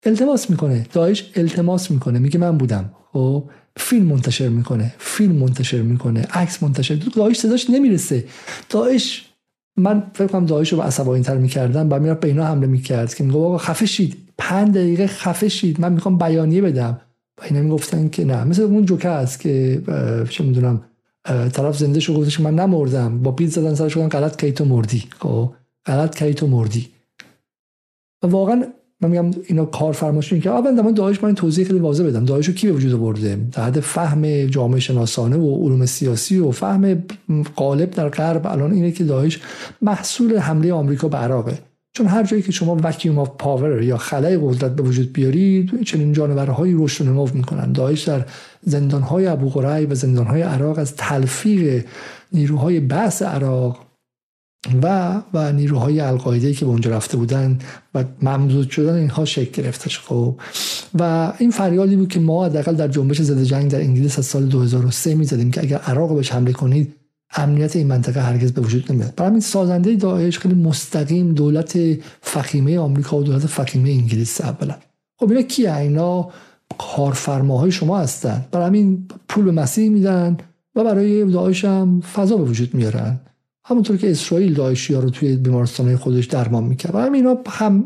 التماس 0.06 0.50
می‌کنه. 0.50 0.86
داعش 0.92 1.30
التماس 1.36 1.90
می‌کنه. 1.90 2.18
میگه 2.18 2.38
من 2.38 2.58
بودم. 2.58 2.90
خب 3.12 3.44
فیلم 3.76 4.06
منتشر 4.06 4.48
می‌کنه. 4.48 4.94
فیلم 4.98 5.32
منتشر 5.32 5.82
می‌کنه. 5.82 6.20
عکس 6.20 6.62
منتشر. 6.62 6.94
داعش 6.94 7.36
صداش 7.38 7.70
نمی‌رسه. 7.70 8.24
داعش 8.70 9.26
من 9.76 10.02
فکر 10.14 10.26
کنم 10.26 10.46
داعش 10.46 10.72
رو 10.72 10.80
عصبانی 10.80 11.22
تر 11.22 11.36
می‌کردم 11.36 11.88
و 11.90 11.98
می‌رفت 11.98 12.20
به 12.20 12.28
اینا 12.28 12.46
حمله 12.46 12.66
می‌کرد 12.66 13.14
که 13.14 13.24
میگه 13.24 13.38
آقا 13.38 13.58
خفه 13.58 13.86
شید 13.86 14.16
پنج 14.38 14.74
دقیقه 14.74 15.06
خفه 15.06 15.48
شید 15.48 15.80
من 15.80 15.92
می‌خوام 15.92 16.18
بیانیه 16.18 16.62
بدم. 16.62 17.00
و 17.38 17.44
اینا 17.44 17.62
می‌گفتن 17.62 18.08
که 18.08 18.24
نه. 18.24 18.44
مثل 18.44 18.62
اون 18.62 18.84
جوکه 18.84 19.08
است 19.08 19.40
که 19.40 19.82
چه 20.30 20.44
می‌دونم 20.44 20.84
طرف 21.52 21.78
زنده 21.78 22.00
شو 22.00 22.14
گفتش 22.14 22.40
من 22.40 22.54
نمردم. 22.54 23.22
با 23.22 23.30
بیل 23.30 23.48
زدن 23.48 23.74
سرش 23.74 23.96
غلط 23.96 24.40
کیتو 24.40 24.64
مردی. 24.64 25.04
خب 25.18 25.52
غلط 25.86 26.18
کیتو 26.18 26.46
مردی. 26.46 26.88
و 28.22 28.26
واقعا 28.26 28.64
من 29.00 29.10
میگم 29.10 29.30
اینا 29.46 29.64
کارفرماشون 29.64 30.40
که 30.40 30.50
اول 30.50 30.80
من 30.80 30.92
داعش 30.92 31.24
من 31.24 31.34
توضیح 31.34 31.66
خیلی 31.66 31.78
واضح 31.78 32.04
بدم. 32.04 32.24
داعش 32.24 32.50
کی 32.50 32.66
به 32.66 32.72
وجود 32.72 32.94
آورده؟ 32.94 33.38
در 33.52 33.62
حد 33.62 33.80
فهم 33.80 34.46
جامعه 34.46 34.80
شناسانه 34.80 35.36
و 35.36 35.64
علوم 35.64 35.86
سیاسی 35.86 36.38
و 36.38 36.50
فهم 36.50 37.04
غالب 37.56 37.90
در 37.90 38.08
غرب 38.08 38.46
الان 38.46 38.72
اینه 38.72 38.90
که 38.90 39.04
داعش 39.04 39.40
محصول 39.82 40.38
حمله 40.38 40.72
آمریکا 40.72 41.08
به 41.08 41.16
عراقه. 41.16 41.58
چون 41.92 42.06
هر 42.06 42.22
جایی 42.22 42.42
که 42.42 42.52
شما 42.52 42.76
vacuum 42.84 43.18
of 43.18 43.30
power 43.38 43.82
یا 43.82 43.96
خلأ 43.96 44.38
قدرت 44.42 44.76
به 44.76 44.82
وجود 44.82 45.12
بیارید 45.12 45.82
چنین 45.82 46.12
جانورهایی 46.12 46.74
رشد 46.78 47.06
و 47.06 47.10
نمو 47.10 47.28
می‌کنن. 47.34 47.72
داعش 47.72 48.02
در 48.02 48.24
زندانهای 48.62 49.26
ابو 49.26 49.48
غریب 49.48 49.92
و 49.92 49.94
زندانهای 49.94 50.42
عراق 50.42 50.78
از 50.78 50.96
تلفیق 50.96 51.84
نیروهای 52.32 52.80
بحث 52.80 53.22
عراق 53.22 53.85
و 54.82 55.14
و 55.34 55.52
نیروهای 55.52 56.00
القاعده 56.00 56.52
که 56.52 56.64
به 56.64 56.70
اونجا 56.70 56.90
رفته 56.90 57.16
بودن 57.16 57.58
و 57.94 58.04
ممدود 58.22 58.70
شدن 58.70 58.94
اینها 58.94 59.24
شکل 59.24 59.62
گرفتش 59.62 59.98
خب. 59.98 60.40
و 60.98 61.32
این 61.38 61.50
فریادی 61.50 61.96
بود 61.96 62.08
که 62.08 62.20
ما 62.20 62.44
حداقل 62.44 62.74
در 62.74 62.88
جنبش 62.88 63.22
ضد 63.22 63.42
جنگ 63.42 63.70
در 63.70 63.80
انگلیس 63.80 64.18
از 64.18 64.26
سال 64.26 64.46
2003 64.46 65.14
می‌زدیم 65.14 65.50
که 65.50 65.60
اگر 65.60 65.78
عراق 65.78 66.14
بهش 66.14 66.32
حمله 66.32 66.52
کنید 66.52 66.94
امنیت 67.36 67.76
این 67.76 67.86
منطقه 67.86 68.20
هرگز 68.20 68.52
به 68.52 68.60
وجود 68.60 68.92
نمیاد. 68.92 69.14
برای 69.14 69.30
این 69.30 69.40
سازنده 69.40 69.96
داعش 69.96 70.38
خیلی 70.38 70.54
مستقیم 70.54 71.34
دولت 71.34 71.78
فخیمه 72.22 72.78
آمریکا 72.78 73.16
و 73.16 73.22
دولت 73.22 73.46
فخیمه 73.46 73.90
انگلیس 73.90 74.40
اولا. 74.40 74.74
خب 75.18 75.30
اینا 75.30 75.42
کیه؟ 75.42 75.76
اینا 75.76 76.30
کارفرماهای 76.78 77.70
شما 77.70 77.98
هستن. 77.98 78.44
برای 78.52 78.66
همین 78.66 79.08
پول 79.28 79.44
به 79.44 79.50
مسیح 79.50 79.88
میدن 79.88 80.36
و 80.74 80.84
برای 80.84 81.24
داعش 81.24 81.64
هم 81.64 82.00
فضا 82.00 82.36
به 82.36 82.44
وجود 82.44 82.74
میارن. 82.74 83.20
همونطور 83.68 83.96
که 83.96 84.10
اسرائیل 84.10 84.54
داعشی 84.54 84.94
ها 84.94 85.00
رو 85.00 85.10
توی 85.10 85.36
بیمارستان 85.36 85.96
خودش 85.96 86.26
درمان 86.26 86.64
می‌کرد. 86.64 86.94
و 86.94 86.96
اینا 86.96 87.38
هم 87.48 87.84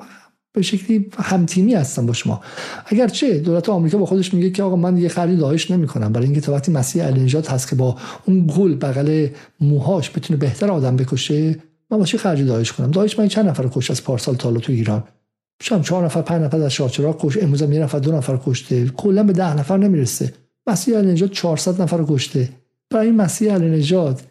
به 0.53 0.63
شکلی 0.63 1.11
همتیمی 1.19 1.75
هستن 1.75 2.07
با 2.07 2.13
شما. 2.13 2.41
اگرچه 2.87 3.39
دولت 3.39 3.69
آمریکا 3.69 3.99
با 3.99 4.07
خودش 4.07 4.35
میگه 4.35 4.51
که 4.51 4.63
آقا 4.63 4.77
من 4.77 4.99
یه 4.99 5.09
خرید 5.09 5.39
داعش 5.39 5.71
نمی‌کنم 5.71 6.13
برای 6.13 6.27
اینکه 6.27 6.41
تا 6.41 6.53
وقتی 6.53 6.73
مسیح 6.73 7.05
علی 7.05 7.21
نجات 7.21 7.51
هست 7.51 7.69
که 7.69 7.77
با 7.77 7.97
اون 8.27 8.47
گل 8.57 8.75
بغل 8.75 9.27
موهاش 9.61 10.11
بتونه 10.11 10.41
بهتر 10.41 10.71
آدم 10.71 10.97
بکشه 10.97 11.57
من 11.91 11.99
با 11.99 12.05
چه 12.05 12.19
خرج 12.19 12.43
داعش 12.43 12.73
کنم؟ 12.73 12.91
داعش 12.91 13.19
من 13.19 13.29
چند 13.29 13.49
نفر 13.49 13.69
کش 13.69 13.91
از 13.91 14.05
پارسال 14.05 14.35
تالا 14.35 14.61
تو 14.61 14.73
ایران؟ 14.73 15.05
شام 15.63 15.83
چهار 15.83 16.05
نفر 16.05 16.23
پنج 16.23 16.43
نفر 16.43 16.57
از 16.57 16.73
شاهچراغ 16.73 17.27
کش 17.27 17.39
امروز 17.43 17.61
یه 17.61 17.67
نفر 17.67 17.99
دو 17.99 18.13
نفر 18.13 18.39
کشته. 18.47 18.89
کلا 18.89 19.23
به 19.23 19.33
ده 19.33 19.57
نفر 19.57 19.77
نمی‌رسه. 19.77 20.33
مسیح 20.67 20.99
علی 20.99 21.13
نجات 21.13 21.31
400 21.31 21.83
نفر 21.83 22.05
کشته. 22.09 22.49
برای 22.91 23.07
این 23.07 23.17
مسیح 23.17 23.55
علی 23.55 23.71
نجات 23.79 24.23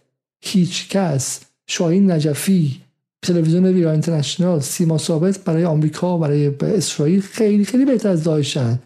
هیچ 0.42 0.90
کس 0.90 1.40
شاهین 1.68 2.12
نجفی 2.12 2.82
تلویزیون 3.22 3.66
ویرا 3.66 3.92
اینترنشنال 3.92 4.60
سیما 4.60 4.98
ثابت 4.98 5.44
برای 5.44 5.66
آمریکا 5.66 6.18
برای 6.18 6.52
اسرائیل 6.62 7.22
خیلی 7.22 7.66
خیلی 7.66 7.86
بهتر 7.86 8.10
از 8.10 8.24
داعشن. 8.24 8.80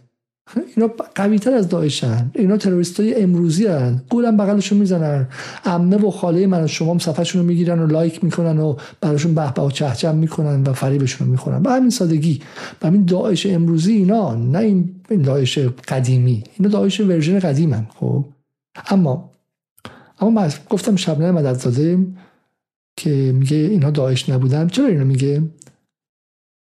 اینا 0.75 0.89
قوی 1.15 1.39
تر 1.39 1.53
از 1.53 1.69
داعشن. 1.69 2.31
اینا 2.35 2.57
تروریست 2.57 2.99
های 2.99 3.21
امروزین. 3.21 4.01
گولم 4.09 4.37
بغلشون 4.37 4.77
می‌زنن. 4.77 5.27
عمه 5.65 5.97
و 5.97 6.11
خاله 6.11 6.47
من 6.47 6.63
و 6.63 6.67
شما 6.67 6.91
هم 6.91 6.99
رو 7.33 7.43
می‌گیرن 7.43 7.79
و 7.79 7.87
لایک 7.87 8.23
می‌کنن 8.23 8.59
و 8.59 8.75
براشون 9.01 9.35
به‌به 9.35 9.61
و 9.61 9.71
چهچهم 9.71 10.15
می‌کنن 10.15 10.63
و 10.63 10.73
فریبشون 10.73 11.27
رو 11.27 11.31
می‌خورن. 11.31 11.63
به 11.63 11.71
همین 11.71 11.89
سادگی. 11.89 12.41
به 12.79 12.87
همین 12.87 13.05
داعش 13.05 13.45
امروزی 13.45 13.93
اینا 13.93 14.35
نه 14.35 14.59
این 14.59 15.21
داعش 15.23 15.57
قدیمی. 15.87 16.43
اینا 16.59 16.71
داعش 16.71 16.99
version 16.99 17.39
قدیمن 17.39 17.87
خب. 17.99 18.25
اما 18.89 19.32
اما 20.19 20.49
گفتم 20.69 20.95
شبنم 20.95 21.31
مددزاده 21.31 22.07
که 22.97 23.31
میگه 23.35 23.57
اینها 23.57 23.91
داعش 23.91 24.29
نبودن. 24.29 24.67
چرا 24.67 24.87
اینو 24.87 25.05
میگه؟ 25.05 25.43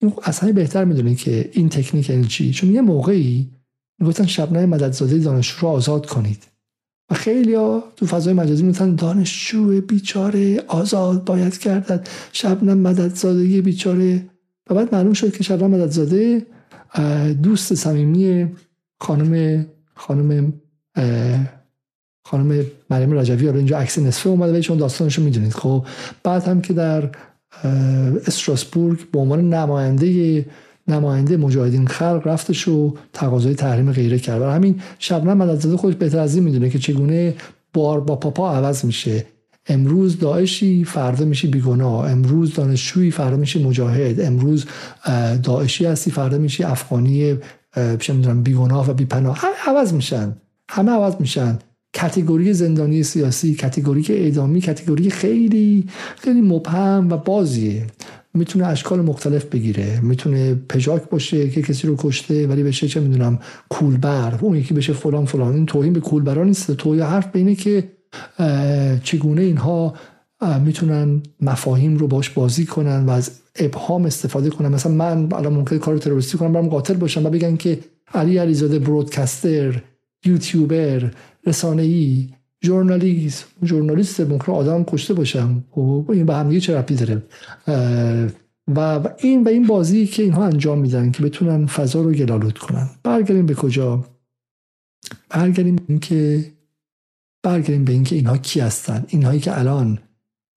این 0.02 0.14
اصلا 0.24 0.52
بهتر 0.52 0.86
می‌دونه 0.86 1.16
که 1.16 1.50
این 1.54 1.70
تکنیک 1.70 2.10
یعنی 2.10 2.26
چی. 2.26 2.52
چون 2.52 2.72
یه 2.72 2.82
موقعی 2.82 3.52
می‌گفتن 4.00 4.26
شبنم 4.26 4.70
مددزاده 4.70 5.18
دانشجو 5.18 5.62
رو 5.62 5.68
آزاد 5.68 6.06
کنید. 6.06 6.44
و 7.12 7.16
خیلی 7.16 7.56
ها 7.56 7.84
تو 7.96 8.06
فضای 8.06 8.34
مجازی 8.34 8.64
می‌گفتن 8.64 8.96
دانشجو 8.96 9.82
بیچاره 9.82 10.64
آزاد 10.68 11.26
باید 11.26 11.58
کردد 11.58 12.08
شبنم 12.32 12.78
مددزاده 12.78 13.62
بیچاره. 13.62 14.30
و 14.70 14.76
بعد 14.76 14.96
معلوم 14.96 15.14
شد 15.14 15.34
که 15.34 15.44
شبنم 15.44 15.72
مددزاده 15.72 16.46
دوست 17.44 17.74
صمیمی 17.74 18.48
خانم 19.00 19.66
خانم 19.96 20.54
خانم 22.30 22.66
مریم 22.90 23.18
رجوی 23.18 23.46
حالا 23.46 23.58
اینجا 23.58 23.78
عکس 23.78 24.00
نصفه 24.00 24.30
اومده 24.30 24.58
و 24.58 24.62
چون 24.62 24.78
داستانشو 24.78 25.22
می‌دونید. 25.22 25.54
خب 25.54 25.86
بعد 26.24 26.44
هم 26.44 26.62
که 26.62 26.74
در 26.74 27.10
استراسبورگ 28.28 29.00
به 29.12 29.20
عنوان 29.20 29.54
نماینده 29.54 30.46
نماینده 30.88 31.38
مجاهدین 31.38 31.88
خلق 31.88 32.22
رفتش 32.26 32.68
و 32.68 32.94
تقاضای 33.14 33.56
تحریم 33.56 33.92
غیره 33.92 34.20
کرد. 34.20 34.42
و 34.42 34.46
همین 34.46 34.82
شبنم 35.00 35.38
مددزاده 35.38 35.78
خودش 35.78 35.96
بهتر 35.96 36.20
از 36.20 36.36
این 36.36 36.44
می‌دونه 36.44 36.70
که 36.70 36.80
چگونه 36.80 37.34
بار 37.74 38.02
با 38.02 38.16
پاپا 38.16 38.52
عوض 38.52 38.86
میشه. 38.86 39.26
امروز 39.68 40.20
داعشی 40.20 40.84
فردا 40.84 41.26
میشی 41.26 41.48
بیگناه. 41.48 42.12
امروز 42.12 42.54
دانشجویی 42.54 43.12
فردا 43.12 43.38
میشی 43.38 43.64
مجاهد. 43.64 44.22
امروز 44.22 44.66
داعشی 45.44 45.86
هستی 45.86 46.12
فردا 46.12 46.38
میشی 46.38 46.64
افغانی 46.64 47.38
چه 48.00 48.14
می‌دونم 48.14 48.44
بیگناه 48.44 48.90
و 48.90 48.94
بیپناه. 48.94 49.40
عوض 49.68 49.94
میشن. 49.94 50.36
همه 50.70 50.92
عوض 50.92 51.16
میشن. 51.20 51.60
کتگوری 51.94 52.54
زندانی 52.54 53.04
سیاسی 53.04 53.56
کتگوری 53.56 54.06
اعدامی 54.10 54.62
کتگوری 54.62 55.10
خیلی 55.10 55.88
خیلی 56.18 56.42
مبهم 56.42 57.08
و 57.12 57.18
بازیه. 57.18 57.88
می‌تونه 58.34 58.66
اشکال 58.66 59.02
مختلف 59.02 59.46
بگیره. 59.46 60.00
می‌تونه 60.04 60.56
پژاک 60.70 61.10
باشه 61.10 61.50
که 61.50 61.62
کسی 61.62 61.88
رو 61.88 61.96
کشته 61.98 62.48
ولی 62.48 62.64
بشه 62.64 62.88
چه 62.88 63.00
می‌دونم 63.00 63.40
کولبر. 63.70 64.40
اون 64.42 64.56
یکی 64.56 64.74
بشه 64.74 64.94
فلان 64.94 65.26
فلان. 65.26 65.54
این 65.54 65.66
توهین 65.66 65.94
به 65.94 66.00
کولبرا 66.00 66.44
نیست. 66.44 66.72
توی 66.72 67.02
حرف 67.02 67.32
بینه 67.32 67.56
که 67.56 67.84
چگونه 69.04 69.42
اینها 69.42 69.94
می‌تونن 70.66 71.22
مفاهیم 71.42 71.98
رو 71.98 72.08
باش 72.08 72.30
بازی 72.30 72.66
کنن 72.66 73.06
و 73.06 73.10
از 73.10 73.32
ابهام 73.56 74.06
استفاده 74.06 74.50
کنن. 74.50 74.68
مثلا 74.68 74.92
من 74.92 75.34
الان 75.34 75.54
ممکن 75.54 75.78
کار 75.78 75.98
تروریستی 75.98 76.38
کنم 76.38 76.54
برم 76.54 76.68
قاتل 76.68 76.94
باشم 76.94 77.26
و 77.26 77.30
بگن 77.30 77.56
که 77.56 77.80
علی 78.14 78.38
علیزاده 78.38 78.80
برودکستر 78.80 79.82
یوتیوبر 80.26 81.12
رسانه 81.46 81.82
ای 81.82 82.30
ژورنالیست 82.66 83.46
ژورنالیست 83.66 84.22
ممکن 84.22 84.52
آدم 84.52 84.84
کشته 84.84 85.14
باشم. 85.14 85.64
خب، 85.72 86.06
این 86.10 86.26
به 86.26 86.36
هم 86.36 86.60
چه 86.60 86.78
ربطی 86.78 86.96
داره؟ 86.96 87.24
و 88.76 89.10
این 89.18 89.44
و 89.44 89.48
این 89.48 89.68
بازی 89.68 90.08
که 90.08 90.24
اینها 90.24 90.46
انجام 90.46 90.80
میدن 90.80 91.12
که 91.12 91.24
بتونن 91.24 91.66
فضا 91.66 92.02
رو 92.02 92.12
گلالود 92.12 92.58
کنن. 92.58 92.90
برگردیم 93.04 93.46
به 93.46 93.54
کجا؟ 93.54 94.06
برگردیم 95.30 96.00
که 96.00 96.46
برگردیم 97.44 97.86
به 97.86 97.94
اینکه 97.94 98.16
اینها 98.16 98.38
کی 98.38 98.60
هستن؟ 98.60 99.06
اینهایی 99.08 99.40
که 99.40 99.60
الان 99.60 100.00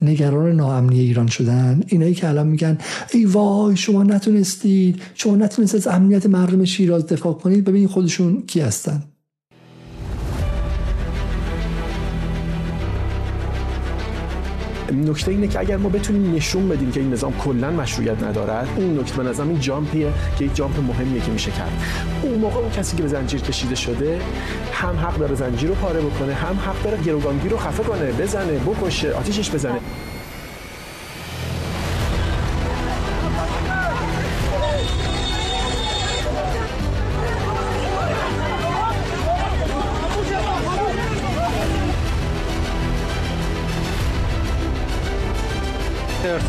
نگران 0.03 0.53
ناامنی 0.53 1.01
ایران 1.01 1.27
شدن 1.27 1.83
اینایی 1.87 2.15
که 2.15 2.29
الان 2.29 2.47
میگن 2.47 2.79
ای 3.13 3.25
وای 3.25 3.77
شما 3.77 4.03
نتونستید 4.03 5.03
شما 5.15 5.37
نتونستید 5.37 5.81
از 5.81 5.87
امنیت 5.87 6.27
مردم 6.27 6.65
شیراز 6.65 7.07
دفاع 7.07 7.33
کنید 7.33 7.65
ببین 7.65 7.89
خودشون 7.89 8.43
کی 8.43 8.61
هستن؟ 8.61 9.03
نکته 14.93 15.31
اینه 15.31 15.49
که 15.49 15.61
اگر 15.61 15.77
ما 15.77 15.89
بتونیم 15.89 16.35
نشون 16.35 16.69
بدیم 16.69 16.93
که 16.93 17.01
این 17.01 17.13
نظام 17.13 17.33
کلا 17.39 17.71
مشروعیت 17.71 18.23
ندارد 18.23 18.69
اون 18.77 18.99
نکته 18.99 19.23
به 19.23 19.29
نظرم 19.29 19.49
این 19.49 19.61
جامپیه 19.61 20.13
که 20.39 20.45
یک 20.45 20.55
جامپ 20.55 20.79
مهمیه 20.79 21.21
که 21.21 21.31
میشه 21.31 21.51
کرد. 21.51 21.73
اون 22.23 22.39
موقع 22.39 22.57
اون 22.57 22.71
کسی 22.71 22.97
که 22.97 23.03
به 23.03 23.09
زنجیر 23.09 23.41
کشیده 23.41 23.75
شده 23.75 24.21
هم 24.73 24.97
حق 24.97 25.17
داره 25.19 25.35
زنجیر 25.35 25.69
رو 25.69 25.75
پاره 25.75 26.01
بکنه 26.01 26.35
هم 26.35 26.59
حق 26.67 26.83
داره 26.83 27.03
گروگانگیر 27.03 27.51
رو 27.51 27.57
خفه 27.57 27.83
کنه 27.83 28.13
بزنه 28.13 28.53
بکشه 28.53 29.13
آتیشش 29.13 29.51
بزنه. 29.51 29.81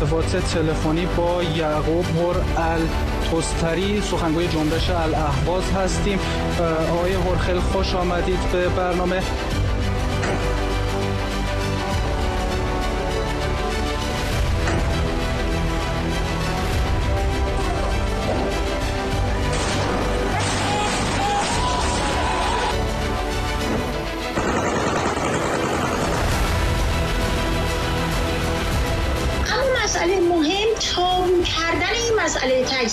ارتباط 0.02 0.36
تلفنی 0.36 1.06
با 1.16 1.42
یعقوب 1.42 2.04
هر 2.56 2.78
التستری 3.32 4.00
سخنگوی 4.00 4.48
جنبش 4.48 4.90
الاهواز 4.90 5.62
هستیم. 5.72 6.18
آقای 6.92 7.12
هرخل 7.12 7.58
خوش 7.58 7.94
آمدید 7.94 8.38
به 8.52 8.68
برنامه. 8.68 9.22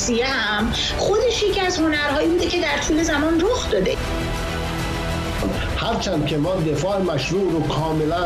تجزیه 0.10 0.26
هم 0.26 0.74
خودش 0.98 1.44
یکی 1.44 1.62
از 1.62 1.78
هنرهایی 1.78 2.28
بوده 2.30 2.48
که 2.48 2.62
در 2.62 2.78
طول 2.88 3.04
زمان 3.04 3.42
رخ 3.42 3.72
داده. 3.72 3.98
هرچند 5.78 6.26
که 6.26 6.38
ما 6.38 6.56
دفاع 6.56 7.02
مشروع 7.02 7.52
رو 7.52 7.68
کاملا 7.68 8.26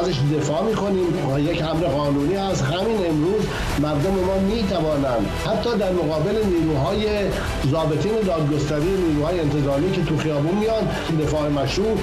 ازش 0.00 0.16
دفاع 0.36 0.62
می‌کنیم 0.62 1.30
و 1.30 1.40
یک 1.40 1.62
امر 1.62 1.86
قانونی 1.86 2.34
هست. 2.34 2.62
همین 2.62 3.06
امروز 3.06 3.42
مردم 3.78 4.10
ما 4.10 4.38
می‌توانند 4.38 5.28
حتی 5.46 5.78
در 5.78 5.92
مقابل 5.92 6.44
نیروهای 6.44 7.30
ضابطین 7.70 8.12
دادگستری 8.26 8.90
نیروهای 8.90 9.40
انتظامی 9.40 9.92
که 9.92 10.04
تو 10.04 10.18
خیابون 10.18 10.54
میان 10.54 10.88
دفاع 11.20 11.48
مشروع 11.48 11.98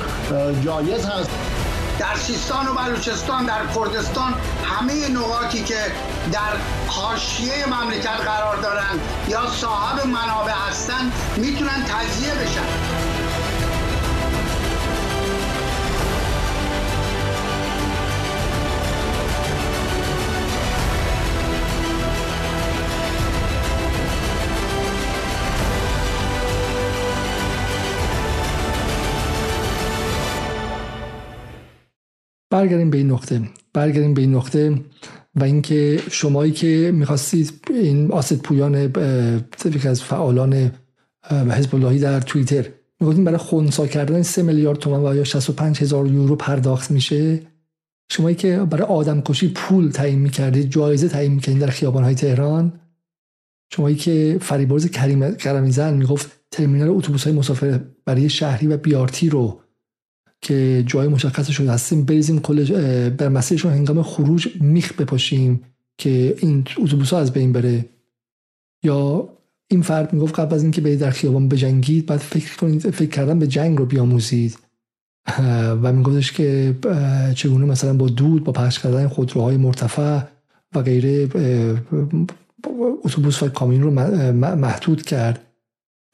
جایز 0.63 1.05
هست. 1.05 1.29
در 1.99 2.15
سیستان 2.15 2.67
و 2.67 2.73
بلوچستان 2.73 3.45
در 3.45 3.61
کردستان 3.75 4.33
همه 4.63 5.09
نقاطی 5.09 5.63
که 5.63 5.75
در 6.31 6.57
حاشیه 6.87 7.65
مملکت 7.65 8.07
قرار 8.07 8.57
دارن 8.61 8.99
یا 9.27 9.47
صاحب 9.47 10.07
منابع 10.07 10.53
هستن 10.69 11.11
می‌تونن 11.37 11.83
تجزیه 11.87 12.33
بشن. 12.33 12.67
برگردیم 32.49 32.89
به 32.89 32.97
این 32.97 33.11
نقطه. 33.11 33.41
برگردیم 33.73 34.13
به 34.13 34.21
این 34.21 34.35
نقطه. 34.35 34.81
و 35.37 35.43
اینکه 35.43 35.99
شمایی 36.11 36.51
که 36.51 36.91
می‌خواستید 36.95 37.53
این 37.69 38.11
آسد 38.11 38.35
پویان 38.35 38.75
یکی 39.65 39.87
از 39.87 40.01
فعالان 40.01 40.71
حزب 41.29 41.75
اللهی 41.75 41.99
در 41.99 42.19
توییتر 42.19 42.65
می‌گفتیم 42.99 43.23
برای 43.23 43.37
خونسا 43.37 43.87
کردن 43.87 44.21
3 44.21 44.43
میلیارد 44.43 44.79
تومان 44.79 45.05
و 45.05 45.15
یا 45.15 45.23
65 45.23 45.81
هزار 45.81 46.07
یورو 46.07 46.35
پرداخت 46.35 46.91
میشه. 46.91 47.41
شمایی 48.11 48.35
که 48.35 48.57
برای 48.69 48.87
آدم 48.87 49.21
کشی 49.21 49.47
پول 49.47 49.89
تعیین 49.89 50.19
می‌کردید 50.19 50.69
جایزه 50.69 51.07
تعیین 51.07 51.33
می‌کردید 51.33 51.61
در 51.61 51.67
خیابان 51.67 52.03
های 52.03 52.15
تهران. 52.15 52.73
شمایی 53.73 53.95
که 53.95 54.37
فریبرز 54.41 54.85
کریم 54.85 55.35
کرمیزن 55.35 55.93
می‌گفت 55.93 56.31
ترمینال 56.51 56.89
اتوبوس 56.89 57.23
های 57.23 57.33
مسافر 57.33 57.79
برای 58.05 58.29
شهری 58.29 58.67
و 58.67 58.77
بیارتی 58.77 59.29
رو 59.29 59.61
که 60.41 60.83
جای 60.87 61.07
مشخص 61.07 61.49
شده 61.49 61.71
هستیم 61.71 62.05
بریزیم 62.05 62.39
کل 62.39 63.09
بر 63.09 63.29
مسیرشون 63.29 63.71
هنگام 63.71 64.03
خروج 64.03 64.47
میخ 64.61 64.93
بپاشیم 64.93 65.61
که 65.97 66.35
این 66.39 66.65
اتوبوس 66.77 67.13
از 67.13 67.33
بین 67.33 67.51
بره. 67.53 67.85
یا 68.83 69.29
این 69.67 69.81
فرد 69.81 70.13
می‌گفت 70.13 70.39
قبل 70.39 70.55
از 70.55 70.61
اینکه 70.63 70.81
به 70.81 70.95
در 70.95 71.11
خیابان 71.11 71.49
بجنگید 71.49 72.05
بعد 72.05 72.19
فکر 72.19 72.57
کنید 72.57 72.89
فکر 72.89 73.09
کردن 73.09 73.39
به 73.39 73.47
جنگ 73.47 73.77
رو 73.77 73.85
بیاموزید. 73.85 74.57
و 75.81 75.93
میگفتش 75.93 76.31
که 76.31 76.75
چگونه 77.35 77.65
مثلا 77.65 77.93
با 77.93 78.07
دود 78.07 78.43
با 78.43 78.51
پخش 78.51 78.79
کردن 78.79 79.07
خودروهای 79.07 79.57
مرتفع 79.57 80.21
و 80.75 80.81
غیره 80.81 81.29
اتوبوس 83.03 83.43
و 83.43 83.49
کامیون 83.49 83.83
رو 83.83 83.91
محدود 84.55 85.01
کرد. 85.01 85.46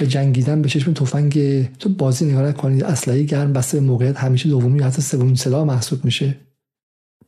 به 0.04 0.10
جنگیدن 0.10 0.62
به 0.62 0.70
چشم 0.70 0.94
تفنگ 0.94 1.66
تو 1.80 1.90
بازی 1.90 2.26
نگاه 2.26 2.52
کنید 2.52 2.84
اسلحه 2.84 3.24
گرم 3.24 3.54
بسته 3.54 3.80
موقعیت 3.80 4.18
همیشه 4.18 4.50
دومی 4.50 4.80
حتی 4.80 5.02
سومین 5.02 5.36
سلاح 5.36 5.64
محسوب 5.64 6.06
میشه. 6.06 6.36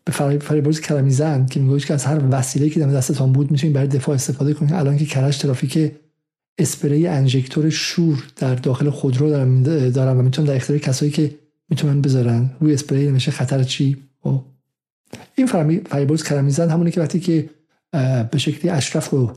به 0.05 0.11
فریبرز 0.39 0.81
کلمی 0.81 1.09
زن 1.09 1.45
که 1.45 1.59
میگوش 1.59 1.85
که 1.85 1.93
از 1.93 2.05
هر 2.05 2.21
وسیله 2.31 2.69
که 2.69 2.79
در 2.79 2.87
دستتان 2.87 3.31
بود 3.31 3.51
می‌تونید 3.51 3.75
برای 3.75 3.87
دفاع 3.87 4.15
استفاده 4.15 4.53
کنید 4.53 4.73
الان 4.73 4.97
که 4.97 5.05
کرج 5.05 5.37
ترافیک 5.37 5.91
اسپری 6.57 7.07
انژکتور 7.07 7.69
شور 7.69 8.23
در 8.35 8.55
داخل 8.55 8.89
خودرو 8.89 9.29
دارم 9.29 9.63
دارم 9.89 10.19
و 10.19 10.21
می‌تونم 10.21 10.47
در 10.47 10.55
اختیار 10.55 10.79
کسایی 10.79 11.11
که 11.11 11.35
می‌تونن 11.69 12.01
بذارن. 12.01 12.49
روی 12.59 12.73
اسپری 12.73 13.07
نمیشه 13.07 13.31
خطر 13.31 13.63
چی؟ 13.63 13.97
او. 14.21 14.43
این 15.35 15.47
فریبرز 15.89 16.23
کلمی 16.23 16.51
زن 16.51 16.69
همونی 16.69 16.91
که 16.91 17.01
وقتی 17.01 17.19
که 17.19 17.49
به 18.31 18.37
شکلی 18.37 18.71
اشرف 18.71 19.09
رو 19.09 19.33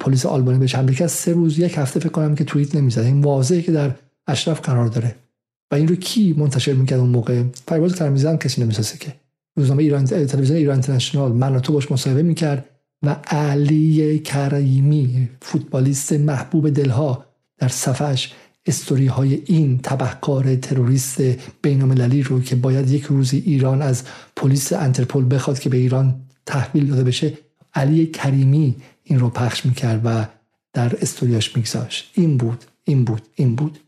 پلیس 0.00 0.26
آلبانی 0.26 0.58
بهش 0.58 0.74
حمله 0.74 0.94
کرد. 0.94 1.08
سه 1.08 1.32
روز 1.32 1.58
یک 1.58 1.78
هفته 1.78 2.00
فکر 2.00 2.08
کنم 2.08 2.34
که 2.34 2.44
توییت 2.44 2.74
نمی‌زد. 2.74 3.00
این 3.00 3.20
واضحه 3.20 3.62
که 3.62 3.72
در 3.72 3.90
اشرف 4.26 4.60
قرار 4.60 4.88
داره. 4.88 5.14
و 5.70 5.74
این 5.74 5.88
رو 5.88 5.94
کی 5.96 6.34
منتشر 6.38 6.72
می‌کرد 6.72 6.98
اون 6.98 7.10
موقع؟ 7.10 7.42
پرواز 7.66 7.94
کرمیزن 7.94 8.36
کسی 8.36 8.62
نمی‌سازه 8.62 8.98
که. 8.98 9.14
روزنامه 9.56 9.82
ایران 9.82 10.04
تلویزیون 10.04 10.58
ایران 10.58 10.74
اینترنشنال 10.74 11.32
من 11.32 11.60
تو 11.60 11.72
باش 11.72 11.92
مصاحبه 11.92 12.22
می‌کرد 12.22 12.64
و 13.02 13.16
علی 13.26 14.18
کریمی 14.18 15.28
فوتبالیست 15.42 16.12
محبوب 16.12 16.70
دلها 16.70 17.24
در 17.58 17.68
صفحش 17.68 18.32
استوری 18.66 19.06
های 19.06 19.42
این 19.46 19.80
تبهکار 19.82 20.56
تروریست 20.56 21.22
بینالمللی 21.62 22.22
رو 22.22 22.40
که 22.40 22.56
باید 22.56 22.90
یک 22.90 23.02
روزی 23.02 23.42
ایران 23.46 23.82
از 23.82 24.02
پلیس 24.36 24.72
اینترپل 24.72 25.34
بخواد 25.34 25.58
که 25.58 25.68
به 25.68 25.76
ایران 25.76 26.14
تحویل 26.46 26.86
داده 26.86 27.04
بشه 27.04 27.32
علی 27.74 28.06
کریمی 28.06 28.76
این 29.08 29.20
رو 29.20 29.30
پخش 29.30 29.66
می‌کرد 29.66 30.00
و 30.04 30.26
در 30.72 30.96
استوریاش 31.02 31.56
میگذاشت. 31.56 32.10
این 32.14 32.36
بود 32.36 32.64
این 32.84 33.04
بود 33.04 33.22
این 33.34 33.56
بود. 33.56 33.78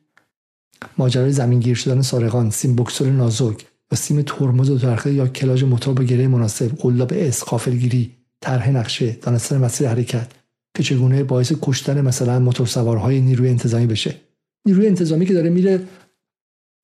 ماجرای 0.99 1.33
زمینگیر 1.33 1.77
شدن 1.77 2.03
سارقان 2.03 2.51
سیم 2.51 2.77
بکسور 2.77 3.09
نازک 3.09 3.67
و 3.93 3.97
سیم 3.97 4.23
ترمز 4.23 4.71
و 4.71 4.79
دوچرخه 4.79 5.13
یا 5.13 5.27
کلاچ 5.27 5.65
موتور 5.65 5.95
با 5.95 6.05
گره 6.05 6.29
مناسب 6.29 6.69
قلاب 6.79 7.13
اس 7.15 7.45
غافلگیری 7.45 8.11
طرح 8.41 8.71
نقشه 8.71 9.13
دانستن 9.23 9.59
مسیر 9.59 9.89
حرکت 9.89 10.33
که 10.75 10.83
چگونه 10.83 11.25
باعث 11.25 11.53
کشتن 11.63 12.01
مثلا 12.01 12.39
موتورسوارهای 12.39 13.21
نیروی 13.21 13.49
انتظامی 13.49 13.87
بشه. 13.87 14.15
نیروی 14.67 14.87
انتظامی 14.87 15.27
که 15.27 15.35
داره 15.35 15.51
میره 15.51 15.81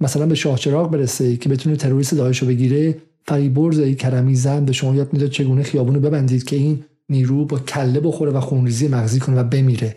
مثلا 0.01 0.27
به 0.27 0.35
شاهچراغ 0.35 0.91
برسه 0.91 1.37
که 1.37 1.49
بتونه 1.49 1.77
تروریست 1.77 2.15
داعش 2.15 2.39
رو 2.39 2.49
بگیره 2.49 2.97
فریبرز 3.27 3.97
کرمی 3.97 4.35
زن 4.35 4.65
به 4.65 4.73
شما 4.73 4.95
یاد 4.95 5.13
می‌داد 5.13 5.31
چگونه 5.31 5.63
خیابونو 5.63 6.01
ببندید 6.01 6.45
که 6.45 6.57
این 6.57 6.85
نیرو 7.09 7.45
با 7.45 7.59
کله 7.59 8.01
بخوره 8.01 8.31
و 8.31 8.41
خونریزی 8.41 8.89
مغزی 8.89 9.21
کنه 9.21 9.41
و 9.41 9.45
بمیره. 9.45 9.97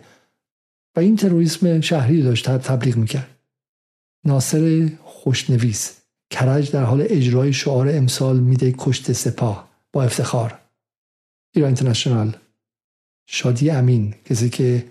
و 0.95 0.99
این 0.99 1.15
تروریسم 1.15 1.81
شهری 1.81 2.21
داشت 2.21 2.49
تبلیغ 2.49 2.97
می‌کرد. 2.97 3.37
ناصر 4.25 4.89
خوشنویس 5.03 6.01
کرج 6.29 6.71
در 6.71 6.83
حال 6.83 7.05
اجرای 7.09 7.53
شعار 7.53 7.89
امسال 7.89 8.39
میده 8.39 8.75
کشت 8.77 9.11
سپاه 9.11 9.69
با 9.93 10.03
افتخار. 10.03 10.59
ایران 11.55 11.67
اینترنشنال. 11.67 12.35
شادی 13.29 13.69
امین 13.69 14.13
کسی 14.25 14.49
که 14.49 14.85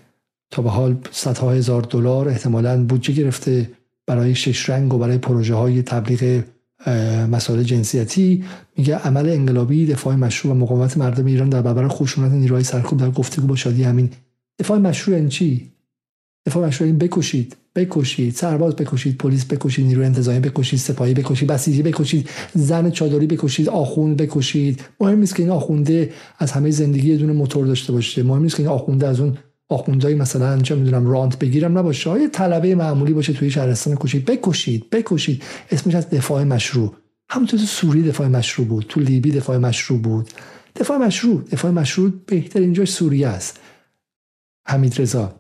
تا 0.51 0.63
به 0.63 0.71
حال 0.71 0.99
صدها 1.11 1.53
هزار 1.53 1.83
دلار 1.83 2.29
احتمالا 2.29 2.85
بودجه 2.85 3.15
گرفته 3.15 3.71
برای 4.07 4.35
شش 4.35 4.71
رنگ 4.71 4.95
و 4.95 4.99
برای 4.99 5.19
پروژه 5.19 5.55
های 5.55 5.83
تبلیغ 5.83 6.43
مسائل 7.31 7.63
جنسیتی. 7.63 8.45
میگه 8.77 8.97
عمل 8.97 9.29
انقلابی 9.29 9.87
دفاع 9.87 10.15
مشروع 10.15 10.55
و 10.55 10.57
مقاومت 10.57 10.97
مردم 10.97 11.27
ایران 11.27 11.49
در 11.49 11.63
برابر 11.63 11.89
خشونت 11.89 12.33
نیروهای 12.33 12.65
سرکوب 12.65 13.01
در 13.01 13.11
گفتگو 13.11 13.47
با 13.47 13.57
شادی 13.57 13.85
امین. 13.85 14.11
دفاع 14.59 14.79
مشروع 14.79 15.17
این 15.17 15.29
چی؟ 15.29 15.71
دفاع 16.47 16.67
مشروع 16.67 16.89
این 16.89 16.99
بکشید 16.99 17.57
بکشید 17.75 18.35
سرباز 18.35 18.77
بکشید 18.77 19.19
پلیس 19.19 19.45
بکشید 19.45 19.87
نیروی 19.87 20.05
انتظامی 20.05 20.41
بکشید 20.41 20.79
سپاهی 20.79 21.15
بکشید 21.15 21.49
بسیجی 21.49 21.83
بکشید 21.83 22.29
زن 22.55 22.91
چادری 22.91 23.27
بکشید 23.27 23.69
آخوند 23.69 24.17
بکشید. 24.17 24.85
مهم 25.01 25.19
نیست 25.19 25.35
که 25.35 25.43
این 25.43 25.53
آخونده 25.53 26.11
از 26.39 26.53
همه 26.53 26.71
زندگی 26.71 27.09
یه 27.09 27.17
دونه 27.17 27.33
موتور 27.33 27.67
داشته 27.67 27.93
باشه. 27.93 28.23
مهم 28.23 28.43
نیست 28.43 28.57
که 28.57 28.63
این 28.63 28.73
آخونده 28.73 29.07
از 29.09 29.21
اون 29.21 29.39
آخوندهای 29.69 30.15
مثلا 30.15 30.61
چه 30.61 30.75
می‌دونم 30.75 31.07
رانت 31.07 31.39
بگیرم 31.39 31.79
نباشه. 31.79 32.21
یه 32.21 32.29
طلبه 32.29 32.75
معمولی 32.75 33.13
باشه 33.13 33.33
توی 33.33 33.51
شهرستان 33.51 33.97
کشید 33.97 34.25
بکشید 34.25 34.91
بکشید. 34.91 35.43
اسمش 35.71 35.95
از 35.95 36.11
دفاع 36.11 36.45
مشروع. 36.45 36.95
همونطور 37.31 37.61
تو 37.61 37.67
سوری 37.67 38.03
دفاع 38.03 38.29
مشروع 38.29 38.69
بود 38.69 38.87
تو 38.89 39.01
لیبی 39.01 39.31
دفاع 39.31 39.57
مشروع 39.57 40.01
بود. 40.01 40.31
دفاع 40.77 40.99
مشروع 40.99 41.43
دفاع 41.53 41.71
مشروع 41.71 42.13
بهترین 42.27 42.73
جای 42.73 42.87
سوریه 42.87 43.29
است. 43.29 43.61
حمید 44.67 45.01
رضا 45.01 45.35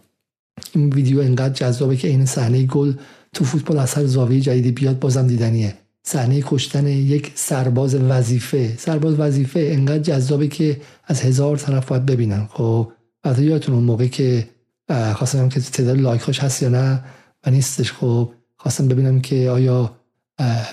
این 0.72 0.92
ویدیو 0.92 1.20
انقدر 1.20 1.54
جذابه 1.54 1.96
که 1.96 2.08
این 2.08 2.26
صحنه 2.26 2.62
گل 2.62 2.92
تو 3.34 3.44
فوتبال 3.44 3.78
هر 3.78 4.06
زاویه 4.06 4.40
جدیدی 4.40 4.72
بیاد 4.72 4.98
بازم 4.98 5.26
دیدنیه. 5.26 5.74
صحنه 6.02 6.42
کشتن 6.46 6.86
یک 6.86 7.32
سرباز 7.34 7.94
وظیفه. 7.94 8.76
سرباز 8.78 9.14
وظیفه 9.20 9.60
انقدر 9.72 9.98
جذابه 9.98 10.48
که 10.48 10.80
از 11.04 11.20
هزار 11.20 11.56
طرف 11.56 11.88
باید 11.88 12.06
ببینن. 12.06 12.48
خب 12.50 12.92
البته 13.26 13.44
یادتون 13.44 13.74
اون 13.74 13.84
موقع 13.84 14.06
که 14.06 14.48
خواستم 15.14 15.48
که 15.48 15.60
تعداد 15.60 16.00
لایک 16.00 16.22
هاش 16.22 16.38
هست 16.38 16.62
یا 16.62 16.68
نه 16.68 17.04
و 17.46 17.50
نیستش. 17.50 17.92
خب 17.92 18.30
خواستم 18.56 18.88
ببینم 18.88 19.20
که 19.20 19.50
آیا 19.50 19.96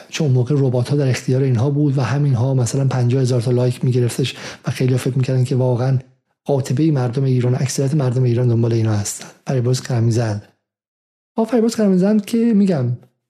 چون 0.10 0.32
موقع 0.32 0.56
ربات 0.58 0.90
ها 0.90 0.96
در 0.96 1.10
اختیار 1.10 1.42
اینها 1.42 1.70
بود 1.70 1.98
و 1.98 2.02
همین 2.02 2.34
ها 2.34 2.54
مثلا 2.54 2.88
50 2.88 3.22
هزار 3.22 3.42
تا 3.42 3.52
لایک 3.52 3.86
میگرفتش 3.86 4.36
و 4.68 4.72
خیلی 4.72 4.98
فکر 4.98 5.18
می‌کردن 5.18 5.44
که 5.44 5.56
واقعا 5.56 6.00
قاطبه 6.46 6.92
مردم 6.92 7.24
ایران 7.24 7.56
اکثریت 7.56 7.94
مردم 7.94 8.24
ایران 8.24 8.48
دنبال 8.48 8.74
اینا 8.74 8.94
هستن. 8.94 9.28
فریبرز 9.48 9.82
کرمیزن 9.82 10.42
ها 11.38 11.46
فریبرز 11.46 11.76
کرمیزن 11.76 12.20
که 12.20 12.38
میگم 12.38 12.86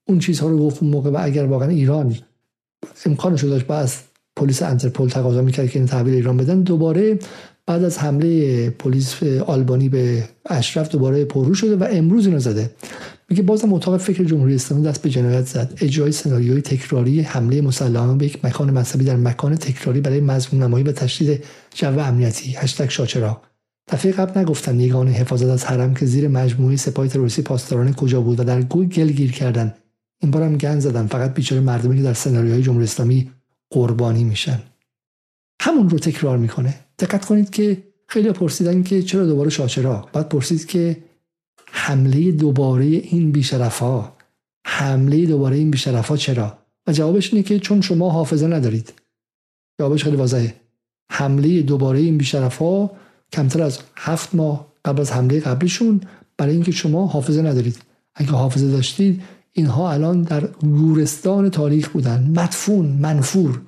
اون 0.08 0.20
چیزها 0.20 0.48
رو 0.48 0.60
گفت 0.60 0.84
اون 0.84 0.92
موقع 0.92 1.10
و 1.10 1.18
اگر 1.22 1.46
واقعا 1.46 1.70
ایران 1.70 2.16
امکانش 3.06 3.44
رو 3.44 3.50
داشت 3.50 3.72
از 3.72 3.98
پلیس 4.36 4.62
انترپل 4.62 5.10
تقاضا 5.10 5.42
می‌کرد 5.42 5.70
که 5.70 5.80
این 5.80 5.88
تحویل 5.88 6.14
ایران 6.14 6.38
بدن 6.38 6.62
دوباره 6.62 7.20
بعد 7.66 7.84
از 7.84 8.00
حمله 8.00 8.70
پلیس 8.70 9.24
آلبانی 9.24 9.90
به 9.90 10.24
اشرف 10.46 10.90
دوباره 10.90 11.26
پررو 11.26 11.54
شده 11.54 11.76
و 11.76 11.88
امروز 11.92 12.26
اینو 12.26 12.40
زده. 12.40 12.72
میگه 13.30 13.44
بازم 13.44 13.74
اتاق 13.74 13.98
فکر 13.98 14.24
جمهوری 14.24 14.56
اسلامی 14.56 14.84
دست 14.84 15.02
به 15.02 15.10
جنایت 15.10 15.46
زد. 15.46 15.74
اجرای 15.82 16.12
سناریوی 16.12 16.62
تکراری 16.62 17.22
حمله 17.22 17.62
مسلحانه 17.62 18.18
به 18.18 18.26
یک 18.26 18.46
مکان 18.46 18.72
مذهبی 18.72 19.06
در 19.06 19.16
مکان 19.16 19.56
تکراری 19.56 20.02
برای 20.02 20.20
مضمون 20.20 20.64
نمایی 20.64 20.84
و 20.84 20.92
تشدید 20.92 21.44
جو 21.76 22.00
امنیتی. 22.00 22.54
هشتگ 22.54 22.90
شاچرا. 22.90 23.42
دفعه 23.92 24.12
قبل 24.12 24.40
نگفتن 24.40 24.80
یگان 24.80 25.08
حفاظت 25.08 25.46
از 25.46 25.66
حرم 25.66 25.94
که 25.94 26.06
زیر 26.06 26.28
مجموعه 26.28 26.76
سپاه 26.76 27.08
تروریستی 27.08 27.42
پاسداران 27.42 27.94
کجا 27.94 28.22
بود 28.22 28.40
و 28.40 28.44
در 28.44 28.62
گل 28.62 28.86
گیر 28.86 29.32
کردن. 29.32 29.74
این 30.22 30.32
بارم 30.32 30.58
گن 30.58 30.80
زدن. 30.80 31.08
فقط 31.08 31.34
بیچاره 31.34 31.62
مردمی 31.62 31.98
که 31.98 32.04
در 32.04 32.14
سناریوهای 32.14 32.62
جمهوری 32.62 32.84
اسلامی 32.84 33.32
قربانی 33.70 34.24
میشن. 34.24 34.60
همون 35.62 35.90
رو 35.90 36.00
تکرار 36.00 36.38
می‌کنه. 36.38 36.76
دقت 37.00 37.26
کنید 37.26 37.50
که 37.50 37.84
خیلی 38.08 38.32
پرسیدن 38.32 38.84
که 38.84 39.04
چرا 39.04 39.26
دوباره 39.26 39.50
شاچرا؟ 39.50 40.08
بعد 40.14 40.30
پرسید 40.30 40.66
که 40.66 40.98
حمله 41.66 42.32
دوباره 42.32 42.86
این 42.86 43.32
بیشرفا 43.32 44.12
حمله 44.66 45.26
دوباره 45.26 45.56
این 45.56 45.72
بیشرفا 45.72 46.18
چرا؟ 46.18 46.58
و 46.88 46.92
جوابش 46.92 47.34
اینه 47.34 47.44
که 47.44 47.60
چون 47.60 47.82
شما 47.82 48.10
حافظه 48.10 48.48
ندارید. 48.48 48.94
جوابش 49.80 50.04
خیلی 50.04 50.16
واضحه. 50.16 50.56
حمله 51.12 51.62
دوباره 51.62 52.00
این 52.00 52.18
بیشرفا 52.18 52.90
کمتر 53.32 53.62
از 53.62 53.80
هفت 53.96 54.36
ماه 54.36 54.74
قبل 54.86 55.02
از 55.02 55.12
حمله 55.12 55.40
قبلیشون 55.40 56.02
برای 56.38 56.54
اینکه 56.54 56.72
شما 56.72 57.08
حافظه 57.08 57.42
ندارید. 57.42 57.78
اگه 58.16 58.32
حافظه 58.32 58.72
داشتید 58.72 59.22
اینها 59.52 59.92
الان 59.92 60.22
در 60.22 60.48
گورستان 60.48 61.50
تاریخ 61.50 61.90
بودن. 61.90 62.32
مدفون 62.36 62.86
منفور. 62.86 63.62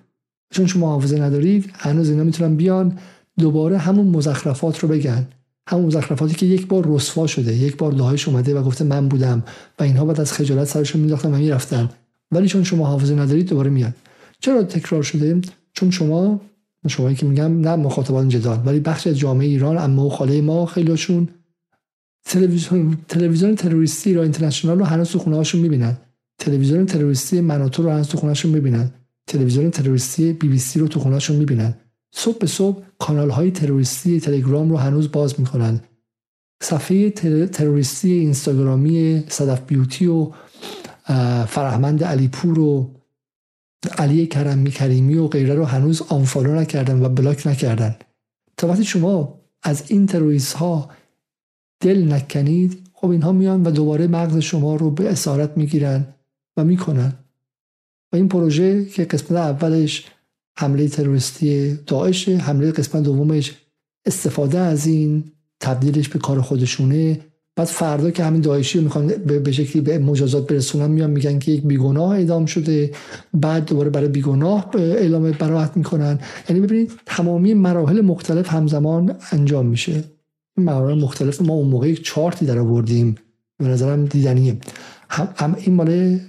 چون 0.51 0.67
شما 0.67 0.89
حافظه 0.89 1.19
ندارید 1.19 1.71
هنوز 1.73 2.09
اینا 2.09 2.23
می‌تونن 2.23 2.55
بیان 2.55 2.99
دوباره 3.39 3.77
همون 3.77 4.07
مزخرفات 4.07 4.79
رو 4.79 4.89
بگن. 4.89 5.27
همون 5.69 5.85
مزخرفاتی 5.85 6.35
که 6.35 6.45
یک 6.45 6.67
بار 6.67 6.83
رسوا 6.87 7.27
شده 7.27 7.55
یک 7.55 7.77
بار 7.77 7.91
دهایش 7.91 8.27
اومده 8.27 8.55
و 8.55 8.63
گفته 8.63 8.83
من 8.83 9.07
بودم 9.07 9.43
و 9.79 9.83
اینها 9.83 10.05
بعد 10.05 10.21
از 10.21 10.33
خجالت 10.33 10.67
سرشون 10.67 11.01
مینداختن 11.01 11.33
و 11.33 11.37
می‌رفتن. 11.37 11.89
ولی 12.31 12.47
چون 12.47 12.63
شما 12.63 12.87
حافظه 12.87 13.15
ندارید 13.15 13.49
دوباره 13.49 13.69
میاد. 13.69 13.93
چرا 14.39 14.63
تکرار 14.63 15.03
شده؟ 15.03 15.41
چون 15.73 15.91
شما 15.91 16.41
شما 16.87 17.13
که 17.13 17.25
میگم 17.25 17.61
نه 17.61 17.75
مخاطبان 17.75 18.29
جدال 18.29 18.59
ولی 18.65 18.79
بخش 18.79 19.07
از 19.07 19.17
جامعه 19.17 19.47
ایران 19.47 19.77
اما 19.77 20.05
و 20.05 20.09
خاله 20.09 20.41
ما 20.41 20.65
خیلیشون 20.65 21.27
تلویزیون 22.25 22.97
تلویزیون 23.07 23.55
تروریستی 23.55 24.13
را 24.13 24.23
اینترنشنال 24.23 24.79
رو 24.79 24.85
هنوز 24.85 25.09
تو 25.09 25.19
خونه 25.19 25.35
هاشون 25.35 25.61
می‌بینن. 25.61 25.97
تلویزیون 26.39 26.85
تروریستی 26.85 27.41
مناتو 27.41 27.83
رو 27.83 27.89
هنوز 27.89 28.07
تو 28.07 28.17
خونه 28.17 28.31
هاشون 28.31 28.51
می‌بینن. 28.51 28.91
تلویزیون 29.27 29.71
تروریستی 29.71 30.33
بی 30.33 30.47
بی 30.47 30.59
سی 30.59 30.79
رو 30.79 30.87
تو 30.87 30.99
خونه 30.99 31.15
هاشون 31.15 31.35
می‌بینن. 31.35 31.73
صبح 32.17 32.37
به 32.37 32.47
صبح 32.47 32.83
کانال 32.99 33.29
های 33.29 33.51
تروریستی 33.51 34.19
تلگرام 34.19 34.69
رو 34.69 34.77
هنوز 34.77 35.11
باز 35.11 35.39
می‌کنن. 35.39 35.81
صفحه 36.63 37.09
تروریستی 37.45 38.11
اینستاگرامی 38.11 39.23
صدف 39.27 39.61
بیوتی 39.61 40.07
و 40.07 40.31
فرهمند 41.47 42.03
علیپور 42.03 42.59
و 42.59 42.91
علی 43.97 44.27
کرمی 44.27 44.71
کریمی 44.71 45.15
و 45.15 45.27
غیره 45.27 45.55
رو 45.55 45.65
هنوز 45.65 46.01
آنفالو 46.01 46.55
نکردن 46.55 47.05
و 47.05 47.09
بلاک 47.09 47.47
نکردن. 47.47 47.95
تا 48.57 48.67
وقتی 48.67 48.83
شما 48.83 49.41
از 49.63 49.83
این 49.87 50.05
تروریست 50.05 50.53
ها 50.53 50.89
دل 51.79 52.13
نکنید 52.13 52.87
خب 52.93 53.09
اینها 53.09 53.31
میان 53.31 53.63
و 53.67 53.71
دوباره 53.71 54.07
مغز 54.07 54.37
شما 54.37 54.75
رو 54.75 54.91
به 54.91 55.09
اسارت 55.09 55.57
می‌گیرن 55.57 56.07
و 56.57 56.63
می‌کنن. 56.63 57.13
و 58.13 58.15
این 58.15 58.29
پروژه 58.29 58.85
که 58.85 59.05
قسمت 59.05 59.31
اولش 59.31 60.05
حمله 60.57 60.87
تروریستی 60.87 61.79
داعش 61.87 62.29
حمله 62.29 62.71
قسمت 62.71 63.03
دومش 63.03 63.53
استفاده 64.05 64.59
از 64.59 64.87
این 64.87 65.23
تبدیلش 65.59 66.09
به 66.09 66.19
کار 66.19 66.41
خودشونه. 66.41 67.19
بعد 67.55 67.67
فردا 67.67 68.11
که 68.11 68.23
همین 68.23 68.41
داعشی 68.41 68.77
رو 68.77 68.83
می‌خوان 68.83 69.07
به 69.07 69.51
شکلی 69.51 69.81
به 69.81 69.97
مجازات 69.97 70.47
برسونن 70.47 70.91
میان 70.91 71.09
میگن 71.09 71.39
که 71.39 71.51
یک 71.51 71.63
بیگناه 71.63 72.09
اعدام 72.09 72.45
شده. 72.45 72.91
بعد 73.33 73.65
دوباره 73.65 73.89
برای 73.89 74.07
بیگناه 74.07 74.69
اعلام 74.75 75.31
براحت 75.31 75.77
می‌کنن. 75.77 76.19
یعنی 76.49 76.61
ببینید 76.61 76.91
تمامی 77.05 77.53
مراحل 77.53 78.01
مختلف 78.01 78.49
همزمان 78.49 79.15
انجام 79.31 79.65
میشه. 79.65 80.03
مراحل 80.57 81.01
مختلف 81.01 81.41
ما 81.41 81.53
اون 81.53 81.67
موقع 81.67 81.89
یک 81.89 82.03
چارتی 82.03 82.45
در 82.45 82.59
آوردیم. 82.59 83.15
به 83.57 83.67
نظرم 83.67 84.05
دیدنیه. 84.05 84.57
هم, 85.09 85.27
هم 85.35 85.55
این 85.59 85.75
مال 85.75 86.19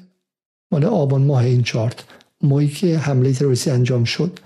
مال 0.72 0.84
آبان 0.84 1.22
ماه 1.22 1.44
این 1.44 1.62
چارت. 1.62 2.04
موقعی 2.42 2.68
که 2.68 2.98
حمله 2.98 3.32
تروریستی 3.32 3.70
انجام 3.70 4.04
شد 4.04 4.38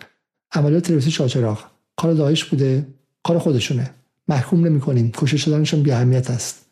عملیات 0.52 0.82
تروریستی 0.82 1.10
چاچراغ 1.10 1.64
کار 1.96 2.12
داعش 2.12 2.44
بوده 2.44 2.86
کار 3.22 3.38
خودشونه. 3.38 3.90
محکوم 4.28 4.66
نمی 4.66 4.80
کنیم 4.80 5.10
کشته 5.10 5.36
شدنشون 5.36 5.82
بی 5.82 5.90
اهمیت 5.90 6.30
است. 6.30 6.66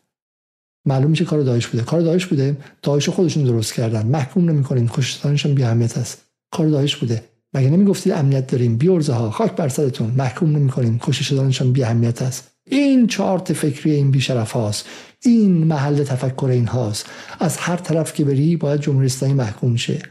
معلوم 0.85 1.11
میشه 1.11 1.25
کار 1.25 1.41
داعش 1.41 1.67
بوده. 1.67 1.83
کار 1.83 2.01
داعش 2.01 2.25
بوده 2.25 2.57
داعش 2.81 3.09
خودشون 3.09 3.43
درست 3.43 3.73
کردن. 3.73 4.05
محکوم 4.05 4.49
نمی 4.49 4.63
کنیم 4.63 4.87
کشته 4.87 5.19
شدنشون 5.19 5.55
بی 5.55 5.63
اهمیت 5.63 5.97
است. 5.97 6.21
کار 6.51 6.67
داعش 6.67 6.95
بوده. 6.95 7.23
مگه 7.53 7.69
نمی‌گفتید 7.69 8.13
امنیت 8.13 8.47
داریم؟ 8.47 8.77
بی 8.77 8.87
ها 8.87 9.31
خاک 9.31 9.55
بر 9.55 9.69
سرتون. 9.69 10.11
محکوم 10.11 10.55
نمی 10.55 10.69
کنیم 10.69 10.99
کشته 10.99 11.23
شدنشون 11.23 11.73
بی 11.73 11.83
اهمیت 11.83 12.21
است. 12.21 12.47
این 12.65 13.07
چارت 13.07 13.53
فکری 13.53 13.91
این 13.91 14.11
بیشرف 14.11 14.51
هاست. 14.51 14.85
این 15.21 15.51
محل 15.51 16.03
تفکر 16.03 16.45
این 16.45 16.67
هاست. 16.67 17.05
از 17.39 17.57
هر 17.57 17.75
طرف 17.75 18.13
که 18.13 18.25
بری 18.25 18.55
باید 18.55 18.81
جمهوری 18.81 19.05
اسلامی 19.05 19.33
محکوم 19.33 19.75
شه. 19.75 20.01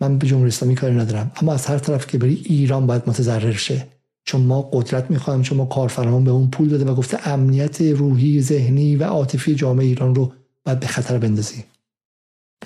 من 0.00 0.18
به 0.18 0.26
جمهوری 0.26 0.48
اسلامی 0.48 0.74
کاری 0.74 0.94
ندارم. 0.94 1.32
اما 1.36 1.52
از 1.52 1.66
هر 1.66 1.78
طرف 1.78 2.06
که 2.06 2.18
بری 2.18 2.34
ایران 2.34 2.86
باید 2.86 3.02
متضرر 3.06 3.52
شه. 3.52 3.86
چون 4.24 4.40
ما 4.40 4.62
قدرت 4.62 5.10
می‌خوایم 5.10 5.42
چون 5.42 5.58
ما 5.58 5.66
کارفرمان 5.66 6.24
به 6.24 6.30
اون 6.30 6.50
پول 6.50 6.68
داده 6.68 6.84
و 6.84 6.94
گفته 6.94 7.28
امنیت 7.28 7.80
روحی 7.80 8.42
ذهنی 8.42 8.96
و 8.96 9.04
عاطفی 9.04 9.54
جامعه 9.54 9.86
ایران 9.86 10.14
رو 10.14 10.32
باید 10.64 10.80
به 10.80 10.86
خطر 10.86 11.18
بندازیم 11.18 11.64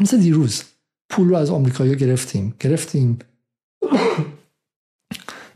مثل 0.00 0.18
دیروز 0.18 0.62
پول 1.10 1.28
رو 1.28 1.36
از 1.36 1.50
آمریکایی 1.50 1.96
گرفتیم. 1.96 2.54
گرفتیم. 2.60 3.18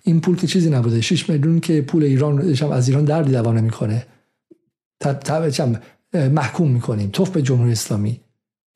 این 0.03 0.21
پول 0.21 0.37
که 0.37 0.47
چیزی 0.47 0.71
نبوده. 0.71 1.01
6 1.01 1.31
میلیون 1.31 1.61
که 1.61 1.83
پول 1.83 2.03
ایران 2.03 2.55
از 2.73 2.89
ایران 2.89 3.05
دردی 3.05 3.33
دوا 3.33 3.53
نمی‌کنه 3.53 4.07
محکوم 6.15 6.71
می‌کنیم. 6.71 7.11
توف 7.11 7.31
به 7.31 7.43
جمهوری 7.43 7.73
اسلامی. 7.73 8.21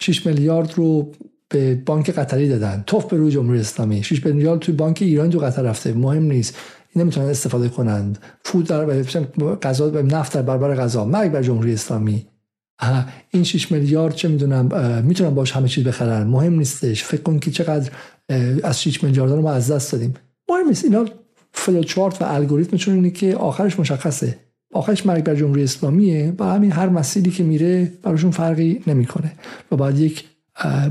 6 0.03 0.27
میلیارد 0.27 0.75
رو 0.77 1.13
به 1.51 1.75
بانک 1.75 2.11
قطری 2.11 2.49
دادن. 2.49 2.85
توف 2.87 3.05
به 3.05 3.17
روی 3.17 3.31
جمهوری 3.31 3.61
اسلامی. 3.61 4.03
6 4.03 4.27
میلیارد 4.27 4.61
توی 4.61 4.75
بانک 4.75 4.99
ایران 5.01 5.31
تو 5.31 5.39
قطر 5.39 5.63
رفته. 5.63 5.93
مهم 5.93 6.23
نیست. 6.23 6.57
این 6.95 7.03
نمی‌تونن 7.03 7.27
استفاده 7.27 7.69
کنند. 7.69 8.19
فود 8.45 8.67
در 8.67 9.03
غذا 9.55 9.91
نفت 9.91 10.35
در 10.35 10.43
برابر 10.43 10.75
غذا. 10.75 11.05
مرگ 11.05 11.33
بر 11.33 11.43
جمهوری 11.43 11.73
اسلامی. 11.73 12.27
این 13.31 13.45
6 13.45 13.73
میلیارد 13.73 14.15
چه 14.15 14.29
می‌دونم 14.29 15.03
می‌تونن 15.05 15.31
باش 15.31 15.53
همه 15.53 15.69
چیز 15.69 15.85
بخرن. 15.85 16.27
مهم 16.27 16.59
نیستش. 16.59 17.05
فکر 17.05 17.23
کن 17.23 17.39
که 17.39 17.51
چقدر 17.51 17.91
از 18.63 18.83
6 18.83 19.05
میلیارد 19.05 19.33
رو 19.33 19.43
ما 19.43 19.53
از 19.53 19.71
دست 19.71 19.93
دادیم. 19.93 20.15
مهم 20.51 20.69
نیست. 20.69 20.85
اینا 20.85 21.05
فلو 21.53 21.83
چارت 21.83 22.23
و 22.23 22.25
الگوریتمشون 22.25 22.95
اینه 22.95 23.11
که 23.11 23.37
آخرش 23.37 23.81
مشخصه. 23.81 24.39
آخرش 24.73 25.07
مرگ 25.07 25.25
بر 25.25 25.35
جمهوری 25.35 25.63
اسلامیه 25.63 26.35
و 26.39 26.45
همین 26.45 26.73
هر 26.73 26.89
مسیری 26.89 27.31
که 27.31 27.45
میره 27.45 27.93
براشون 28.03 28.31
فرقی 28.31 28.83
نمی‌کنه. 28.87 29.33
و 29.73 29.77
باید 29.77 29.99
یک 29.99 30.25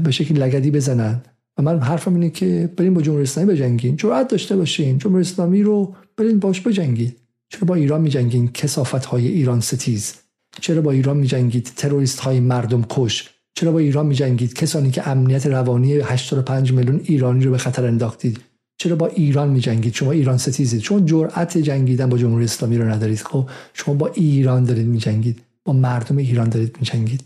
به 0.03 0.11
شکل 0.11 0.37
لگدی 0.37 0.71
بزنن. 0.71 1.21
و 1.57 1.61
من 1.61 1.79
حرفم 1.79 2.13
اینه 2.13 2.29
که 2.29 2.73
بریم 2.77 2.93
با 2.93 3.01
جمهوری 3.01 3.23
اسلامی 3.23 3.53
بجنگین. 3.53 3.95
جرأت 3.95 4.27
داشته 4.27 4.55
باشین. 4.55 4.97
جمهوری 4.97 5.21
اسلامی 5.21 5.63
رو 5.63 5.95
بریم 6.17 6.39
باش 6.39 6.61
بجنگید 6.61 7.17
چرا 7.49 7.65
با 7.65 7.75
ایران 7.75 8.01
میجنگین؟ 8.01 8.51
کسافت 8.51 9.05
های 9.05 9.27
ایران 9.27 9.59
ستیز. 9.59 10.13
چرا 10.61 10.81
با 10.81 10.91
ایران 10.91 11.17
میجنگید 11.17 11.71
تروریست 11.75 12.19
های 12.19 12.39
مردم 12.39 12.85
کش؟ 12.89 13.29
چرا 13.55 13.71
با 13.71 13.79
ایران 13.79 14.05
میجنگید 14.05 14.53
کسانی 14.53 14.91
که 14.91 15.07
امنیت 15.07 15.47
روانی 15.47 15.93
85 15.93 16.73
میلیون 16.73 17.01
ایرانی 17.03 17.45
رو 17.45 17.51
به 17.51 17.57
خطر 17.57 17.85
انداختید؟ 17.85 18.39
چرا 18.77 18.95
با 18.95 19.07
ایران 19.07 19.49
میجنگید؟ 19.49 19.93
شما 19.93 20.11
ایران 20.11 20.37
ستیزید. 20.37 20.81
چون 20.81 21.05
جرأت 21.05 21.57
جنگیدن 21.57 22.09
با 22.09 22.17
جمهوری 22.17 22.45
اسلامی 22.45 22.77
رو 22.77 22.89
ندارید. 22.89 23.19
خب 23.19 23.49
شما 23.73 23.93
با 23.95 24.07
ایران 24.07 24.63
دارید 24.63 24.87
میجنگید. 24.87 25.41
با 25.65 25.73
مردم 25.73 26.17
ایران 26.17 26.49
دارید 26.49 26.75
میجنگید. 26.79 27.23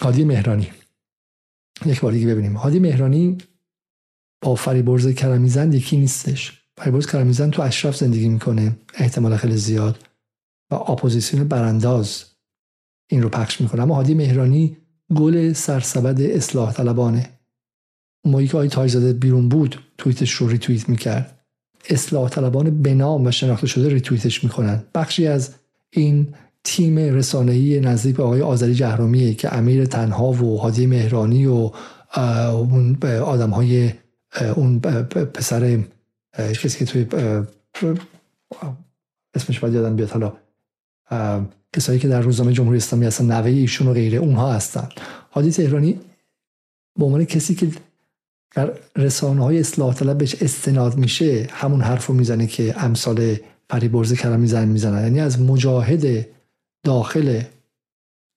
هادی 0.00 0.24
مهرانی. 0.24 0.68
یک 1.84 2.00
بار 2.00 2.12
دیگه 2.12 2.26
ببینیم. 2.26 2.56
هادی 2.56 2.78
مهرانی 2.78 3.38
با 4.42 4.54
فریبرز 4.54 5.08
کرمیزن 5.08 5.72
یکی 5.72 5.96
نیستش. 5.96 6.62
فریبرز 6.76 7.06
کرمیزن 7.06 7.50
تو 7.50 7.62
اشرف 7.62 7.96
زندگی 7.96 8.28
می‌کنه 8.28 8.76
احتمال 8.94 9.36
خیلی 9.36 9.56
زیاد 9.56 9.98
و 10.70 10.74
اپوزیسیون 10.74 11.48
برانداز 11.48 12.24
این 13.10 13.22
رو 13.22 13.28
پخش 13.28 13.60
می‌کنه. 13.60 13.82
اما 13.82 13.94
هادی 13.94 14.14
مهرانی 14.14 14.76
گل 15.16 15.52
سرسبد 15.52 16.20
اصلاح 16.20 16.72
طلبانه. 16.72 17.30
موقعی 18.24 18.48
که 18.48 18.56
آقای 18.56 18.68
تاجزاده 18.68 19.12
بیرون 19.12 19.48
بود 19.48 19.78
توییتش 19.98 20.32
رو 20.32 20.48
ریتوییت 20.48 20.88
می‌کرد. 20.88 21.46
اصلاح 21.90 22.28
طلبان 22.28 22.82
بنام 22.82 23.26
و 23.26 23.30
شناخته 23.30 23.66
شده 23.66 23.88
ریتوییتش 23.88 24.44
می‌کنن 24.44 24.84
بخشی 24.94 25.26
از 25.26 25.54
این 25.90 26.34
تیم 26.66 26.98
رسانه‌ای 26.98 27.80
نزدیک 27.80 28.20
آقای 28.20 28.42
آذری 28.42 28.74
جهرومیه 28.74 29.34
که 29.34 29.54
امیر 29.54 29.84
تنها 29.84 30.32
و 30.32 30.58
هادی 30.60 30.86
مهرانی 30.86 31.46
و 31.46 31.70
اون 32.50 32.98
آدم 33.04 33.50
های 33.50 33.92
اون 34.56 34.78
پسر 34.78 35.78
کسی 36.38 36.78
که 36.78 36.84
توی 36.84 37.06
اسمش 39.34 39.60
باید 39.60 39.74
یادم 39.74 39.96
بیاد 39.96 40.10
حالا. 40.10 40.32
کسایی 41.72 41.98
که 41.98 42.08
در 42.08 42.20
روزنامه 42.20 42.52
جمهوری 42.52 42.76
اسلامی 42.76 43.06
هستن 43.06 43.32
نوه 43.32 43.46
ایشون 43.46 43.88
و 43.88 43.92
غیره 43.92 44.18
اونها 44.18 44.52
هستن. 44.52 44.88
هادی 45.32 45.50
تهرانی 45.50 46.00
به 46.98 47.04
عنوان 47.04 47.24
کسی 47.24 47.54
که 47.54 47.68
در 48.54 48.72
رسانه 48.96 49.42
های 49.42 49.60
اصلاح 49.60 49.94
طلب 49.94 50.18
بهش 50.18 50.42
استناد 50.42 50.96
میشه 50.96 51.48
همون 51.50 51.80
حرف 51.80 52.06
رو 52.06 52.14
می‌زنه 52.14 52.46
که 52.46 52.84
امثال 52.84 53.36
فریبرز 53.70 54.12
کرم 54.12 54.40
میزن 54.40 54.68
می‌زنن. 54.68 55.02
یعنی 55.02 55.20
از 55.20 55.40
مجاهد 55.40 56.26
داخل 56.86 57.42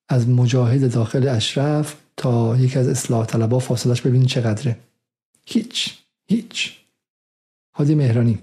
از 0.08 0.28
مجاهد 0.28 0.92
داخل 0.92 1.28
اشرف 1.28 1.96
تا 2.16 2.56
یکی 2.56 2.78
از 2.78 2.88
اصلاح 2.88 3.26
طلبا 3.26 3.58
فاصلش 3.58 4.00
ببین 4.00 4.26
چقدره. 4.26 4.76
هیچ 5.46 5.98
هیچ. 6.26 6.72
هادی 7.74 7.94
مهرانی 7.94 8.38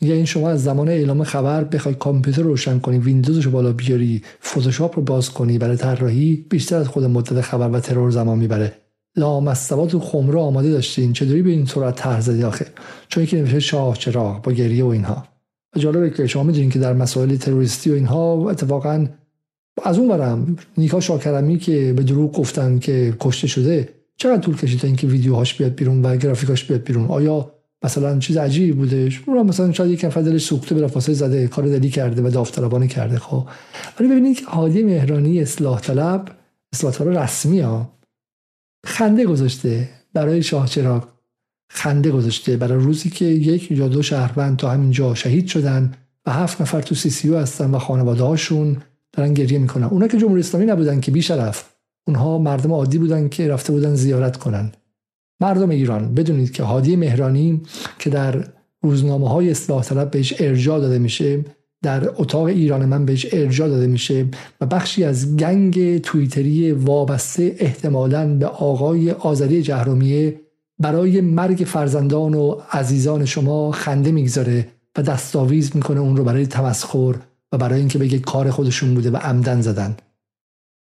میگه 0.00 0.14
این 0.14 0.24
شما 0.24 0.50
از 0.50 0.64
زمان 0.64 0.88
اعلام 0.88 1.24
خبر 1.24 1.64
بخوای 1.64 1.94
کامپیوتر 1.94 2.42
روشن 2.42 2.78
کنی 2.78 2.98
ویندوزش 2.98 3.44
رو 3.44 3.50
بالا 3.50 3.72
بیاری 3.72 4.22
فتوشاپ 4.44 4.96
رو 4.96 5.02
باز 5.02 5.30
کنی 5.30 5.58
برای 5.58 5.76
طراحی 5.76 6.46
بیشتر 6.50 6.76
از 6.76 6.88
خود 6.88 7.04
مدت 7.04 7.40
خبر 7.40 7.70
و 7.70 7.80
ترور 7.80 8.10
زمان 8.10 8.38
می‌بره. 8.38 8.74
لامصبات 9.16 9.94
و 9.94 10.00
خمره 10.00 10.40
آماده 10.40 10.70
داشتین 10.70 11.12
چطوری 11.12 11.42
به 11.42 11.50
این 11.50 11.66
صورت 11.66 11.96
طرح 11.96 12.20
زدی 12.20 12.44
آخه؟ 12.44 12.66
چون 13.08 13.22
یکی 13.22 13.36
نمیشه 13.36 13.60
شاه 13.60 13.96
چراغ 13.96 14.42
با 14.42 14.52
گریه 14.52 14.84
و 14.84 14.88
اینها. 14.88 15.24
جالبه 15.76 16.10
که 16.10 16.26
شما 16.26 16.42
می‌دونین 16.42 16.70
که 16.70 16.78
در 16.78 16.92
مسائل 16.92 17.36
تروریستی 17.36 17.90
و 17.90 17.94
اینها 17.94 18.50
اتفاقا 18.50 19.06
از 19.84 19.98
اون 19.98 20.08
برم 20.08 20.56
نیکا 20.78 21.00
شاکرمی 21.00 21.58
که 21.58 21.92
به 21.96 22.02
دروغ 22.02 22.32
گفتن 22.32 22.78
که 22.78 23.14
کشته 23.20 23.46
شده 23.46 23.88
چقدر 24.16 24.40
طول 24.40 24.56
کشید 24.56 24.80
تا 24.80 24.86
اینکه 24.86 25.06
ویدیوهاش 25.06 25.54
بیاد 25.54 25.74
بیرون 25.74 26.02
و 26.02 26.16
گرافیکاش 26.16 26.64
بیاد 26.64 26.82
بیرون؟ 26.82 27.06
آیا 27.06 27.52
مثلا 27.84 28.18
چیز 28.18 28.36
عجیبی 28.36 28.72
بودش؟ 28.72 29.16
رو 29.26 29.44
مثلا 29.44 29.72
شاید 29.72 29.90
یک 29.90 30.04
نفر 30.04 30.22
دلش 30.22 30.44
سوخته 30.44 30.74
بلافاصله 30.74 31.14
زده 31.14 31.46
کار 31.46 31.66
دلی 31.66 31.90
کرده 31.90 32.22
و 32.22 32.30
داوطلبانه 32.30 32.86
کرده 32.86 33.18
خب. 33.18 33.46
ولی 34.00 34.08
ببینید 34.08 34.40
که 34.40 34.46
هادی 34.46 34.82
مهرانی 34.82 35.40
اصلاح 35.40 35.80
طلب 35.80 36.36
اصلاح 36.72 36.92
طلب 36.92 37.18
رسمی 37.18 37.60
ها. 37.60 37.92
خنده 38.86 39.24
گذاشته 39.24 39.88
برای 40.14 40.42
شاه 40.42 40.68
چراغ. 40.68 41.08
خنده 41.70 42.10
گذاشته 42.10 42.56
برای 42.56 42.84
روزی 42.84 43.10
که 43.10 43.24
یک 43.24 43.70
یا 43.70 43.88
دو 43.88 44.02
شهروند 44.02 44.56
تا 44.56 44.70
همینجا 44.70 45.14
شهید 45.14 45.46
شدن 45.46 45.94
و 46.26 46.30
هفت 46.30 46.60
نفر 46.60 46.80
تو 46.80 46.94
سی 46.94 47.10
سی 47.10 47.34
هستن 47.34 47.70
و 47.70 47.78
خانواده 47.78 48.24
هاشون 48.24 48.76
دارن 49.18 49.34
گریه 49.34 49.58
می‌کنن. 49.58 49.84
اونا 49.84 50.08
که 50.08 50.18
جمهوری 50.18 50.40
اسلامی 50.40 50.66
نبودن 50.66 51.00
که 51.00 51.10
بیشرف 51.10 51.64
اونها 52.06 52.38
مردم 52.38 52.72
عادی 52.72 52.98
بودن 52.98 53.28
که 53.28 53.48
رفته 53.48 53.72
بودن 53.72 53.94
زیارت 53.94 54.36
کنن. 54.36 54.72
مردم 55.40 55.70
ایران 55.70 56.14
بدونید 56.14 56.52
که 56.52 56.62
هادی 56.62 56.96
مهرانی 56.96 57.60
که 57.98 58.10
در 58.10 58.44
روزنامه 58.82 59.28
های 59.28 59.50
اصلاح 59.50 59.82
طلب 59.82 60.10
بهش 60.10 60.34
ارجاع 60.38 60.80
داده 60.80 60.98
میشه 60.98 61.44
در 61.82 62.10
اتاق 62.16 62.44
ایران 62.44 62.84
من 62.84 63.04
بهش 63.04 63.26
ارجاع 63.32 63.68
داده 63.68 63.86
میشه 63.86 64.26
و 64.60 64.66
بخشی 64.66 65.04
از 65.04 65.36
گنگ 65.36 65.98
تویتری 65.98 66.72
وابسته 66.72 67.56
احتمالا 67.58 68.34
به 68.34 68.46
آقای 68.46 69.10
آزادی 69.10 69.62
جهرومیه 69.62 70.40
برای 70.78 71.20
مرگ 71.20 71.56
فرزندان 71.56 72.34
و 72.34 72.60
عزیزان 72.72 73.24
شما 73.24 73.72
خنده 73.72 74.12
می‌گذاره 74.12 74.68
و 74.96 75.02
دستاویز 75.02 75.76
می‌کنه 75.76 76.00
اون 76.00 76.16
رو 76.16 76.24
برای 76.24 76.46
تمسخر. 76.46 77.14
و 77.52 77.58
برای 77.58 77.78
اینکه 77.78 77.98
بگه 77.98 78.18
کار 78.18 78.50
خودشون 78.50 78.94
بوده 78.94 79.10
و 79.10 79.16
عمدن 79.16 79.60
زدن. 79.60 79.96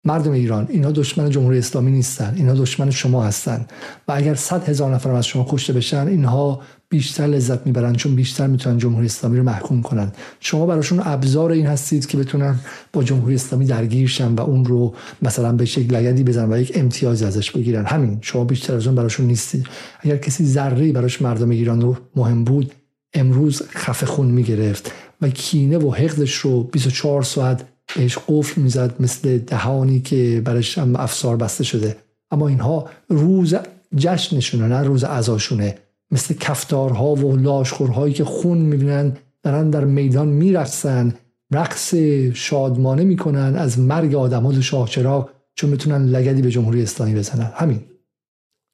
مردم 0.06 0.32
ایران 0.32 0.68
اینها 0.70 0.91
دشمن 0.91 1.30
جمهوری 1.30 1.58
اسلامی 1.58 1.91
نیستن 1.91 2.34
اینها 2.36 2.56
دشمن 2.56 2.91
شما 2.91 3.24
هستن. 3.24 3.66
و 4.08 4.12
اگر 4.12 4.36
صد 4.36 4.70
هزار 4.70 4.93
نفر 4.93 5.12
از 5.12 5.26
شما 5.26 5.47
کشته 5.49 5.74
بشن 5.74 6.08
اینها 6.08 6.62
بیشتر 6.89 7.28
لذت 7.28 7.66
می‌برن 7.66 7.93
چون 7.93 8.16
بیشتر 8.16 8.47
می‌تونن 8.47 8.78
جمهوری 8.78 9.06
اسلامی 9.06 9.38
رو 9.38 9.43
محکوم 9.43 9.82
کنن. 9.82 10.12
شما 10.39 10.66
براشون 10.66 11.01
ابزار 11.06 11.51
این 11.51 11.66
هستید 11.66 12.06
که 12.06 12.18
بتونن 12.18 12.60
با 12.93 13.04
جمهوری 13.04 13.36
اسلامی 13.36 13.66
درگیر 13.66 14.08
شن 14.08 14.34
و 14.34 14.41
اون 14.41 14.66
رو 14.66 14.95
مثلا 15.22 15.51
به 15.51 15.66
شکل 15.66 15.95
لگدی 15.95 16.24
بزنن 16.24 16.54
و 16.54 16.62
یک 16.62 16.72
امتیاز 16.76 17.24
ازش 17.24 17.51
بگیرن. 17.51 17.86
همین 17.86 18.18
شما 18.22 18.43
بیشتر 18.43 18.76
از 18.76 18.88
اون 18.88 18.95
براشون 18.95 19.26
نیستید 19.26 19.66
اگر 19.99 20.18
کسی 20.18 20.45
ذره 20.45 20.91
براش 20.91 21.22
مردم 21.22 21.49
ایران 21.49 21.82
رو 21.82 21.97
مهم 22.16 22.43
بود 22.43 22.72
امروز 23.14 23.64
خفه 23.70 24.06
خون 24.06 24.28
می‌گرفت. 24.28 24.91
و 25.22 25.30
کینه 25.30 25.78
و 25.78 25.91
حقدش 25.91 26.34
رو 26.34 26.64
24 26.64 27.24
ساعت 27.24 27.66
بهش 27.95 28.18
قفل 28.28 28.61
می‌زد 28.61 28.95
مثل 28.99 29.38
دهانی 29.38 29.99
که 29.99 30.41
برش 30.45 30.78
افسار 30.78 31.38
بسته 31.38 31.64
شده. 31.64 31.97
اما 32.32 32.47
اینها 32.47 32.89
روز 33.09 33.55
جشنشونه 33.97 34.68
نه 34.68 34.84
روز 34.84 35.03
عزاشونه 35.03 35.76
مثل 36.11 36.34
کفتارها 36.34 37.16
و 37.16 37.38
لاشخورهایی 37.38 38.14
که 38.14 38.24
خون 38.24 38.57
می‌بینن 38.57 39.18
دارن 39.43 39.70
در 39.70 39.86
میدان 39.86 40.28
میرقصن 40.28 41.14
رقص 41.51 41.93
شادمانه 42.34 43.03
می‌کنن 43.03 43.55
از 43.55 43.80
مرگ 43.80 44.16
آدم 44.16 44.43
ها 44.43 44.61
شاهچراغ 44.61 45.30
چون 45.55 45.70
می‌تونن 45.70 46.05
لگدی 46.05 46.41
به 46.41 46.51
جمهوری 46.51 46.84
اسلامی 46.84 47.16
بزنن. 47.16 47.51
همین. 47.55 47.82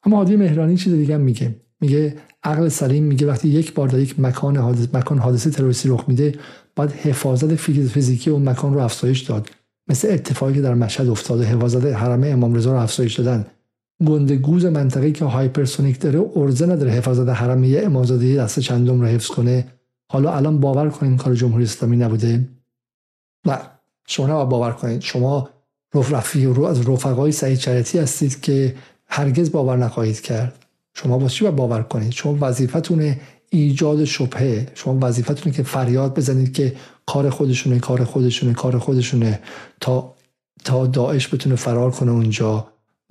اما 0.03 0.17
عادی 0.17 0.35
مهرانی 0.35 0.77
چیز 0.77 0.93
دیگه 0.93 1.17
میگه. 1.17 1.55
میگه 1.81 2.15
عقل 2.43 2.69
سلیم 2.69 3.03
میگه 3.03 3.27
وقتی 3.27 3.47
یک 3.47 3.73
بار 3.73 3.87
در 3.87 3.99
یک 3.99 4.19
مکان 4.19 4.57
حادث 4.57 4.87
مکان 4.93 5.17
حادثه 5.17 5.49
تروریستی 5.49 5.89
رخ 5.89 6.03
میده 6.07 6.35
باید 6.75 6.91
حفاظت 6.91 7.55
فیزیکی 7.55 8.29
اون 8.29 8.49
مکان 8.49 8.73
رو 8.73 8.79
افزایش 8.79 9.21
داد. 9.21 9.49
مثل 9.87 10.07
اتفاقی 10.11 10.53
که 10.53 10.61
در 10.61 10.73
مشهد 10.73 11.09
افتاده 11.09 11.43
حفاظت 11.43 11.85
حرم 11.85 12.23
امام 12.23 12.53
رضا 12.53 12.71
رو 12.71 12.79
افزایش 12.79 13.19
دادن. 13.19 13.45
گنده 14.05 14.35
گوز 14.35 14.65
منطقه 14.65 15.11
که 15.11 15.25
هایپرسونیک 15.25 15.99
داره 15.99 16.31
ارزه 16.35 16.65
نداره 16.65 16.91
حفاظت 16.91 17.29
حرمیه 17.29 17.81
امامزاده 17.85 18.35
دست 18.35 18.59
چندم 18.59 19.01
رو 19.01 19.07
حفظ 19.07 19.27
کنه. 19.27 19.67
حالا 20.11 20.35
الان 20.35 20.59
باور 20.59 20.89
کنید 20.89 21.19
کار 21.19 21.35
جمهوری 21.35 21.63
اسلامی 21.63 21.97
نبوده. 21.97 22.49
نه 23.45 23.57
شما 24.07 24.27
نباید 24.27 24.49
باور 24.49 24.71
کنید 24.71 25.01
شما 25.01 25.49
رفی 25.93 26.45
رو 26.45 26.63
از 26.63 26.89
رفقای 26.89 27.31
سعید 27.31 27.59
شریعتی 27.59 27.99
هستید 27.99 28.41
که 28.41 28.75
هرگز 29.07 29.51
باور 29.51 29.77
نخواهید 29.77 30.21
کرد. 30.21 30.59
شما 30.93 31.17
با 31.17 31.27
چی 31.27 31.49
باور 31.49 31.83
کنید؟ 31.83 32.11
شما 32.11 32.37
وظیفتون 32.41 33.15
ایجاد 33.49 34.05
شبهه. 34.05 34.67
شما 34.75 34.97
وظیفتونه 35.01 35.55
که 35.55 35.63
فریاد 35.63 36.15
بزنید 36.15 36.53
که 36.53 36.75
کار 37.05 37.29
خودشونه 37.29 37.79
کار 37.79 38.03
خودشونه 38.03 38.53
کار 38.53 38.77
خودشونه 38.77 39.39
تا 39.81 40.13
تا 40.63 40.87
داعش 40.87 41.33
بتونه 41.33 41.55
فرار 41.55 41.91
کنه 41.91 42.11
اونجا 42.11 42.67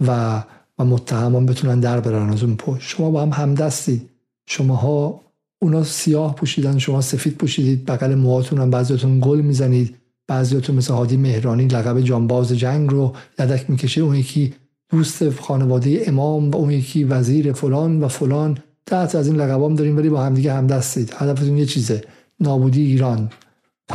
و 0.07 0.43
و 0.79 0.85
متهمان 0.85 1.47
بتونن 1.47 1.81
در 1.81 2.01
برن 2.01 2.31
از 2.31 2.43
اون 2.43 2.57
پشت. 2.57 2.89
شما 2.89 3.11
با 3.11 3.23
هم 3.23 3.31
همدستید 3.33 4.11
شماها 4.47 5.21
اونا 5.63 5.85
سیاه 5.85 6.35
پوشیدن 6.35 6.79
شما 6.79 7.01
سفید 7.01 7.35
پوشیدید 7.35 7.85
بغل 7.85 8.15
موهاتون 8.15 8.61
هم 8.61 8.71
بعضیاتون 8.71 9.21
گل 9.21 9.41
می‌زنید. 9.41 9.97
بعضیاتون 10.27 10.77
مثل 10.77 10.95
هادی 10.95 11.17
مهرانی 11.17 11.67
لقب 11.67 12.01
جانباز 12.01 12.53
جنگ 12.53 12.91
رو 12.91 13.13
یدک 13.39 13.71
می‌کشه. 13.71 14.01
اون 14.01 14.15
یکی 14.15 14.55
دوست 14.91 15.31
خانواده 15.31 16.03
امام 16.07 16.51
و 16.51 16.57
اون 16.57 16.71
یکی 16.71 17.05
وزیر 17.05 17.53
فلان 17.53 18.01
و 18.01 18.09
فلان. 18.09 18.59
تحت 18.87 19.15
از 19.15 19.27
این 19.27 19.37
لقبام 19.37 19.75
داریم 19.75 19.97
ولی 19.97 20.09
با 20.09 20.23
همدیگه 20.23 20.53
همدستید. 20.53 21.15
هدفتون 21.17 21.59
یه 21.59 21.67
چیزه. 21.67 22.03
نابودی 22.41 22.83
ایران. 22.83 23.31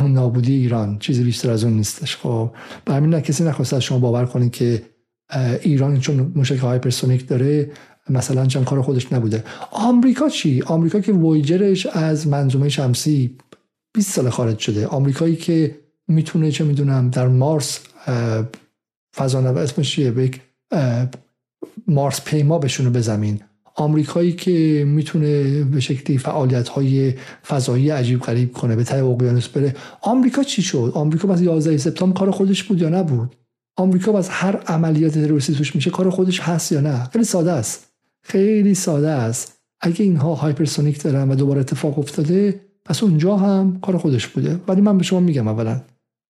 نابودی 0.02 0.52
ایران. 0.52 0.98
چیزی 0.98 1.24
بیشتر 1.24 1.50
از 1.50 1.64
اون 1.64 1.72
نیستش. 1.72 2.16
خب. 2.16 2.50
به 2.84 2.94
همین 2.94 3.20
کسی 3.20 3.44
نخواست 3.44 3.74
از 3.74 3.82
شما 3.82 3.98
باور 3.98 4.24
کنید 4.26 4.52
که 4.52 4.82
ایران 5.62 6.00
چون 6.00 6.32
موشک 6.34 6.58
هایپرسونیک 6.58 7.28
داره 7.28 7.70
مثلا 8.10 8.46
چند 8.46 8.64
کار 8.64 8.82
خودش 8.82 9.12
نبوده. 9.12 9.44
آمریکا 9.70 10.28
چی؟ 10.28 10.62
آمریکا 10.66 11.00
که 11.00 11.12
وویجرش 11.12 11.86
از 11.86 12.28
منظومه 12.28 12.68
شمسی 12.68 13.36
20 13.94 14.12
سال 14.12 14.30
خارج 14.30 14.58
شده. 14.58 14.86
آمریکایی 14.86 15.36
که 15.36 15.78
می‌تونه 16.08 16.50
چه 16.50 16.64
می‌دونم 16.64 17.10
در 17.10 17.28
مارس 17.28 17.80
فضانورد 19.16 19.56
اسمش 19.56 19.90
چیه؟ 19.90 20.30
مارس 21.86 22.20
پیما 22.24 22.58
بشونه 22.58 22.90
به 22.90 23.00
زمین 23.00 23.40
آمریکایی 23.74 24.32
که 24.32 24.84
می‌تونه 24.86 25.64
به 25.64 25.80
شکلی 25.80 26.18
فعالیت 26.18 26.68
های 26.68 27.14
فضایی 27.46 27.90
عجیب 27.90 28.20
غریب 28.20 28.52
کنه 28.52 28.76
به 28.76 28.84
ته 28.84 29.04
اقیانوس 29.04 29.48
بره. 29.48 29.74
آمریکا 30.00 30.42
چی 30.42 30.62
شد؟ 30.62 30.92
آمریکا 30.94 31.32
از 31.32 31.42
11 31.42 31.76
سپتامبر 31.76 32.18
کار 32.18 32.30
خودش 32.30 32.62
بود 32.62 32.82
یا 32.82 32.88
نبود؟ 32.88 33.36
آمریکا 33.76 34.18
از 34.18 34.28
هر 34.28 34.56
عملیات 34.56 35.12
تروریستی 35.12 35.54
توش 35.54 35.74
میشه 35.74 35.90
کار 35.90 36.10
خودش 36.10 36.40
هست 36.40 36.72
یا 36.72 36.80
نه؟ 36.80 37.04
خیلی 37.04 37.24
ساده 37.24 37.52
است. 37.52 37.92
خیلی 38.22 38.74
ساده 38.74 39.08
است. 39.08 39.58
اگه 39.80 40.04
اینها 40.04 40.34
هایپرسونیک 40.34 41.02
دارن 41.02 41.30
و 41.30 41.34
دوباره 41.34 41.60
اتفاق 41.60 41.98
افتاده 41.98 42.60
پس 42.84 43.02
اونجا 43.02 43.36
هم 43.36 43.80
کار 43.80 43.98
خودش 43.98 44.26
بوده. 44.26 44.60
ولی 44.68 44.80
من 44.80 44.98
به 44.98 45.04
شما 45.04 45.20
میگم 45.20 45.48
اولا 45.48 45.80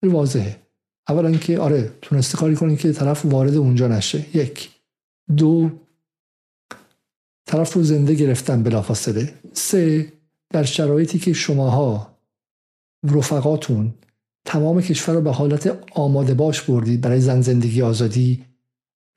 واضحه. 0.03 0.64
اولا 1.09 1.31
که 1.31 1.59
آره 1.59 1.91
تونسته 2.01 2.37
کاری 2.37 2.55
کنی 2.55 2.77
که 2.77 2.93
طرف 2.93 3.25
وارد 3.25 3.55
اونجا 3.55 3.87
نشه. 3.87 4.37
یک. 4.37 4.69
دو 5.37 5.69
طرف 7.45 7.73
رو 7.73 7.83
زنده 7.83 8.13
گرفتن 8.13 8.63
بلافاصله. 8.63 9.33
سه 9.53 10.13
در 10.49 10.63
شرایطی 10.63 11.19
که 11.19 11.33
شماها 11.33 12.17
رفقاتون 13.03 13.93
تمام 14.45 14.81
کشور 14.81 15.15
رو 15.15 15.21
به 15.21 15.31
حالت 15.31 15.79
آماده 15.91 16.33
باش 16.33 16.61
بردید 16.61 17.01
برای 17.01 17.21
زن 17.21 17.41
زندگی 17.41 17.81
آزادی 17.81 18.45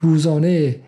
روزانه 0.01 0.80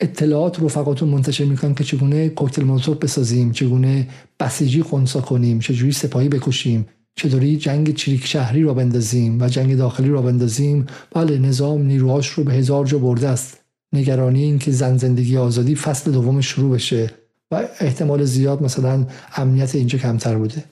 اطلاعات 0.00 0.62
رفقاتون 0.62 1.08
منتشر 1.08 1.44
می‌کنن 1.44 1.74
که 1.74 1.84
چگونه 1.84 2.28
کوکتل 2.28 2.64
مولوتوف 2.64 2.96
بسازیم 2.96 3.52
چگونه 3.52 4.08
بسیجی 4.40 4.82
خونسا 4.82 5.20
کنیم 5.20 5.58
چجوری 5.58 5.92
سپاهی 5.92 6.28
بکشیم. 6.28 6.88
چطوری 7.14 7.56
جنگ 7.56 7.94
چریک 7.94 8.26
شهری 8.26 8.62
را 8.62 8.74
بندازیم 8.74 9.42
و 9.42 9.48
جنگ 9.48 9.76
داخلی 9.76 10.08
را 10.08 10.22
بندازیم؟ 10.22 10.86
بله 11.14 11.38
نظام 11.38 11.82
نیروهاش 11.82 12.28
رو 12.28 12.44
به 12.44 12.52
هزار 12.52 12.86
جا 12.86 12.98
برده 12.98 13.28
است. 13.28 13.58
نگرانی 13.92 14.42
این 14.42 14.58
که 14.58 14.70
زن 14.70 14.96
زندگی 14.96 15.36
آزادی 15.36 15.74
فصل 15.74 16.12
دوم 16.12 16.40
شروع 16.40 16.74
بشه 16.74 17.10
و 17.50 17.68
احتمال 17.80 18.24
زیاد 18.24 18.62
مثلا 18.62 19.06
امنیت 19.36 19.74
اینجا 19.74 19.98
کمتر 19.98 20.38
بوده. 20.38 20.64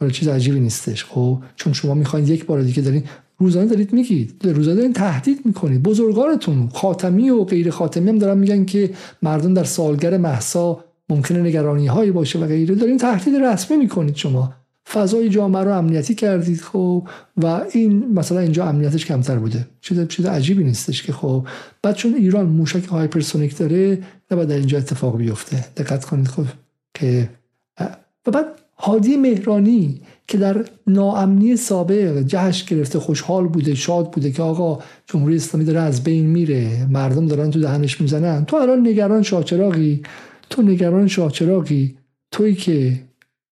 ولی 0.00 0.10
چیز 0.10 0.28
عجیبی 0.28 0.60
نیستش 0.60 1.04
خب؟ 1.04 1.38
چون 1.56 1.72
شما 1.72 1.94
می‌خواید 1.94 2.28
یک 2.28 2.46
بار 2.46 2.62
دیگه 2.62 2.82
دارین 2.82 3.04
روزانه 3.38 3.66
دارید 3.66 3.92
میگید. 3.92 4.46
روزانه 4.46 4.76
دارین 4.76 4.92
تهدید 4.92 5.40
می‌کنید. 5.44 5.82
بزرگانتون 5.82 6.68
خاتمی 6.68 7.30
و 7.30 7.44
غیر 7.44 7.70
خاتمی 7.70 8.08
هم 8.08 8.18
دارن 8.18 8.38
میگن 8.38 8.64
که 8.64 8.90
مردم 9.22 9.54
در 9.54 9.64
سالگر 9.64 10.16
محسا 10.16 10.84
ممکنه 11.08 11.40
نگرانی 11.40 11.86
هایی 11.86 12.10
باشه 12.10 12.38
و 12.38 12.46
غیره. 12.46 12.74
دارین 12.74 12.98
تهدید 12.98 13.34
رسمی 13.34 13.76
می‌کنید 13.76 14.16
شما. 14.16 14.54
فضای 14.92 15.28
جامعه 15.28 15.64
رو 15.64 15.78
امنیتی 15.78 16.14
کردید 16.14 16.60
خب 16.60 17.08
و 17.36 17.46
این 17.72 18.12
مثلا 18.14 18.38
اینجا 18.38 18.66
امنیتش 18.66 19.06
کمتر 19.06 19.36
بوده. 19.36 19.66
چیز 19.80 20.08
چیز 20.08 20.26
عجیبی 20.26 20.64
نیستش 20.64 21.02
که 21.02 21.12
خب 21.12 21.46
بعد 21.82 21.94
چون 21.94 22.14
ایران 22.14 22.46
موشک 22.46 22.84
هایپرسونیک 22.84 23.58
داره 23.58 23.98
نباید 24.30 24.48
در 24.48 24.56
اینجا 24.56 24.78
اتفاق 24.78 25.16
بیفته. 25.16 25.64
دقت 25.76 26.04
کنید 26.04 26.28
خب 26.28 26.44
که 26.94 27.30
و 28.26 28.30
بعد 28.30 28.46
هادی 28.78 29.16
مهرانی 29.16 30.00
که 30.26 30.38
در 30.38 30.64
ناامنی 30.86 31.56
سابق 31.56 32.22
جهش 32.22 32.64
گرفته 32.64 32.98
خوشحال 32.98 33.48
بوده 33.48 33.74
شاد 33.74 34.10
بوده 34.10 34.30
که 34.30 34.42
آقا 34.42 34.82
جمهوری 35.06 35.36
اسلامی 35.36 35.64
داره 35.66 35.80
از 35.80 36.04
بین 36.04 36.26
میره 36.26 36.86
مردم 36.90 37.26
دارن 37.26 37.50
تو 37.50 37.60
دهنش 37.60 38.00
می‌زنن. 38.00 38.44
تو 38.44 38.56
الان 38.56 38.88
نگران 38.88 39.22
شاچراغی 39.22 40.02
تو 40.50 40.62
نگران 40.62 41.08
شاچراغی 41.08 41.96
تویی 42.30 42.54
که 42.54 43.00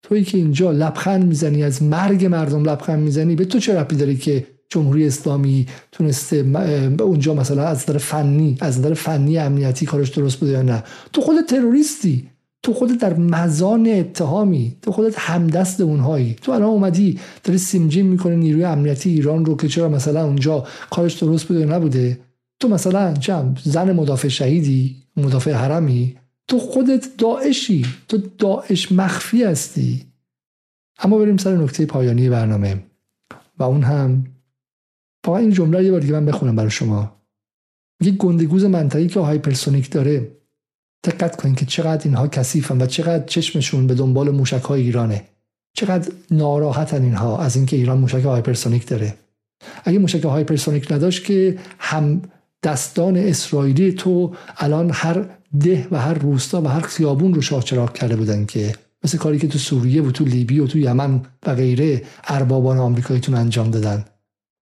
تویی 0.07 0.23
که 0.23 0.37
اینجا 0.37 0.71
لبخند 0.71 1.25
می‌زنی 1.25 1.63
از 1.63 1.83
مرگ 1.83 2.25
مردم 2.25 2.69
لبخند 2.69 2.99
می‌زنی 2.99 3.35
به 3.35 3.45
تو 3.45 3.59
چه 3.59 3.79
ربطی 3.79 3.95
داری 3.95 4.17
که 4.17 4.47
جمهوری 4.69 5.07
اسلامی 5.07 5.67
تونسته 5.91 6.45
اونجا 6.99 7.33
مثلا 7.33 7.63
از 7.63 7.77
نظر 7.77 7.97
فنی 7.97 8.57
از 8.61 8.79
نظر 8.79 8.93
فنی 8.93 9.37
امنیتی 9.37 9.85
کارش 9.85 10.09
درست 10.09 10.37
بوده 10.37 10.51
یا 10.51 10.61
نه؟ 10.61 10.83
تو 11.13 11.21
خود 11.21 11.35
تروریستی. 11.49 12.27
تو 12.63 12.73
خودت 12.73 12.97
در 12.97 13.13
مزان 13.13 13.87
اتهامی. 13.87 14.75
تو 14.81 14.91
خودت 14.91 15.13
همدست 15.17 15.81
اونهایی. 15.81 16.35
تو 16.41 16.51
الان 16.51 16.69
اومدی 16.69 17.19
داری 17.43 17.57
سیمجین 17.57 18.05
می‌کنه 18.05 18.35
نیروی 18.35 18.63
امنیتی 18.63 19.09
ایران 19.09 19.45
رو 19.45 19.57
که 19.57 19.67
چرا 19.67 19.89
مثلا 19.89 20.25
اونجا 20.25 20.63
کارش 20.89 21.13
درست 21.13 21.45
بوده 21.45 21.59
یا 21.59 21.75
نبوده؟ 21.75 22.19
تو 22.59 22.67
مثلا 22.67 23.13
چم 23.13 23.55
زن 23.63 23.91
مدافع 23.91 24.27
شهیدی 24.27 24.95
مدافع 25.17 25.51
حرمی؟ 25.51 26.15
تو 26.47 26.59
خودت 26.59 27.17
داعشی 27.17 27.85
تو 28.07 28.17
داعش 28.17 28.91
مخفی 28.91 29.43
هستی. 29.43 30.05
اما 30.99 31.17
بریم 31.17 31.37
سر 31.37 31.55
نکته 31.55 31.85
پایانی 31.85 32.29
برنامه. 32.29 32.83
و 33.57 33.63
اون 33.63 33.83
هم 33.83 34.25
فقط 35.25 35.35
این 35.35 35.51
جمله 35.51 35.83
یه 35.83 35.91
بار 35.91 35.99
دیگه 35.99 36.13
من 36.13 36.25
بخونم 36.25 36.55
برای 36.55 36.71
شما. 36.71 37.15
یه 38.01 38.11
گنده‌گوز 38.11 38.65
منطقی 38.65 39.07
که 39.07 39.19
هایپرسونیک 39.19 39.91
داره. 39.91 40.31
دقت 41.03 41.35
کنید 41.35 41.55
که 41.57 41.65
چقدر 41.65 42.03
اینها 42.05 42.27
کثیفن 42.27 42.81
و 42.81 42.85
چقدر 42.85 43.25
چشمشون 43.25 43.87
به 43.87 43.95
دنبال 43.95 44.29
موشک 44.29 44.61
های 44.61 44.81
ایرانه. 44.81 45.25
چقدر 45.73 46.11
ناراحتن 46.31 47.03
اینها 47.03 47.37
از 47.37 47.55
اینکه 47.55 47.75
ایران 47.75 47.97
موشک 47.97 48.25
هایپرسونیک 48.25 48.87
داره. 48.87 49.17
اگه 49.83 49.99
موشک 49.99 50.25
هایپرسونیک 50.25 50.91
نداشت 50.91 51.23
که 51.23 51.59
هم 51.79 52.21
دستان 52.65 53.17
اسرائیلی 53.17 53.91
تو 53.91 54.35
الان 54.57 54.89
هر 54.93 55.25
ده 55.59 55.87
و 55.91 55.99
هر 55.99 56.13
روستا 56.13 56.61
و 56.61 56.67
هر 56.67 56.79
خیابون 56.79 57.33
رو 57.33 57.41
شاه 57.41 57.63
کرده 57.93 58.15
بودن 58.15 58.45
که 58.45 58.75
مثل 59.03 59.17
کاری 59.17 59.39
که 59.39 59.47
تو 59.47 59.59
سوریه 59.59 60.03
و 60.03 60.11
تو 60.11 60.25
لیبی 60.25 60.59
و 60.59 60.67
تو 60.67 60.79
یمن 60.79 61.21
و 61.45 61.55
غیره 61.55 62.01
اربابان 62.27 62.77
آمریکاییتون 62.77 63.35
انجام 63.35 63.71
دادن. 63.71 64.05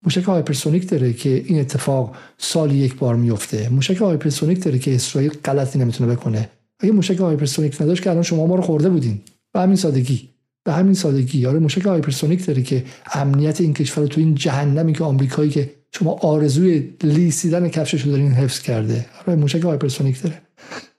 موشک 0.06 0.24
هایپرسونیک 0.24 0.90
داره 0.90 1.14
که 1.14 1.44
این 1.46 1.60
اتفاق 1.60 2.16
سال 2.38 2.72
یک 2.72 2.96
بار 2.96 3.16
میفته. 3.16 3.70
موشک 3.70 3.98
هایپرسونیک 3.98 4.64
داره 4.64 4.80
که 4.80 4.96
اسرائیل 4.96 5.32
غلطی 5.46 5.80
نمی‌تونه 5.80 6.16
بکنه. 6.16 6.50
اگه 6.80 6.92
موشک 6.92 7.18
هایپرسونیک 7.18 7.82
نداشت 7.82 8.04
که 8.04 8.10
الان 8.10 8.24
شما 8.24 8.48
ما 8.48 8.56
رو 8.56 8.62
خورده 8.62 8.90
بودین. 8.90 9.22
به 9.54 9.60
همین 9.60 9.76
سادگی. 9.76 10.30
به 10.64 10.74
همین 10.74 10.94
سادگی. 10.94 11.46
آره 11.46 11.60
موشک 11.60 11.82
هایپرسونیک 11.82 12.46
داره 12.46 12.62
که 12.62 12.84
امنیت 13.14 13.62
این 13.62 13.74
کشور 13.74 14.08
تو 14.08 14.22
این 14.22 14.36
جهنمی 14.36 14.94
که 14.94 15.04
آمریکایی 15.04 15.50
که 15.50 15.74
شما 15.92 16.12
آرزوی 16.12 16.90
لیسیدن 17.04 17.70
کفشش 17.70 18.02
رو 18.02 18.12
دارین 18.12 18.32
حفظ 18.32 18.60
کرده. 18.60 19.06
آره 19.28 19.36
موشک 19.36 19.62
هایپرسونیک 19.64 20.22
داره. 20.22 20.42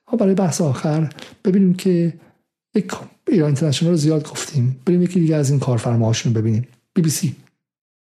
ها 0.09 0.17
برای 0.17 0.35
بحث 0.35 0.61
آخر 0.61 1.13
ببینیم 1.45 1.75
که 1.75 2.13
یک 2.75 2.93
ایران 3.29 3.47
اینترنشنال 3.47 3.91
رو 3.91 3.97
زیاد 3.97 4.29
گفتیم. 4.31 4.81
بریم 4.87 5.03
یکی 5.03 5.21
دیگه 5.21 5.37
از 5.37 5.51
این 5.51 5.61
کارفرماهاشون 5.61 6.33
ببینیم. 6.33 6.67
بی 6.95 7.03
بی 7.03 7.11
سی. 7.11 7.37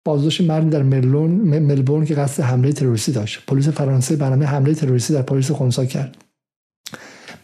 بازداشت 0.04 0.40
مردی 0.40 0.70
در 0.70 0.82
ملبورن 0.82 2.04
که 2.04 2.14
قصد 2.14 2.42
حمله 2.42 2.72
تروریستی 2.72 3.12
داشت. 3.12 3.46
پلیس 3.46 3.68
فرانسه 3.68 4.16
برنامه 4.16 4.46
حمله 4.46 4.74
تروریستی 4.74 5.14
در 5.14 5.22
پاریس 5.22 5.50
خونسا 5.50 5.84
کرد. 5.84 6.16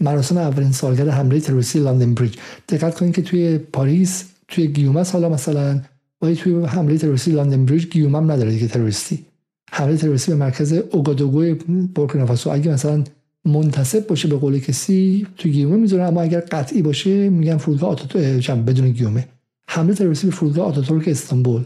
مراسم 0.01 0.39
اولین 0.39 0.73
سالگرد 0.73 1.09
حمله 1.09 1.41
تروریستی 1.41 1.79
لندن 1.79 2.15
بریج. 2.15 2.35
دقت 2.69 2.95
کنید 2.95 3.15
که 3.15 3.23
توی 3.23 3.59
پاریس 3.59 4.25
توی 4.49 4.67
گیومس 4.67 5.13
حالا 5.13 5.29
مثلا 5.29 5.81
ولی 6.23 6.37
توی 6.37 6.65
حمله 6.65 6.99
تروریستی 6.99 7.31
لندن 7.31 7.67
بریج 7.67 7.87
گیومم 7.87 8.33
نداره 8.33 8.51
دیگه 8.51 8.69
تروریستی. 8.69 9.25
حمله 9.73 9.97
تروریستی 9.97 10.33
به 10.33 10.39
مرکز 10.39 10.73
اوگادوگو 10.73 11.55
بورکینافاسو. 11.95 12.51
اگه 12.51 12.71
مثلا 12.71 13.05
منتسب 13.45 14.07
باشه 14.07 14.29
به 14.29 14.37
قول 14.37 14.59
کسی 14.59 15.27
تو 15.37 15.49
گیومه 15.49 15.77
می‌ذاره. 15.77 16.03
اما 16.03 16.23
اگر 16.23 16.41
قطعی 16.41 16.83
باشه 16.83 17.31
میگن 17.31 17.57
فرودگاه 17.57 17.91
آتاتورک 17.91 18.51
بدون 18.51 18.91
گیومه. 18.91 19.29
حمله 19.69 19.95
تروریستی 19.95 20.27
به 20.27 20.33
فرودگاه 20.33 20.67
آتاتورک 20.67 21.09
استانبول. 21.09 21.65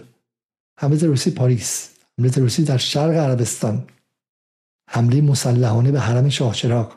حمله 0.80 0.96
تروریستی 0.96 1.30
پاریس. 1.30 1.88
حمله 2.18 2.30
تروریستی 2.30 2.62
در 2.62 2.76
شرق 2.76 3.14
عربستان. 3.14 3.84
حمله 4.90 5.20
مسلحانه 5.20 5.92
به 5.92 6.00
حرم 6.00 6.28
شاه 6.28 6.54
چراغ. 6.54 6.92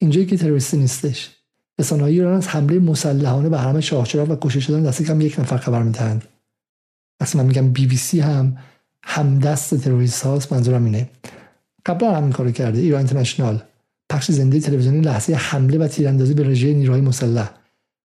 اینجایی 0.00 0.26
که 0.26 0.36
تروریستی 0.36 0.76
نیستش. 0.76 1.30
رسانه‌های 1.78 2.12
ایران 2.12 2.36
از 2.36 2.48
حمله 2.48 2.78
مسلحانه 2.78 3.48
به 3.48 3.58
حرم 3.58 3.80
شاه 3.80 4.06
چراغ 4.06 4.30
و 4.30 4.36
کشته 4.36 4.60
شدن 4.60 4.82
دست 4.82 5.02
کم 5.02 5.20
یک 5.20 5.40
نفر 5.40 5.56
خبر 5.56 5.82
می‌دهند. 5.82 6.24
اصلا 7.20 7.42
من 7.42 7.48
میگم 7.48 7.72
بی 7.72 7.86
بی 7.86 7.96
سی 7.96 8.20
هم 8.20 8.56
همدست 9.04 9.74
تروریست 9.74 10.22
هاست 10.22 10.52
منظورم 10.52 10.84
اینه. 10.84 11.10
قبلا 11.86 12.16
هم 12.16 12.22
این 12.22 12.32
کارو 12.32 12.50
کرده 12.50 12.80
ایران 12.80 12.98
اینترنشنال. 12.98 13.62
پخش 14.10 14.30
زنده 14.30 14.60
تلویزیونی 14.60 15.00
لحظه 15.00 15.34
حمله 15.34 15.78
و 15.78 15.88
تیراندازی 15.88 16.34
به 16.34 16.48
رژه 16.48 16.74
نیروهای 16.74 17.00
مسلح. 17.00 17.50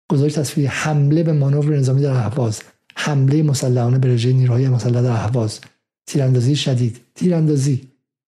گزارش 0.10 0.34
تصویری 0.34 0.68
حمله 0.68 1.24
به 1.24 1.34
مانور 1.34 1.78
نظامی 1.78 2.02
در 2.02 2.12
اهواز. 2.12 2.62
حمله 2.96 3.44
مسلحانه 3.44 4.00
به 4.00 4.14
رژه 4.14 4.34
نیروهای 4.34 4.70
مسلح 4.70 5.02
در 5.02 5.12
اهواز. 5.12 5.60
تیراندازی 6.08 6.56
شدید. 6.56 7.00
تیراندازی. 7.16 7.88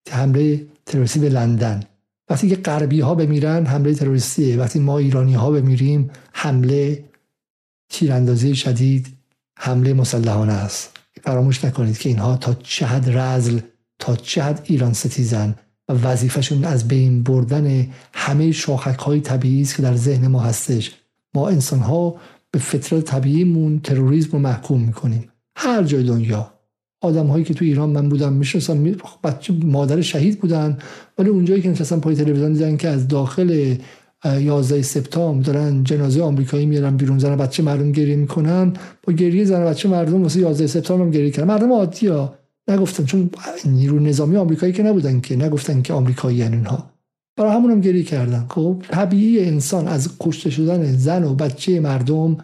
حمله 0.09 0.65
تروریستی 0.85 1.19
به 1.19 1.29
لندن. 1.29 1.83
وقتی 2.29 2.49
که 2.49 2.55
غربی 2.55 2.99
ها 2.99 3.15
بمیرن 3.15 3.65
حمله 3.65 3.93
تروریستیه. 3.93 4.57
وقتی 4.57 4.79
ما 4.79 4.97
ایرانی 4.97 5.33
ها 5.33 5.51
بمیریم 5.51 6.09
حمله 6.33 7.03
تیراندازی 7.89 8.55
شدید 8.55 9.07
حمله 9.57 9.93
مسلحانه 9.93 10.53
است. 10.53 10.97
فراموش 11.23 11.65
نکنید 11.65 11.97
که 11.97 12.09
اینها 12.09 12.37
تا 12.37 12.53
چه 12.53 12.85
حد 12.85 13.09
رزل 13.09 13.59
تا 13.99 14.15
چه 14.15 14.43
حد 14.43 14.61
ایران 14.63 14.93
ستیزن 14.93 15.55
و 15.89 15.93
وظیفشون 15.93 16.63
از 16.63 16.87
بین 16.87 17.23
بردن 17.23 17.87
همه 18.13 18.51
شاخک 18.51 18.99
های 18.99 19.21
طبیعی 19.21 19.61
است 19.61 19.75
که 19.75 19.81
در 19.81 19.95
ذهن 19.95 20.27
ما 20.27 20.39
هستش. 20.39 20.95
ما 21.33 21.49
انسان 21.49 21.79
ها 21.79 22.15
به 22.51 22.59
فطرت 22.59 23.03
طبیعیمون 23.03 23.79
تروریسم 23.79 24.29
رو 24.31 24.39
محکوم 24.39 24.81
می‌کنیم. 24.81 25.31
هر 25.55 25.83
جای 25.83 26.03
دنیا. 26.03 26.56
آدم 27.01 27.27
هایی 27.27 27.43
که 27.43 27.53
تو 27.53 27.65
ایران 27.65 27.89
من 27.89 28.09
بودم 28.09 28.33
می‌شناسم 28.33 28.95
بچه 29.23 29.53
مادر 29.63 30.01
شهید 30.01 30.39
بودن 30.39 30.77
ولی 31.17 31.29
اونجایی 31.29 31.61
که 31.61 31.69
نشستن 31.69 31.99
پای 31.99 32.15
تلویزیون 32.15 32.53
دیدن 32.53 32.77
که 32.77 32.87
از 32.87 33.07
داخل 33.07 33.75
11 34.25 34.81
سپتامبر 34.81 35.43
دارن 35.43 35.83
جنازه 35.83 36.21
آمریکایی 36.21 36.65
میارن 36.65 36.97
بیرون 36.97 37.19
زن 37.19 37.35
بچه 37.35 37.63
مردم 37.63 37.91
گریه 37.91 38.15
می‌کنن. 38.15 38.73
با 39.03 39.13
گریه 39.13 39.45
زن 39.45 39.65
بچه 39.65 39.89
مردم 39.89 40.23
واسه 40.23 40.39
11 40.39 40.67
سپتامبر 40.67 41.05
هم 41.05 41.11
گریه 41.11 41.31
کردن. 41.31 41.47
مردم 41.47 41.71
عادی 41.71 42.07
ها. 42.07 42.35
نگفتن 42.67 43.05
چون 43.05 43.29
نیرو 43.65 43.99
نظامی 43.99 44.35
آمریکایی 44.35 44.73
که 44.73 44.83
نبودن 44.83 45.19
که. 45.19 45.35
نگفتن 45.35 45.81
که 45.81 45.93
آمریکایی 45.93 46.43
اینها. 46.43 46.89
برای 47.37 47.51
همون 47.51 47.71
هم 47.71 47.81
گریه 47.81 48.03
کردن. 48.03 48.45
خب 48.49 48.83
طبیعی 48.89 49.45
انسان 49.45 49.87
از 49.87 50.09
کشته 50.19 50.49
شدن 50.49 50.97
زن 50.97 51.23
و 51.23 51.35
بچه 51.35 51.79
مردم 51.79 52.37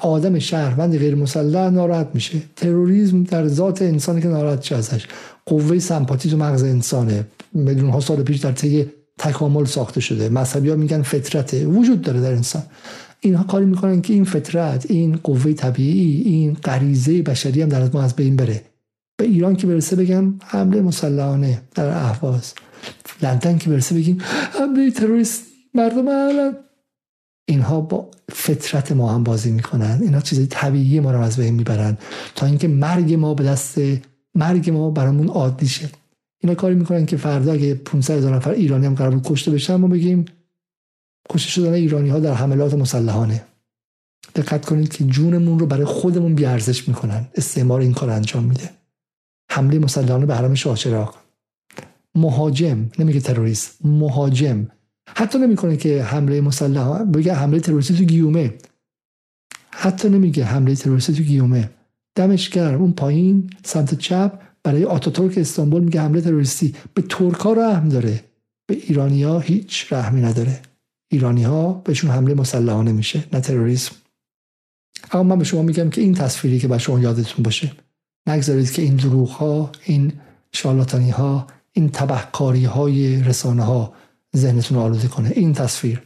آدم 0.00 0.38
شهروند 0.38 0.98
غیر 0.98 1.14
مسلح 1.14 1.70
ناراحت 1.70 2.08
میشه. 2.14 2.38
تروریسم 2.56 3.22
در 3.22 3.48
ذات 3.48 3.82
انسانی 3.82 4.22
که 4.22 4.28
ناراحت 4.28 4.60
چه 4.60 4.76
ازش. 4.76 5.06
قوه 5.46 5.78
سمپاتی 5.78 6.30
تو 6.30 6.36
مغز 6.36 6.62
انسانه. 6.62 7.24
میلیون 7.52 7.90
ها 7.90 8.00
سال 8.00 8.22
پیش 8.22 8.38
در 8.38 8.52
طی 8.52 8.86
تکامل 9.18 9.64
ساخته 9.64 10.00
شده. 10.00 10.28
مذهبی 10.28 10.68
ها 10.70 10.76
میگن 10.76 11.02
فطرت 11.02 11.54
وجود 11.54 12.02
داره 12.02 12.20
در 12.20 12.32
انسان. 12.32 12.62
اینها 13.20 13.44
کاری 13.44 13.64
می‌کنن 13.64 14.02
که 14.02 14.12
این 14.12 14.24
فطرت 14.24 14.90
این 14.90 15.16
قوه 15.22 15.52
طبیعی 15.52 16.22
این 16.22 16.54
غریزه 16.54 17.22
بشری 17.22 17.62
هم 17.62 17.68
در 17.68 17.90
ما 17.92 18.02
از 18.02 18.16
بین 18.16 18.36
بره. 18.36 18.62
به 19.16 19.24
ایران 19.24 19.56
که 19.56 19.66
برسه 19.66 19.96
بگم 19.96 20.34
حمله 20.44 20.82
مسلحانه 20.82 21.62
در 21.74 21.86
اهواز. 21.86 22.52
لندن 23.22 23.58
که 23.58 23.70
برسه 23.70 23.94
بگیم 23.94 24.18
حمله 24.58 24.90
تروریست 24.90 25.42
مردم 25.74 26.56
اینها 27.46 27.80
با 27.80 28.10
فطرت 28.32 28.92
ما 28.92 29.12
هم 29.12 29.24
بازی 29.24 29.50
می‌کنن. 29.50 29.98
اینها 30.02 30.20
چیز 30.20 30.48
طبیعی 30.48 31.00
ما 31.00 31.12
رو 31.12 31.20
از 31.20 31.36
بین 31.36 31.54
می‌برن. 31.54 31.98
تا 32.34 32.46
اینکه 32.46 32.68
مرگ 32.68 33.14
ما 33.14 33.34
به 33.34 33.44
دست 33.44 33.78
مرگ 34.34 34.70
ما 34.70 34.90
برامون 34.90 35.28
عادی 35.28 35.68
شه. 35.68 35.90
اینا 36.38 36.54
کاری 36.54 36.74
می‌کنن 36.74 37.06
که 37.06 37.16
فردا 37.16 37.52
اگه 37.52 37.74
500 37.74 38.14
هزار 38.14 38.34
نفر 38.36 38.50
ایرانی 38.50 38.86
هم 38.86 38.94
قرار 38.94 39.20
کشته 39.24 39.50
بشن 39.50 39.74
ما 39.74 39.88
بگیم 39.88 40.24
کشته 41.30 41.50
شدن 41.50 41.72
ایرانی 41.72 42.08
ها 42.08 42.18
در 42.18 42.34
حملات 42.34 42.74
مسلحانه. 42.74 43.44
دقت 44.34 44.64
کنید 44.64 44.92
که 44.92 45.04
جونمون 45.04 45.58
رو 45.58 45.66
برای 45.66 45.84
خودمون 45.84 46.34
بیارزش 46.34 46.88
می‌کنن. 46.88 47.28
استعمار 47.34 47.80
این 47.80 47.92
کار 47.92 48.10
انجام 48.10 48.44
میده. 48.44 48.70
حمله 49.50 49.78
مسلحانه 49.78 50.26
به 50.26 50.34
حرم 50.34 50.54
شاه 50.54 51.14
مهاجم 52.14 52.90
نمیگه 52.98 53.20
تروریست 53.20 53.78
مهاجم. 53.84 54.66
حتی 55.08 55.38
نمی‌کنه 55.38 55.76
که 55.76 56.02
حمله 56.02 56.40
مسلح 56.40 57.02
بگه 57.02 57.34
حمله 57.34 57.60
تروریستی 57.60 57.94
تو 57.96 58.04
گیومه. 58.04 58.54
حتی 59.70 60.08
نمیگه 60.08 60.44
حمله 60.44 60.74
تروریستی 60.74 61.12
تو 61.12 61.22
گیومه. 61.22 61.70
دمش 62.14 62.56
اون 62.56 62.92
پایین 62.92 63.50
سمت 63.64 63.94
چپ 63.94 64.32
برای 64.62 64.84
آتاتورک 64.84 65.38
استانبول 65.38 65.82
میگه 65.82 66.00
حمله 66.00 66.20
تروریستی. 66.20 66.74
به 66.94 67.02
ترکا 67.02 67.52
رحم 67.52 67.88
داره. 67.88 68.24
به 68.66 68.74
ایرانیا 68.74 69.38
هیچ 69.38 69.92
رحمی 69.92 70.20
نداره. 70.20 70.62
ایرانی 71.10 71.42
ها 71.42 71.72
بهشون 71.72 72.10
حمله 72.10 72.34
مسلحانه 72.34 72.92
میشه 72.92 73.24
نه 73.32 73.40
تروریسم. 73.40 73.94
اما 75.12 75.22
من 75.22 75.38
به 75.38 75.44
شما 75.44 75.62
میگم 75.62 75.90
که 75.90 76.00
این 76.00 76.14
تصویری 76.14 76.58
که 76.58 76.68
به 76.68 76.78
شما 76.78 77.00
یادتون 77.00 77.42
باشه 77.42 77.72
نگذارید 78.26 78.72
که 78.72 78.82
این 78.82 78.96
دروغ 78.96 79.28
ها 79.28 79.70
این 79.84 80.12
شالاتانی 80.52 81.10
ها 81.10 81.46
این 81.72 81.88
تبهکاری 81.88 82.64
های 82.64 83.22
رسانه 83.22 83.62
ها 83.62 83.92
ذهنتون 84.36 84.78
رو 84.78 84.84
آلوده 84.84 85.08
کنه. 85.08 85.32
این 85.34 85.52
تصویر 85.52 86.02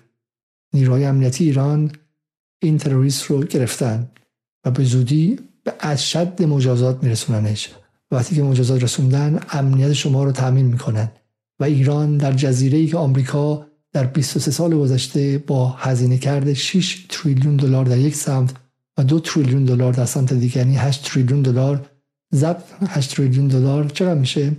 نیروهای 0.73 1.05
امنیتی 1.05 1.45
ایران 1.45 1.93
این 2.63 2.79
تروریست 2.79 3.25
رو 3.25 3.45
گرفتن 3.45 4.09
و 4.65 4.71
به 4.71 4.85
زودی 4.85 5.39
به 5.65 5.75
اشد 5.81 6.43
مجازات 6.43 7.03
میرسوننش. 7.03 7.71
وقتی 8.11 8.37
که 8.37 8.43
مجازات 8.43 8.83
رسوندن 8.83 9.41
امنیت 9.51 9.93
شما 9.93 10.25
رو 10.25 10.33
تامین 10.33 10.67
می‌کنن 10.67 11.11
و 11.61 11.65
ایران 11.65 12.17
در 12.17 12.33
جزیره 12.33 12.79
ای 12.79 12.87
که 12.87 12.97
آمریکا 12.97 13.67
در 13.93 14.07
23 14.07 14.51
سال 14.51 14.75
گذشته 14.75 15.39
با 15.39 15.69
هزینه 15.69 16.19
کرده 16.19 16.55
6 16.55 17.07
تریلیون 17.09 17.57
دلار 17.57 17.85
در 17.85 17.99
یک 17.99 18.15
سمت 18.15 18.55
و 18.99 19.05
دو 19.05 19.21
تریلیون 19.21 19.65
دلار 19.65 19.93
در 19.93 20.05
سمت 20.05 20.33
دیگه 20.33 20.59
یعنی 20.59 20.77
8 20.77 21.13
تریلیون 21.13 21.43
دلار 21.43 21.89
ضبط 22.35 22.65
8 22.89 23.17
تریلیون 23.17 23.49
دلار. 23.49 23.89
چقدر 23.89 24.21
میشه؟ 24.21 24.57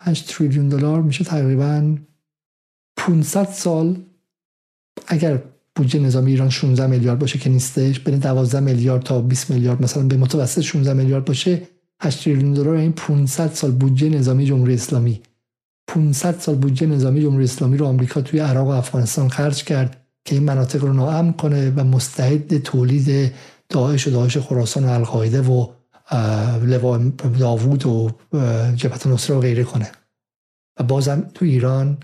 8 0.00 0.36
تریلیون 0.36 0.68
دلار 0.68 1.02
میشه 1.02 1.24
تقریبا 1.24 1.96
500 3.06 3.48
سال 3.48 3.96
اگر 5.06 5.42
بودجه 5.76 6.00
نظامی 6.00 6.30
ایران 6.30 6.50
16 6.50 6.86
میلیارد 6.86 7.18
باشه 7.18 7.38
که 7.38 7.50
نیستش 7.50 8.00
بین 8.00 8.18
12 8.18 8.60
میلیارد 8.60 9.02
تا 9.02 9.20
20 9.20 9.50
میلیارد 9.50 9.82
مثلا 9.82 10.02
به 10.02 10.16
متوسط 10.16 10.60
16 10.60 10.92
میلیارد 10.92 11.24
باشه 11.24 11.62
8 12.02 12.24
تریلیون 12.24 12.52
دلار 12.52 12.74
این 12.74 12.92
500 12.92 13.52
سال 13.52 13.70
بودجه 13.70 14.08
نظامی 14.08 14.46
جمهوری 14.46 14.74
اسلامی. 14.74 15.22
500 15.88 16.38
سال 16.38 16.54
بودجه 16.54 16.86
نظامی 16.86 17.22
جمهوری 17.22 17.44
اسلامی 17.44 17.76
رو 17.76 17.86
آمریکا 17.86 18.20
توی 18.20 18.40
عراق 18.40 18.66
و 18.66 18.70
افغانستان 18.70 19.28
خرج 19.28 19.64
کرد 19.64 20.06
که 20.24 20.34
این 20.34 20.44
مناطق 20.44 20.84
رو 20.84 20.92
ناامن 20.92 21.32
کنه 21.32 21.70
و 21.70 21.84
مستعد 21.84 22.58
تولید 22.58 23.32
داعش 23.68 24.08
و 24.08 24.10
داعش 24.10 24.38
خراسان 24.38 24.84
و 24.84 24.88
القاعده 24.88 25.42
و 25.42 25.66
لوا 26.62 26.98
داوود 27.38 27.86
و 27.86 28.10
جبهت 28.74 29.06
نصره 29.06 29.36
و 29.36 29.40
غیره 29.40 29.64
کنه. 29.64 29.92
و 30.80 30.82
بازم 30.82 31.30
تو 31.34 31.44
ایران 31.44 31.98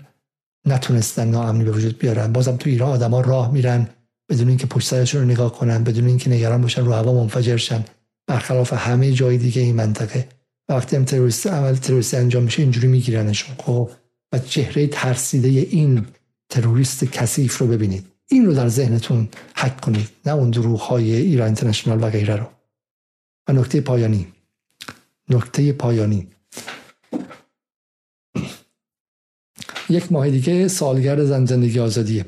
نتونستن 0.65 1.27
ناامنی 1.27 1.63
به 1.63 1.71
وجود 1.71 1.97
بیارن. 1.97 2.33
بازم 2.33 2.57
تو 2.57 2.69
ایران 2.69 2.89
آدما 2.89 3.21
راه 3.21 3.51
میرن 3.51 3.89
بدون 4.29 4.47
اینکه 4.47 4.67
پشت 4.67 4.87
سرشون 4.87 5.21
رو 5.21 5.27
نگاه 5.27 5.53
کنن 5.53 5.83
بدون 5.83 6.07
اینکه 6.07 6.29
نگران 6.29 6.61
باشن 6.61 6.85
رو 6.85 6.93
هوا 6.93 7.13
منفجر 7.13 7.57
شن. 7.57 7.85
برخلاف 8.27 8.73
همه 8.73 9.11
جای 9.11 9.37
دیگه 9.37 9.61
این 9.61 9.75
منطقه. 9.75 10.27
وقتی 10.69 10.95
هم 10.95 11.05
تروریست 11.05 11.47
عمل 11.47 11.75
تروریستی 11.75 12.17
انجام 12.17 12.43
میشه 12.43 12.61
اینجوری 12.61 12.87
میگیرنشون. 12.87 13.55
خب 13.57 13.89
و 14.31 14.39
چهره 14.39 14.87
ترسیده 14.87 15.47
این 15.47 16.05
تروریست 16.49 17.05
کثیف 17.05 17.57
رو 17.57 17.67
ببینید. 17.67 18.05
این 18.27 18.45
رو 18.45 18.53
در 18.53 18.67
ذهنتون 18.67 19.29
حک 19.55 19.81
کنید 19.81 20.09
نه 20.25 20.33
اون 20.33 20.49
دروغ 20.49 20.79
های 20.79 21.15
ایران 21.15 21.45
اینترنشنال 21.45 22.03
و 22.03 22.09
غیره 22.09 22.35
رو. 22.35 22.45
و 23.47 23.53
نکته 23.53 23.81
پایانی. 23.81 24.27
نکته 25.29 25.71
پایانی. 25.71 26.27
یک 29.89 30.11
ماه 30.11 30.29
دیگه 30.29 30.67
سالگرد 30.67 31.23
زن 31.23 31.45
زندگی 31.45 31.79
آزادیه. 31.79 32.25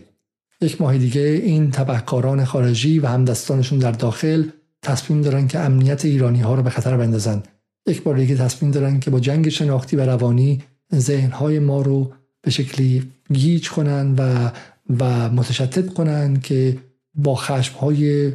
یک 0.62 0.82
ماه 0.82 0.98
دیگه 0.98 1.22
این 1.22 1.72
تبهکاران 1.72 2.46
خارجی 2.46 3.00
و 3.00 3.08
همدستانشون 3.08 3.80
در 3.80 3.92
داخل 3.92 4.44
تصمیم 4.82 5.22
دارن 5.22 5.48
که 5.48 5.60
امنیت 5.60 6.06
ایرانی 6.06 6.42
ها 6.42 6.56
رو 6.56 6.64
به 6.64 6.70
خطر 6.70 6.98
بندازن. 6.98 7.44
یک 7.88 8.04
بار 8.04 8.18
دیگه 8.18 8.36
تصمیم 8.36 8.72
دارن 8.72 9.00
که 9.00 9.12
با 9.12 9.20
جنگ 9.20 9.50
شناختی 9.50 9.96
و 9.96 10.06
روانی 10.06 10.64
ذهنهای 10.96 11.60
ما 11.60 11.82
رو 11.82 12.12
به 12.42 12.52
شکلی 12.52 13.12
گیج 13.34 13.70
کنن 13.70 14.16
و 14.18 14.52
و 15.00 15.30
متشتت 15.30 15.94
کنن 15.94 16.40
که 16.40 16.78
با 17.16 17.36
خشم 17.36 17.78
های 17.78 18.32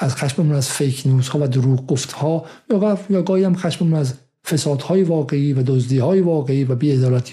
از 0.00 0.16
خشممون 0.16 0.54
از 0.54 0.68
فیک 0.68 1.02
نیوز 1.06 1.28
ها 1.28 1.38
و 1.42 1.46
دروغ 1.46 1.86
گفت 1.86 2.12
ها 2.12 2.44
یا, 2.70 2.98
یا 3.10 3.22
گاهی 3.22 3.44
هم 3.44 3.56
خشممون 3.56 3.94
از 3.94 4.14
فسادهای 4.44 5.02
واقعی 5.02 5.52
و 5.52 5.80
های 6.00 6.20
واقعی 6.20 6.64
و 6.64 6.76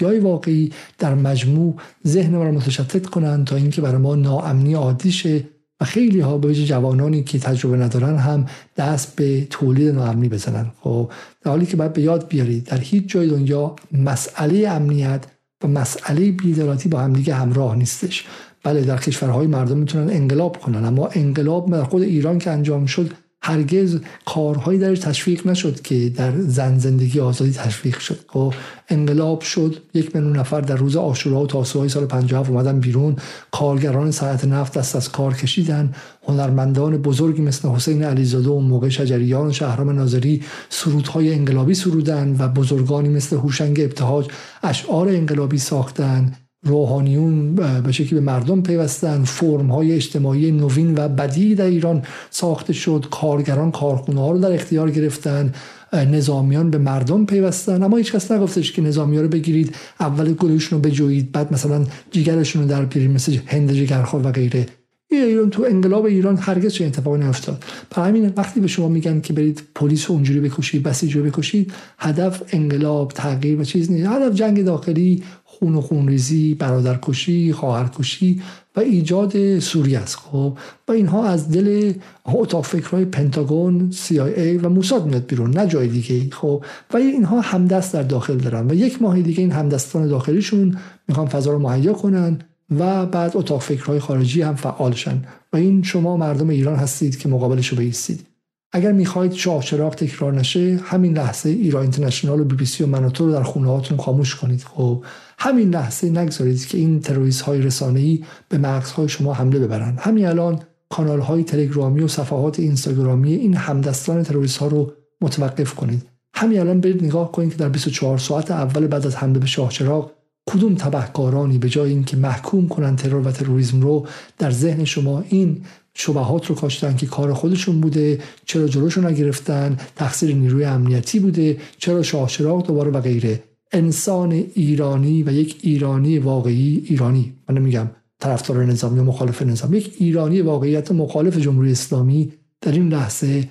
های 0.02 0.18
واقعی 0.18 0.72
در 0.98 1.14
مجموع 1.14 1.74
ذهن 2.06 2.36
ما 2.36 2.44
را 2.44 2.50
متشتت 2.50 3.06
کنند 3.06 3.46
تا 3.46 3.56
اینکه 3.56 3.80
برای 3.80 4.00
ما 4.00 4.14
ناامنی 4.14 4.74
عادی 4.74 5.12
شه 5.12 5.44
و 5.80 5.84
خیلی 5.84 6.20
ها 6.20 6.38
به 6.38 6.54
جوانانی 6.54 7.22
که 7.22 7.38
تجربه 7.38 7.76
ندارن 7.76 8.18
هم 8.18 8.46
دست 8.76 9.16
به 9.16 9.46
تولید 9.50 9.88
ناامنی 9.88 10.28
بزنن. 10.28 10.66
خب 10.80 11.10
در 11.42 11.50
حالی 11.50 11.66
که 11.66 11.76
باید 11.76 11.92
به 11.92 12.02
یاد 12.02 12.28
بیارید 12.28 12.64
در 12.64 12.78
هیچ 12.78 13.06
جای 13.06 13.28
دنیا 13.28 13.76
مسئله 13.92 14.68
امنیت 14.68 15.24
و 15.64 15.68
مسئله 15.68 16.32
بیعدالتی 16.32 16.88
با 16.88 17.00
همدیگه 17.00 17.34
همراه 17.34 17.76
نیستش. 17.76 18.26
بله 18.64 18.80
در 18.80 18.96
کشورهای 18.96 19.46
مردم 19.46 19.78
می‌تونن 19.78 20.10
انقلاب 20.10 20.56
کنن 20.56 20.84
اما 20.84 21.06
انقلاب 21.06 21.70
در 21.70 21.84
خود 21.84 22.02
ایران 22.02 22.38
که 22.38 22.50
انجام 22.50 22.86
شد 22.86 23.12
هرگز 23.44 24.00
کارهایی 24.26 24.78
درش 24.78 24.98
تشویق 24.98 25.46
نشد 25.46 25.80
که 25.80 26.08
در 26.08 26.32
زن 26.38 26.78
زندگی 26.78 27.20
آزادی 27.20 27.52
تشویق 27.52 27.98
شد. 27.98 28.18
و 28.28 28.32
خب، 28.32 28.54
انقلاب 28.88 29.40
شد 29.40 29.76
یک 29.94 30.16
میلیون 30.16 30.36
نفر 30.36 30.60
در 30.60 30.76
روز 30.76 30.96
آشورا 30.96 31.42
و 31.42 31.46
تاسوهای 31.46 31.88
سال 31.88 32.06
57 32.06 32.50
اومدن 32.50 32.80
بیرون 32.80 33.16
کارگران 33.50 34.10
صنعت 34.10 34.44
نفت 34.44 34.78
دست 34.78 34.96
از 34.96 35.12
کار 35.12 35.34
کشیدن 35.34 35.94
هنرمندان 36.28 36.96
بزرگی 36.96 37.42
مثل 37.42 37.68
حسین 37.68 38.04
علیزاده 38.04 38.50
و 38.50 38.60
موقع 38.60 38.88
شجریان 38.88 39.46
و 39.46 39.52
شهرام 39.52 39.90
ناظری 39.90 40.42
سرودهای 40.68 41.34
انقلابی 41.34 41.74
سرودن 41.74 42.36
و 42.38 42.48
بزرگانی 42.48 43.08
مثل 43.08 43.36
هوشنگ 43.36 43.80
ابتهاج 43.80 44.26
اشعار 44.62 45.08
انقلابی 45.08 45.58
ساختن. 45.58 46.32
روحانیون 46.64 47.54
به 47.54 47.92
شکلی 47.92 48.14
به 48.14 48.20
مردم 48.20 48.62
پیوستن. 48.62 49.24
فرم 49.24 49.70
های 49.70 49.92
اجتماعی 49.92 50.52
نوین 50.52 50.94
و 50.98 51.08
بدی 51.08 51.54
در 51.54 51.66
ایران 51.66 52.02
ساخته 52.30 52.72
شد. 52.72 53.06
کارگران 53.10 53.70
کارخونه 53.70 54.20
ها 54.20 54.32
رو 54.32 54.38
در 54.38 54.52
اختیار 54.52 54.90
گرفتن. 54.90 55.52
نظامیان 55.92 56.70
به 56.70 56.78
مردم 56.78 57.26
پیوستن. 57.26 57.82
اما 57.82 57.96
هیچ 57.96 58.12
کس 58.12 58.32
نگفتش 58.32 58.72
که 58.72 58.82
نظامی 58.82 59.16
ها 59.16 59.22
رو 59.22 59.28
بگیرید 59.28 59.74
اول 60.00 60.32
گلوشون 60.32 60.82
رو 60.82 60.90
بجویید 60.90 61.32
بعد 61.32 61.52
مثلا 61.52 61.86
جیگرشون 62.10 62.62
رو 62.62 62.68
در 62.68 62.84
بیارید 62.84 63.10
مثل 63.10 63.38
هند 63.46 63.72
جگرخور 63.72 64.26
و 64.26 64.32
غیره. 64.32 64.66
ایران 65.10 65.50
تو 65.50 65.66
انقلاب 65.70 66.04
ایران 66.04 66.36
هرگز 66.36 66.72
چه 66.72 66.84
اتفاقی 66.84 67.18
نیفتاد. 67.18 67.64
برای 67.90 68.08
همین 68.08 68.32
وقتی 68.36 68.60
به 68.60 68.66
شما 68.66 68.88
میگن 68.88 69.20
که 69.20 69.32
برید 69.32 69.62
پلیس 69.74 70.10
اونجوری 70.10 70.40
بکشید 70.40 70.82
بسیج 70.82 71.16
رو 71.16 71.22
بکشید 71.22 71.72
هدف 71.98 72.42
انقلاب 72.52 73.12
تغییر 73.12 73.60
و 73.60 73.64
چیز 73.64 73.90
نیست. 73.90 74.06
هدف 74.06 74.34
جنگ 74.34 74.64
داخلی 74.64 75.22
خون 75.62 75.74
و 75.74 75.80
خونریزی 75.80 76.54
برادرکشی 76.54 77.52
خواهرکشی 77.52 78.42
و 78.76 78.80
ایجاد 78.80 79.58
سوریه 79.58 79.98
است. 79.98 80.16
خب 80.16 80.58
و 80.88 80.92
اینها 80.92 81.28
از 81.28 81.50
دل 81.50 81.92
اتاق 82.26 82.64
فکرهای 82.64 83.04
پنتاگون 83.04 83.92
CIA 83.92 84.64
و 84.64 84.68
موساد 84.68 85.06
میاد 85.06 85.26
بیرون 85.26 85.50
نه 85.50 85.66
جای 85.66 85.88
دیگه 85.88 86.30
خب 86.30 86.64
و 86.92 86.96
اینها 86.96 87.40
همدست 87.40 87.92
در 87.92 88.02
داخل 88.02 88.36
دارن 88.36 88.70
و 88.70 88.74
یک 88.74 89.02
ماه 89.02 89.22
دیگه 89.22 89.40
این 89.40 89.52
همدستان 89.52 90.08
داخلیشون 90.08 90.78
می‌خوان 91.08 91.26
فضا 91.26 91.52
رو 91.52 91.58
مهیا 91.58 91.92
کنن 91.92 92.38
و 92.78 93.06
بعد 93.06 93.36
اتاق 93.36 93.60
فکرهای 93.60 94.00
خارجی 94.00 94.42
هم 94.42 94.54
فعالشن 94.54 95.22
و 95.52 95.56
این 95.56 95.82
شما 95.82 96.16
مردم 96.16 96.48
ایران 96.48 96.76
هستید 96.76 97.18
که 97.18 97.28
مقابلش 97.28 97.68
رو 97.68 97.78
بیستید 97.78 98.26
اگر 98.74 98.92
می‌خواهید 98.92 99.32
شاه 99.32 99.62
چراغ 99.62 99.94
تکرار 99.94 100.34
نشه 100.34 100.80
همین 100.84 101.16
لحظه 101.16 101.48
ایران 101.48 101.82
اینترنشنال 101.82 102.40
و 102.40 102.44
بی 102.44 102.54
بی 102.54 102.66
سی 102.66 102.84
و 102.84 102.86
منوتو 102.86 103.26
رو 103.26 103.32
در 103.32 103.42
خونه 103.42 103.68
هاتون 103.68 103.98
خاموش 103.98 104.36
کنید. 104.36 104.62
خب 104.62 105.04
همین 105.44 105.70
لحظه 105.70 106.10
نگذارید 106.10 106.66
که 106.66 106.78
این 106.78 107.00
تروریست 107.00 107.40
های 107.40 107.60
رسانه 107.60 108.00
ای 108.00 108.24
به 108.48 108.58
مغزهای 108.58 109.08
شما 109.08 109.34
حمله 109.34 109.58
ببرند. 109.58 109.98
همین 110.00 110.26
الان 110.26 110.60
کانال 110.88 111.20
های 111.20 111.44
تلگرامی 111.44 112.00
و 112.00 112.08
صفحات 112.08 112.60
اینستاگرامی 112.60 113.34
این 113.34 113.54
همدستان 113.54 114.22
تروریست 114.22 114.58
ها 114.58 114.66
رو 114.66 114.92
متوقف 115.20 115.74
کنید. 115.74 116.02
همین 116.34 116.60
الان 116.60 116.80
برید 116.80 117.04
نگاه 117.04 117.32
کنید 117.32 117.50
که 117.50 117.56
در 117.56 117.68
24 117.68 118.18
ساعت 118.18 118.50
اول 118.50 118.86
بعد 118.86 119.06
از 119.06 119.16
حمله 119.16 119.38
به 119.38 119.46
شاهچراغ 119.46 120.10
کدوم 120.50 120.74
تبهکارانی 120.74 121.58
به 121.58 121.68
جای 121.68 121.90
اینکه 121.90 122.16
محکوم 122.16 122.68
کنن 122.68 122.96
ترور 122.96 123.28
و 123.28 123.30
تروریسم 123.30 123.80
رو 123.80 124.06
در 124.38 124.50
ذهن 124.50 124.84
شما 124.84 125.24
این 125.28 125.64
شبهات 125.94 126.46
رو 126.46 126.54
کاشتن 126.54 126.96
که 126.96 127.06
کار 127.06 127.32
خودشون 127.32 127.80
بوده 127.80 128.18
چرا 128.46 128.68
جلوشون 128.68 129.06
نگرفتن 129.06 129.76
تقصیر 129.96 130.34
نیروی 130.34 130.64
امنیتی 130.64 131.18
بوده 131.18 131.56
چرا 131.78 132.02
شاهچراغ 132.02 132.66
دوباره 132.66 132.90
و 132.90 133.00
غیره. 133.00 133.51
انسان 133.72 134.32
ایرانی 134.32 135.22
و 135.22 135.32
یک 135.32 135.58
ایرانی 135.62 136.18
واقعی 136.18 136.84
ایرانی. 136.86 137.32
من 137.48 137.58
نمیگم 137.58 137.90
طرفدار 138.20 138.64
نظامی 138.64 138.98
و 138.98 139.04
مخالف 139.04 139.42
نظام 139.42 139.74
یک 139.74 139.94
ایرانی 139.98 140.40
واقعیت 140.40 140.92
مخالف 140.92 141.36
جمهوری 141.36 141.72
اسلامی 141.72 142.32
در 142.60 142.72
این 142.72 142.88
لحظه 142.88 143.48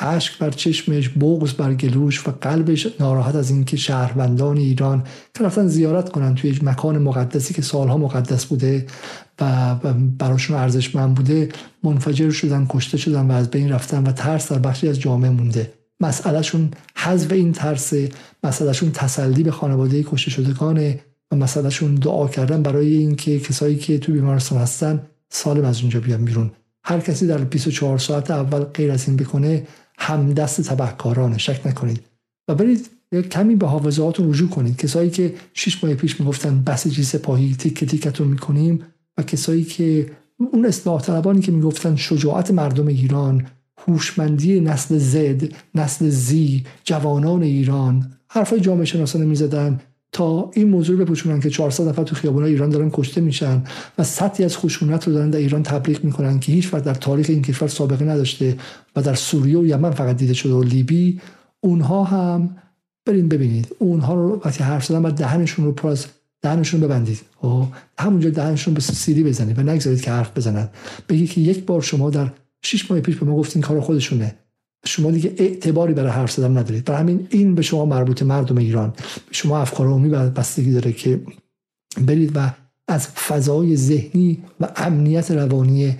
اشک 0.00 0.38
بر 0.38 0.50
چشمش 0.50 1.08
بغض 1.08 1.52
بر 1.52 1.74
گلوش 1.74 2.28
و 2.28 2.30
قلبش 2.40 2.86
ناراحت 3.00 3.34
از 3.34 3.50
اینکه 3.50 3.76
شهروندان 3.76 4.56
ایران 4.56 5.04
که 5.34 5.44
رفتن 5.44 5.66
زیارت 5.66 6.08
کنن 6.08 6.34
توی 6.34 6.50
یک 6.50 6.64
مکان 6.64 6.98
مقدسی 6.98 7.54
که 7.54 7.62
سالها 7.62 7.96
مقدس 7.96 8.46
بوده 8.46 8.86
و 9.40 9.74
براشون 10.18 10.56
ارزشمند 10.56 11.14
بوده 11.14 11.48
منفجر 11.82 12.30
شدن 12.30 12.66
کشته 12.70 12.96
شدن 12.96 13.30
و 13.30 13.32
از 13.32 13.50
بین 13.50 13.72
رفتن 13.72 14.04
و 14.04 14.12
ترس 14.12 14.52
در 14.52 14.58
بخشی 14.58 14.88
از 14.88 15.00
جامعه 15.00 15.30
مونده. 15.30 15.72
مسئلهشون 16.00 16.70
حذف 16.96 17.32
این 17.32 17.52
ترس 17.52 17.92
مسئلهشون 18.44 18.90
تسلی 18.90 19.42
به 19.42 19.50
خانواده 19.50 20.02
کشته 20.02 20.30
شدگانه 20.30 21.00
و 21.30 21.36
مسئلهشون 21.36 21.94
دعا 21.94 22.28
کردن 22.28 22.62
برای 22.62 22.96
اینکه 22.96 23.40
کسایی 23.40 23.76
که 23.76 23.98
تو 23.98 24.12
بیمارستان 24.12 24.58
هستن 24.58 25.02
سالم 25.28 25.64
از 25.64 25.80
اونجا 25.80 26.00
بیان 26.00 26.24
بیرون. 26.24 26.50
هر 26.84 27.00
کسی 27.00 27.26
در 27.26 27.38
24 27.38 27.98
ساعت 27.98 28.30
اول 28.30 28.60
غیر 28.64 28.90
از 28.90 29.08
این 29.08 29.16
بکنه 29.16 29.66
هم 29.98 30.32
دست 30.32 30.60
تبهکارانه 30.60 31.38
شک 31.38 31.60
نکنید. 31.66 32.00
و 32.48 32.54
برید 32.54 32.90
کمی 33.30 33.56
به 33.56 33.66
حافظهاتون 33.66 34.30
رجوع 34.30 34.48
کنید. 34.48 34.76
کسایی 34.76 35.10
که 35.10 35.34
شش 35.54 35.84
ماه 35.84 35.94
پیش 35.94 36.20
می‌گفتن 36.20 36.62
بسیجی 36.64 37.02
سپاهی 37.02 37.54
تیک 37.54 37.84
تیکتون 37.84 38.28
می‌کنیم 38.28 38.82
و 39.18 39.22
کسایی 39.22 39.64
که 39.64 40.10
اون 40.52 40.66
اصلاح 40.66 41.00
طلبانی 41.00 41.40
که 41.40 41.52
می‌گفتن 41.52 41.96
شجاعت 41.96 42.50
مردم 42.50 42.86
ایران 42.86 43.46
هوشمندی 43.78 44.60
نسل 44.60 44.98
زد 44.98 45.42
نسل 45.74 46.08
زی 46.08 46.64
جوانان 46.84 47.42
ایران. 47.42 48.12
حرفای 48.28 48.60
جامعه 48.60 48.84
شناسانه 48.84 49.24
می‌زدن 49.24 49.80
تا 50.12 50.50
این 50.54 50.68
موضوع 50.68 50.96
بپوشونن 50.96 51.40
که 51.40 51.50
400 51.50 51.88
نفر 51.88 52.02
تو 52.02 52.14
خیابونای 52.14 52.50
ایران 52.50 52.70
دارن 52.70 52.90
کشته 52.92 53.20
میشن 53.20 53.64
و 53.98 54.04
سطحی 54.04 54.44
از 54.44 54.56
خشونت 54.56 55.08
رو 55.08 55.14
دارن 55.14 55.30
در 55.30 55.38
ایران 55.38 55.62
تبلیغ 55.62 56.04
می‌کنن 56.04 56.40
که 56.40 56.52
هیچ 56.52 56.70
در 56.70 56.94
تاریخ 56.94 57.26
این 57.30 57.42
کشور 57.42 57.68
سابقه 57.68 58.04
نداشته 58.04 58.56
و 58.96 59.02
در 59.02 59.14
سوریه 59.14 59.58
و 59.58 59.66
یمن 59.66 59.90
فقط 59.90 60.16
دیده 60.16 60.34
شده 60.34 60.52
و 60.52 60.62
لیبی. 60.62 61.20
اونها 61.60 62.04
هم 62.04 62.56
برین 63.06 63.28
ببینید. 63.28 63.76
اونها 63.78 64.14
رو 64.14 64.40
وقتی 64.44 64.64
حرف 64.64 64.84
زدن 64.84 65.02
و 65.02 65.10
دهنشون 65.10 65.64
رو 65.64 65.72
پر 65.72 65.96
دهنشون 66.42 66.80
ببندید. 66.80 67.20
خب؟ 67.36 67.66
همونجا 67.98 68.30
دهنشون 68.30 68.74
به 68.74 68.80
سیری 68.80 69.22
بزنید 69.22 69.58
و 69.58 69.62
نگذارید 69.62 70.00
که 70.00 70.10
حرف 70.10 70.36
بزنن. 70.36 70.68
بگید 71.08 71.30
که 71.30 71.40
یک 71.40 71.64
بار 71.64 71.82
شما 71.82 72.10
در 72.10 72.30
6 72.64 72.90
ماه 72.90 73.00
پیش 73.00 73.16
به 73.16 73.26
ما 73.26 73.36
گفتین 73.36 73.62
کار 73.62 73.80
خودشونه. 73.80 74.34
شما 74.86 75.10
دیگه 75.10 75.34
اعتباری 75.36 75.94
برای 75.94 76.10
حرف 76.10 76.30
زدن 76.30 76.58
ندارید. 76.58 76.84
برای 76.84 77.00
همین 77.00 77.26
این 77.30 77.54
به 77.54 77.62
شما 77.62 77.84
مربوط 77.84 78.22
مردم 78.22 78.58
ایران. 78.58 78.92
شما 79.30 79.58
افکار 79.58 79.86
عمومی 79.86 80.08
بستگی 80.08 80.72
داره 80.72 80.92
که 80.92 81.20
برید 82.00 82.32
و 82.34 82.50
از 82.88 83.06
فضای 83.08 83.76
ذهنی 83.76 84.42
و 84.60 84.68
امنیت 84.76 85.30
روانی 85.30 85.96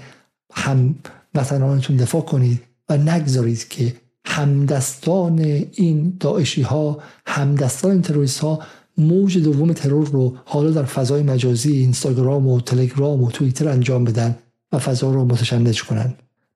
هم 0.52 0.94
وطنانتون 1.34 1.96
دفاع 1.96 2.22
کنید 2.22 2.60
و 2.88 2.96
نگذارید 2.96 3.68
که 3.68 3.94
همدستان 4.26 5.38
این 5.72 6.16
داعشی 6.20 6.62
ها 6.62 6.98
همدستان 7.26 7.90
این 7.90 8.02
تروریست 8.02 8.38
ها 8.38 8.58
موج 8.98 9.38
دوم 9.38 9.72
ترور 9.72 10.08
رو 10.08 10.36
حالا 10.44 10.70
در 10.70 10.84
فضای 10.84 11.22
مجازی 11.22 11.72
اینستاگرام 11.72 12.48
و 12.48 12.60
تلگرام 12.60 13.22
و 13.22 13.30
توییتر 13.30 13.68
انجام 13.68 14.04
بدن 14.04 14.38
و 14.72 14.78
فضا 14.78 15.12
رو 15.12 15.24
متشنج 15.24 15.84
کنن. 15.84 16.14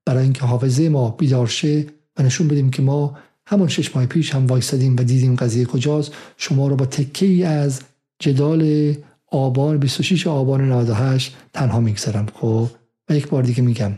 برای 0.08 0.22
اینکه 0.22 0.44
حافظه 0.44 0.88
ما 0.88 1.10
بیدار 1.10 1.46
شه 1.46 1.86
و 2.16 2.22
نشون 2.22 2.48
بدیم 2.48 2.70
که 2.70 2.82
ما 2.82 3.18
همون 3.46 3.68
شش 3.68 3.96
ماه 3.96 4.06
پیش 4.06 4.34
هم 4.34 4.46
وایستادیم 4.46 4.96
و 4.96 5.02
دیدیم 5.02 5.36
قضیه 5.36 5.64
کجاست. 5.64 6.12
شما 6.36 6.68
رو 6.68 6.76
با 6.76 6.86
تکه 6.86 7.26
ای 7.26 7.44
از 7.44 7.80
جدال 8.18 8.94
آبان 9.26 9.78
26 9.78 10.26
آبان 10.26 10.72
98 10.72 11.36
تنها 11.52 11.80
می‌گذارم. 11.80 12.26
خب 12.34 12.68
و 13.08 13.16
یک 13.16 13.28
بار 13.28 13.42
دیگه 13.42 13.62
میگم. 13.62 13.92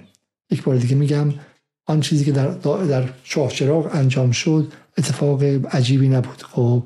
یک 0.51 0.63
بار 0.63 0.77
دیگه 0.77 0.95
میگم 0.95 1.35
آن 1.87 2.01
چیزی 2.01 2.25
که 2.25 2.33
در 2.33 2.49
در 2.85 3.09
شاه 3.25 3.49
چراغ 3.49 3.91
انجام 3.95 4.31
شد 4.31 4.73
اتفاق 4.99 5.43
عجیبی 5.75 6.09
نبود. 6.09 6.43
خب 6.43 6.83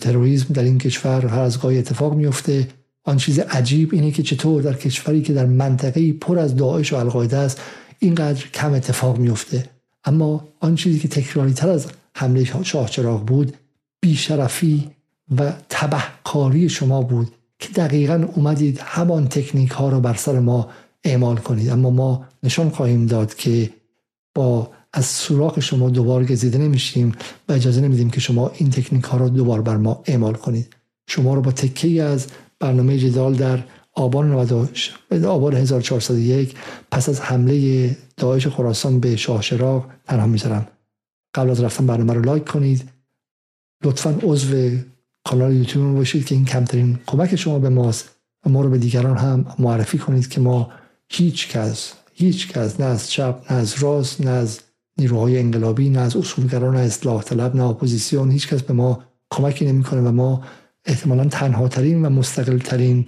تروریسم 0.00 0.54
در 0.54 0.62
این 0.62 0.78
کشور 0.78 1.26
هر 1.26 1.40
از 1.40 1.60
گاهی 1.60 1.78
اتفاق 1.78 2.14
میفته 2.14 2.68
آن 3.04 3.16
چیز 3.16 3.38
عجیب 3.38 3.94
اینه 3.94 4.10
که 4.10 4.22
چطور 4.22 4.62
در 4.62 4.72
کشوری 4.72 5.22
که 5.22 5.32
در 5.32 5.46
منطقه 5.46 6.12
پر 6.12 6.38
از 6.38 6.56
داعش 6.56 6.92
و 6.92 6.96
القاعده 6.96 7.36
است 7.36 7.60
اینقدر 8.02 8.46
کم 8.48 8.72
اتفاق 8.72 9.18
میفته 9.18 9.64
اما 10.04 10.48
آن 10.60 10.74
چیزی 10.74 10.98
که 10.98 11.08
تکراری 11.08 11.52
تر 11.52 11.68
از 11.68 11.86
حمله 12.16 12.62
شاه 12.62 12.90
چراغ 12.90 13.26
بود 13.26 13.56
بیشرفی 14.00 14.90
و 15.38 15.52
تبهکاری 15.68 16.68
شما 16.68 17.02
بود 17.02 17.32
که 17.58 17.68
دقیقا 17.68 18.28
اومدید 18.34 18.78
همان 18.78 19.28
تکنیک 19.28 19.70
ها 19.70 19.88
رو 19.88 20.00
بر 20.00 20.14
سر 20.14 20.38
ما 20.38 20.68
اعمال 21.04 21.36
کنید. 21.36 21.70
اما 21.70 21.90
ما 21.90 22.24
نشان 22.42 22.70
خواهیم 22.70 23.06
داد 23.06 23.34
که 23.34 23.70
با 24.34 24.70
از 24.92 25.06
سوراخ 25.06 25.60
شما 25.60 25.90
دوبار 25.90 26.24
گزیده 26.24 26.58
نمیشیم 26.58 27.12
و 27.48 27.52
اجازه 27.52 27.80
نمیدیم 27.80 28.10
که 28.10 28.20
شما 28.20 28.50
این 28.54 28.70
تکنیک 28.70 29.04
ها 29.04 29.18
رو 29.18 29.28
دوبار 29.28 29.62
بر 29.62 29.76
ما 29.76 30.02
اعمال 30.06 30.34
کنید. 30.34 30.76
شما 31.06 31.34
رو 31.34 31.40
با 31.40 31.52
تکه 31.52 32.02
از 32.02 32.26
برنامه 32.60 32.98
جدال 32.98 33.34
در 33.34 33.62
آبان 33.94 34.30
98 34.30 34.94
آبان 35.26 35.54
1401 35.54 36.54
پس 36.90 37.08
از 37.08 37.20
حمله 37.20 37.96
داعش 38.16 38.46
خراسان 38.46 39.00
به 39.00 39.16
شاه 39.16 39.42
شراق 39.42 39.86
تنها 40.06 40.26
می‌ذارم. 40.26 40.66
قبل 41.34 41.50
از 41.50 41.60
رفتن 41.60 41.86
برنامه 41.86 42.12
رو 42.12 42.22
لایک 42.22 42.44
کنید. 42.44 42.88
لطفا 43.84 44.18
عضو 44.22 44.76
کانال 45.24 45.56
یوتیوب 45.56 45.96
باشید 45.96 46.26
که 46.26 46.34
این 46.34 46.44
کمترین 46.44 46.98
کمک 47.06 47.36
شما 47.36 47.58
به 47.58 47.68
ماست. 47.68 48.10
و 48.46 48.50
ما 48.50 48.62
رو 48.62 48.70
به 48.70 48.78
دیگران 48.78 49.16
هم 49.16 49.46
معرفی 49.58 49.98
کنید 49.98 50.28
که 50.28 50.40
ما 50.40 50.70
هیچ 51.08 51.48
کس 51.48 51.92
هیچ 52.14 52.48
کس 52.48 52.80
نه 52.80 52.86
از 52.86 53.10
چپ 53.10 53.52
نه 53.52 53.56
از 53.56 53.82
راست 53.82 54.20
نه 54.20 54.30
از 54.30 54.60
نیروهای 54.98 55.38
انقلابی 55.38 55.90
نه 55.90 56.00
از 56.00 56.16
اصولگرایان 56.16 56.76
نه 56.76 56.80
اصلاح 56.80 57.22
طلب 57.22 57.56
نه 57.56 57.62
اپوزیسیون. 57.62 58.30
هیچ 58.30 58.48
کس 58.48 58.62
به 58.62 58.74
ما 58.74 59.02
کمکی 59.30 59.64
نمی‌کنه 59.64 60.00
و 60.00 60.12
ما 60.12 60.42
احتمالا 60.84 61.24
تنها 61.24 61.68
ترین 61.68 62.06
و 62.06 62.10
مستقل 62.10 62.58
ترین 62.58 63.06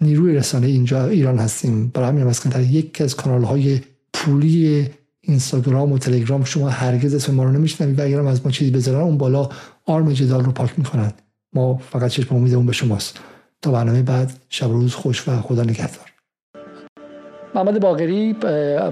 نیروی 0.00 0.34
رسانه 0.34 0.66
اینجا 0.66 1.06
ایران 1.06 1.38
هستیم. 1.38 1.88
برای 1.88 2.08
همین 2.08 2.24
مثلا 2.24 2.60
یک 2.60 3.00
از 3.00 3.16
کانال 3.16 3.44
های 3.44 3.80
پولی 4.12 4.88
اینستاگرام 5.20 5.92
و 5.92 5.98
تلگرام 5.98 6.44
شما 6.44 6.68
هرگز 6.68 7.14
اسم 7.14 7.34
ما 7.34 7.44
رو 7.44 7.52
نمیشنوید 7.52 7.98
و 7.98 8.02
اگرم 8.02 8.26
از 8.26 8.44
ما 8.44 8.50
چیزی 8.50 8.70
بذارن 8.70 9.00
اون 9.00 9.18
بالا 9.18 9.48
آرم 9.86 10.12
جدال 10.12 10.44
رو 10.44 10.52
پاک 10.52 10.78
می‌کنن. 10.78 11.12
ما 11.52 11.76
فقط 11.76 12.10
چشم 12.10 12.34
امید 12.34 12.54
اون 12.54 12.66
به 12.66 12.72
شماست. 12.72 13.20
تا 13.62 13.70
برنامه 13.70 14.02
بعد 14.02 14.32
شب 14.48 14.66
روز 14.66 14.94
خوش 14.94 15.28
و 15.28 15.40
خدا 15.40 15.62
نگهدار. 15.62 16.13
محمد 17.54 17.80
باقری 17.80 18.32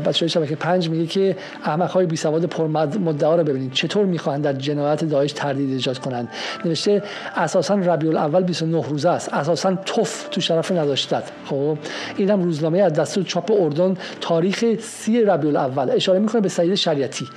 بچه 0.05 0.27
شبکه 0.29 0.57
پنج 0.57 0.89
میگه 0.89 1.07
که 1.07 1.37
احمق 1.65 1.91
های 1.91 2.07
بی 2.07 2.17
سواد 2.17 2.45
پر 2.45 2.67
مدعا 2.99 3.37
رو 3.37 3.45
ببینید. 3.45 3.73
چطور 3.73 4.07
می‌خواهند 4.07 4.45
در 4.45 4.53
جنایت 4.53 5.05
داعش 5.05 5.33
تردید 5.33 5.71
ایجاد 5.71 5.99
کنند؟ 5.99 6.29
نوشته 6.65 7.03
اساسا 7.37 7.75
ربیع 7.75 8.11
الاول 8.11 8.43
29 8.43 8.85
روزه 8.89 9.09
است. 9.09 9.33
اساسا 9.33 9.75
توف 9.75 10.29
تو 10.29 10.41
شرف 10.41 10.73
نداشتد 10.73 11.25
خب 11.47 11.79
اینم 12.17 12.43
روزنامه 12.43 12.79
از 12.79 12.93
دستور 12.93 13.25
چاپ 13.25 13.51
اردن 13.61 13.97
تاریخ 14.21 14.65
سی 14.81 15.23
ربیع 15.23 15.51
الاول. 15.51 15.91
اشاره 15.91 16.19
می‌کنه 16.19 16.41
به 16.41 16.49
سعید 16.49 16.75
شریعتی. 16.75 17.29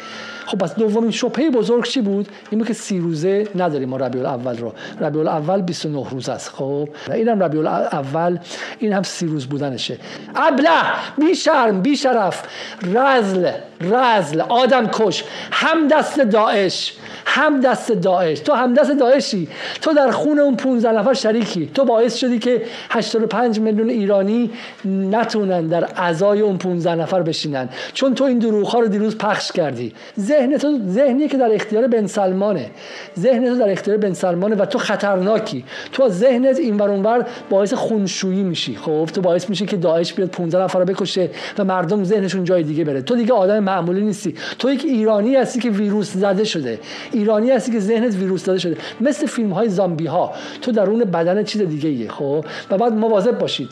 خب 0.46 0.58
پس 0.58 0.76
دومین 0.76 1.12
شبهه 1.12 1.50
بزرگ 1.50 1.84
چی 1.84 2.02
بود؟ 2.02 2.28
این 2.50 2.60
بود 2.60 2.68
که 2.68 2.74
سی 2.74 3.00
روزه 3.00 3.48
نداریم 3.56 3.90
ما 3.90 3.98
ربیع 3.98 4.22
الاول 4.22 4.58
رو. 4.58 4.74
ربیع 5.02 5.22
الاول 5.22 5.62
29 5.62 6.10
روز 6.10 6.30
است 6.30 6.50
خب. 6.50 6.90
اینم 7.14 7.44
ربیع 7.44 7.60
الاول 7.60 8.40
این 8.80 8.94
هم 8.94 9.04
سی 9.04 9.28
روز 9.28 9.46
بودنشه. 9.48 9.98
ابله 10.36 10.70
بی 11.18 11.36
شرم 11.36 11.82
بی 11.82 11.98
شرف 11.98 12.44
رزل. 12.84 13.52
رزل 13.82 14.42
آدم 14.42 14.88
کش. 14.88 15.24
هم 15.52 15.88
دست 15.88 16.20
داعش 16.20 16.94
هم 17.26 17.60
دست 17.60 17.92
داعش. 17.92 18.40
تو 18.40 18.54
هم 18.54 18.74
دست 18.74 18.92
داعشی. 18.92 19.48
تو 19.82 19.94
در 19.94 20.12
خون 20.12 20.40
اون 20.40 20.56
15 20.56 20.92
نفر 20.92 21.14
شریکی. 21.14 21.70
تو 21.74 21.86
باعث 21.86 22.16
شدی 22.16 22.40
که 22.40 22.62
85 22.90 23.60
میلیون 23.60 23.90
ایرانی 23.90 24.52
نتونن 24.86 25.68
در 25.68 25.88
ازای 25.96 26.42
اون 26.42 26.58
15 26.58 26.96
نفر 26.96 27.22
بشینن. 27.22 27.70
چون 27.94 28.16
تو 28.16 28.24
این 28.24 28.40
دروغ 28.40 28.76
رو 28.76 28.88
دیروز 28.88 29.18
پخش 29.18 29.52
کردی. 29.52 29.94
ذهن 30.20 30.58
تو 30.58 30.80
ذهنی 30.88 31.28
که 31.28 31.38
در 31.38 31.54
اختیار 31.54 31.88
بن 31.88 32.08
سلمانه. 32.08 32.72
ذهن 33.20 33.46
تو 33.46 33.56
در 33.56 33.72
اختیار 33.72 33.98
بن 33.98 34.14
سلمانه 34.14 34.56
و 34.56 34.66
تو 34.66 34.78
خطرناکی. 34.78 35.66
تو 35.92 36.10
ذهنت 36.10 36.60
این 36.60 36.82
اونور 36.82 37.26
باعث 37.50 37.74
خونشویی 37.74 38.44
میشی. 38.44 38.76
خب 38.76 39.10
تو 39.14 39.22
باعث 39.22 39.50
میشه 39.50 39.66
که 39.66 39.78
داعش 39.78 40.14
بیاد 40.14 40.30
15 40.30 40.64
نفر 40.64 40.80
رو 40.80 40.86
بکشه 40.86 41.30
و 41.58 41.64
مردم 41.64 42.04
ذهنشون 42.04 42.44
جای 42.44 42.64
دیگه 42.64 42.84
بره. 42.84 43.02
تو 43.02 43.16
دیگه 43.16 43.34
آدم 43.34 43.64
معمولی 43.76 44.02
نیستی. 44.02 44.36
تو 44.60 44.72
یک 44.72 44.86
ایرانی 44.86 45.36
هستی 45.36 45.60
که 45.60 45.70
ویروس 45.70 46.14
زده 46.14 46.44
شده. 46.44 46.80
ایرانی 47.12 47.52
هستی 47.52 47.72
که 47.72 47.80
ذهنت 47.80 48.16
ویروس 48.16 48.46
زده 48.46 48.60
شده. 48.60 48.78
مثل 49.02 49.26
فیلم 49.26 49.52
های 49.52 49.70
زامبی 49.70 50.06
ها 50.06 50.34
تو 50.62 50.72
درون 50.72 51.04
بدن 51.04 51.44
چیز 51.44 51.62
دیگه 51.62 51.90
ایه 51.90 52.10
خب؟ 52.10 52.46
و 52.72 52.78
بعد 52.78 52.94
مواظب 52.94 53.40
باشید. 53.40 53.70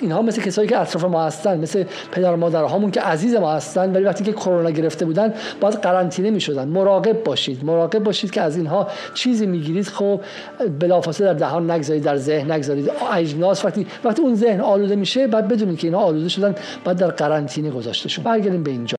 اینها 0.00 0.22
مثل 0.22 0.42
کسایی 0.42 0.68
که 0.68 0.78
اطراف 0.78 1.04
ما 1.04 1.24
هستن 1.24 1.60
مثل 1.60 1.84
پدر 2.12 2.32
و 2.32 2.36
مادرهامون 2.36 2.90
که 2.90 3.00
عزیز 3.00 3.34
ما 3.34 3.52
هستن 3.52 3.92
ولی 3.92 4.04
وقتی 4.04 4.24
که 4.24 4.32
کرونا 4.32 4.70
گرفته 4.70 5.04
بودن 5.04 5.34
باید 5.60 5.74
قرنطینه 5.74 6.30
می‌شدن. 6.30 6.68
مراقب 6.68 7.24
باشید. 7.24 7.64
مراقب 7.64 7.98
باشید 7.98 8.30
که 8.30 8.42
از 8.42 8.56
اینها 8.56 8.88
چیزی 9.14 9.46
می‌گیرید. 9.46 9.86
خب 9.86 10.20
بلافاصله 10.80 11.26
در 11.26 11.34
دهان 11.34 11.70
نگذارید 11.70 12.02
در 12.02 12.16
ذهن 12.16 12.52
نگذارید. 12.52 12.90
اجناس 13.14 13.64
وقتی 13.64 13.86
وقتی 14.04 14.22
اون 14.22 14.34
ذهن 14.34 14.60
آلوده 14.60 14.96
میشه 14.96 15.26
بعد 15.26 15.48
بدونید 15.48 15.78
که 15.78 15.86
اینها 15.86 16.02
آلوده 16.02 16.28
شدن 16.28 16.54
بعد 16.84 16.96
در 16.96 17.10
قرنطینه 17.10 17.70
گذاشته 17.70 18.08
شون 18.08 18.24
برگردیم 18.24 18.62
به 18.62 18.70
اینجا. 18.70 18.96